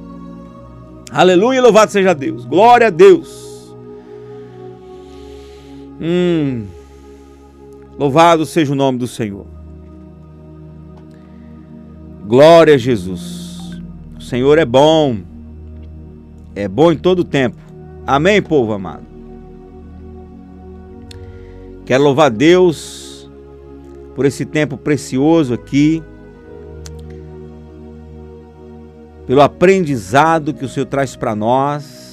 Aleluia, 1.10 1.62
louvado 1.62 1.89
seja 1.89 2.14
Deus. 2.14 2.44
Glória 2.44 2.88
a 2.88 2.89
Deus. 2.89 3.74
Hum. 6.02 6.66
Louvado 7.98 8.46
seja 8.46 8.74
o 8.74 8.76
nome 8.76 8.98
do 8.98 9.08
Senhor. 9.08 9.46
Glória 12.28 12.76
a 12.76 12.78
Jesus. 12.78 13.82
O 14.18 14.22
Senhor 14.22 14.58
é 14.58 14.66
bom. 14.66 15.20
É 16.54 16.68
bom 16.68 16.91
em 16.91 16.98
todo 16.98 17.24
tempo. 17.24 17.56
Amém, 18.06 18.41
povo 18.41 18.74
amado. 18.74 19.06
Quero 21.86 22.04
louvar 22.04 22.30
Deus 22.30 23.32
por 24.14 24.26
esse 24.26 24.44
tempo 24.44 24.76
precioso 24.76 25.54
aqui. 25.54 26.04
Pelo 29.26 29.42
aprendizado 29.42 30.54
que 30.54 30.66
o 30.66 30.70
Senhor 30.70 30.86
traz 30.86 31.16
para 31.16 31.36
nós 31.36 32.04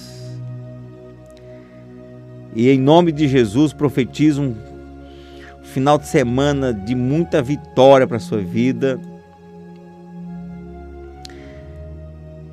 e 2.54 2.68
em 2.68 2.78
nome 2.78 3.12
de 3.12 3.28
Jesus, 3.28 3.72
profetizo 3.72 4.42
um 4.42 4.56
final 5.62 5.98
de 5.98 6.08
semana 6.08 6.74
de 6.74 6.94
muita 6.94 7.40
vitória 7.40 8.06
para 8.06 8.16
a 8.16 8.20
sua 8.20 8.38
vida. 8.38 9.00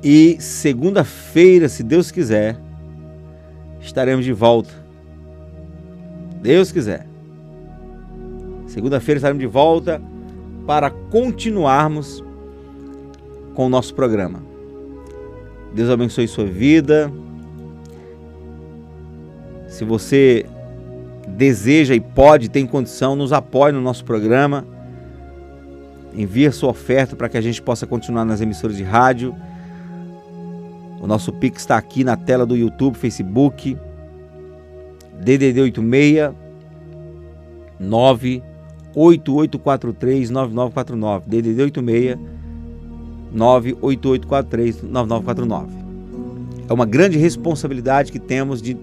E 0.02 0.40
segunda-feira, 0.40 1.68
se 1.68 1.82
Deus 1.82 2.12
quiser, 2.12 2.56
estaremos 3.80 4.24
de 4.24 4.32
volta. 4.32 4.70
Deus 6.40 6.70
quiser. 6.70 7.06
Segunda-feira 8.68 9.18
estaremos 9.18 9.40
de 9.40 9.46
volta 9.48 10.00
para 10.64 10.90
continuarmos 10.90 12.22
com 13.58 13.66
o 13.66 13.68
nosso 13.68 13.92
programa. 13.92 14.40
Deus 15.74 15.90
abençoe 15.90 16.28
sua 16.28 16.44
vida. 16.44 17.12
Se 19.66 19.84
você 19.84 20.46
deseja 21.26 21.92
e 21.92 22.00
pode, 22.00 22.48
tem 22.48 22.64
condição, 22.64 23.16
nos 23.16 23.32
apoie 23.32 23.72
no 23.72 23.80
nosso 23.80 24.04
programa. 24.04 24.64
Envie 26.14 26.52
sua 26.52 26.70
oferta 26.70 27.16
para 27.16 27.28
que 27.28 27.36
a 27.36 27.40
gente 27.40 27.60
possa 27.60 27.84
continuar 27.84 28.24
nas 28.24 28.40
emissoras 28.40 28.76
de 28.76 28.84
rádio. 28.84 29.34
O 31.00 31.08
nosso 31.08 31.32
Pix 31.32 31.62
está 31.62 31.76
aqui 31.76 32.04
na 32.04 32.16
tela 32.16 32.46
do 32.46 32.56
YouTube, 32.56 32.96
Facebook. 32.96 33.76
DDD 35.20 35.62
86 35.62 36.30
98843 37.80 40.30
9949. 40.30 41.28
DDD 41.28 41.62
86 41.62 42.37
98843 43.32 44.82
9949. 44.82 45.72
É 46.68 46.72
uma 46.72 46.86
grande 46.86 47.18
responsabilidade 47.18 48.12
que 48.12 48.18
temos 48.18 48.60
de 48.60 48.76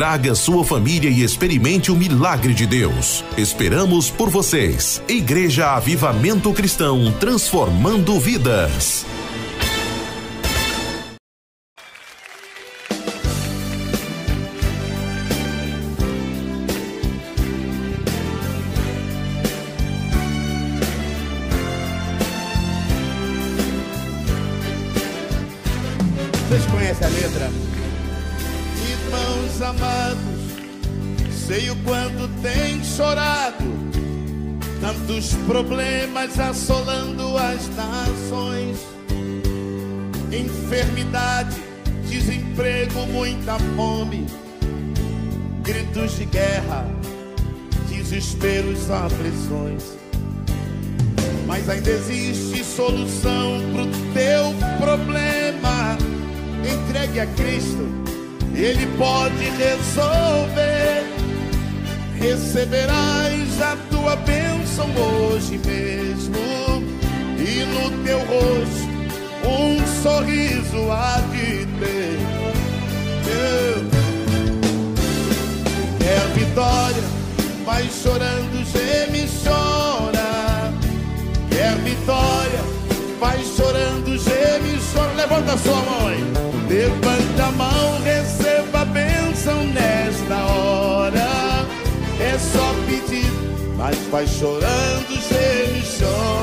Traga 0.00 0.34
sua 0.34 0.64
família 0.64 1.10
e 1.10 1.22
experimente 1.22 1.92
o 1.92 1.94
milagre 1.94 2.54
de 2.54 2.64
Deus. 2.64 3.22
Esperamos 3.36 4.10
por 4.10 4.30
vocês. 4.30 5.02
Igreja 5.06 5.72
Avivamento 5.76 6.50
Cristão, 6.54 7.12
transformando 7.20 8.18
vidas. 8.18 9.04
Vocês 26.48 26.64
conhecem 26.72 27.06
a 27.06 27.10
letra? 27.10 27.79
Irmãos 29.10 29.60
amados, 29.60 31.34
sei 31.48 31.68
o 31.68 31.74
quanto 31.82 32.28
tem 32.42 32.80
chorado, 32.84 33.64
tantos 34.80 35.34
problemas 35.48 36.38
assolando 36.38 37.36
as 37.36 37.68
nações, 37.74 38.78
enfermidade, 40.30 41.60
desemprego, 42.08 43.04
muita 43.08 43.58
fome, 43.74 44.28
gritos 45.64 46.16
de 46.16 46.26
guerra, 46.26 46.86
desesperos, 47.88 48.88
aflições. 48.92 49.82
Mas 51.48 51.68
ainda 51.68 51.90
existe 51.90 52.62
solução 52.62 53.60
pro 53.72 53.86
teu 54.14 54.54
problema. 54.78 55.98
Entregue 56.62 57.18
a 57.18 57.26
Cristo, 57.26 58.09
Ele 58.54 58.86
pode 58.98 59.44
resolver. 59.56 61.04
Receberás 62.18 63.62
a 63.62 63.76
tua 63.90 64.14
bênção 64.16 64.86
hoje 64.94 65.58
mesmo, 65.64 66.36
e 67.38 67.64
no 67.64 68.04
teu 68.04 68.18
rosto 68.18 68.90
um 69.42 70.02
sorriso 70.02 70.90
há 70.92 71.18
de 71.32 71.66
ter. 71.78 72.18
Quer 75.98 76.26
vitória, 76.34 77.02
vai 77.64 77.88
chorando, 77.88 78.64
geme 78.70 79.24
e 79.24 79.28
chora. 79.42 80.72
Quer 81.48 81.74
vitória, 81.76 82.60
vai 83.20 83.44
chorando, 83.44 84.18
geme 84.18 84.80
chora. 84.92 85.12
Levanta 85.12 85.52
a 85.52 85.58
sua 85.58 85.76
mão. 85.76 86.00
Levanta 86.68 87.44
a 87.44 87.52
mão, 87.52 88.02
receba 88.02 88.80
a 88.80 88.84
bênção 88.86 89.62
nesta 89.66 90.36
hora. 90.36 91.66
É 92.18 92.38
só 92.38 92.74
pedir, 92.86 93.30
mas 93.76 93.96
vai 94.10 94.26
chorando, 94.26 95.10
geme 95.28 95.82
chora. 95.98 96.40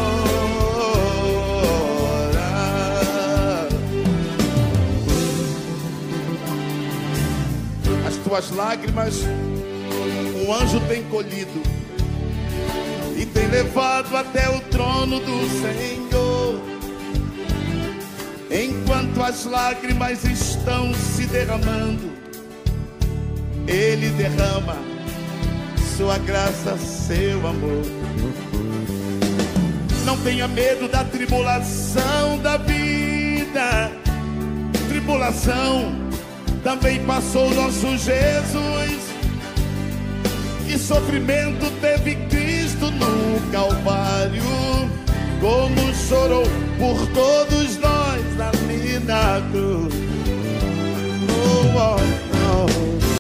As 8.08 8.16
tuas 8.18 8.52
lágrimas, 8.52 9.24
um 10.46 10.54
anjo 10.54 10.80
tem 10.88 11.04
colhido 11.04 11.62
levado 13.48 14.16
até 14.16 14.50
o 14.50 14.60
trono 14.62 15.20
do 15.20 15.50
Senhor. 15.62 16.62
Enquanto 18.50 19.22
as 19.24 19.46
lágrimas 19.46 20.24
estão 20.24 20.94
se 20.94 21.26
derramando, 21.26 22.12
Ele 23.68 24.10
derrama 24.12 24.78
sua 25.98 26.18
graça, 26.20 26.78
seu 26.78 27.46
amor. 27.46 27.84
Não 30.06 30.18
tenha 30.20 30.48
medo 30.48 30.88
da 30.88 31.04
tribulação 31.04 32.40
da 32.40 32.56
vida, 32.58 33.92
tribulação 34.88 36.08
também 36.64 37.04
passou 37.06 37.50
nosso 37.54 37.98
Jesus. 37.98 39.08
Que 40.66 40.78
sofrimento 40.78 41.72
teve 41.80 42.16
Cristo 42.28 42.67
Cristo 42.78 42.92
no 42.92 43.52
Calvário, 43.52 44.44
como 45.42 45.96
chorou 45.96 46.44
por 46.78 47.08
todos 47.08 47.78
nós 47.78 48.24
ali 48.40 49.00
na 49.00 49.42
cruz. 49.52 49.94
Oh, 51.30 51.80
oh. 51.80 52.27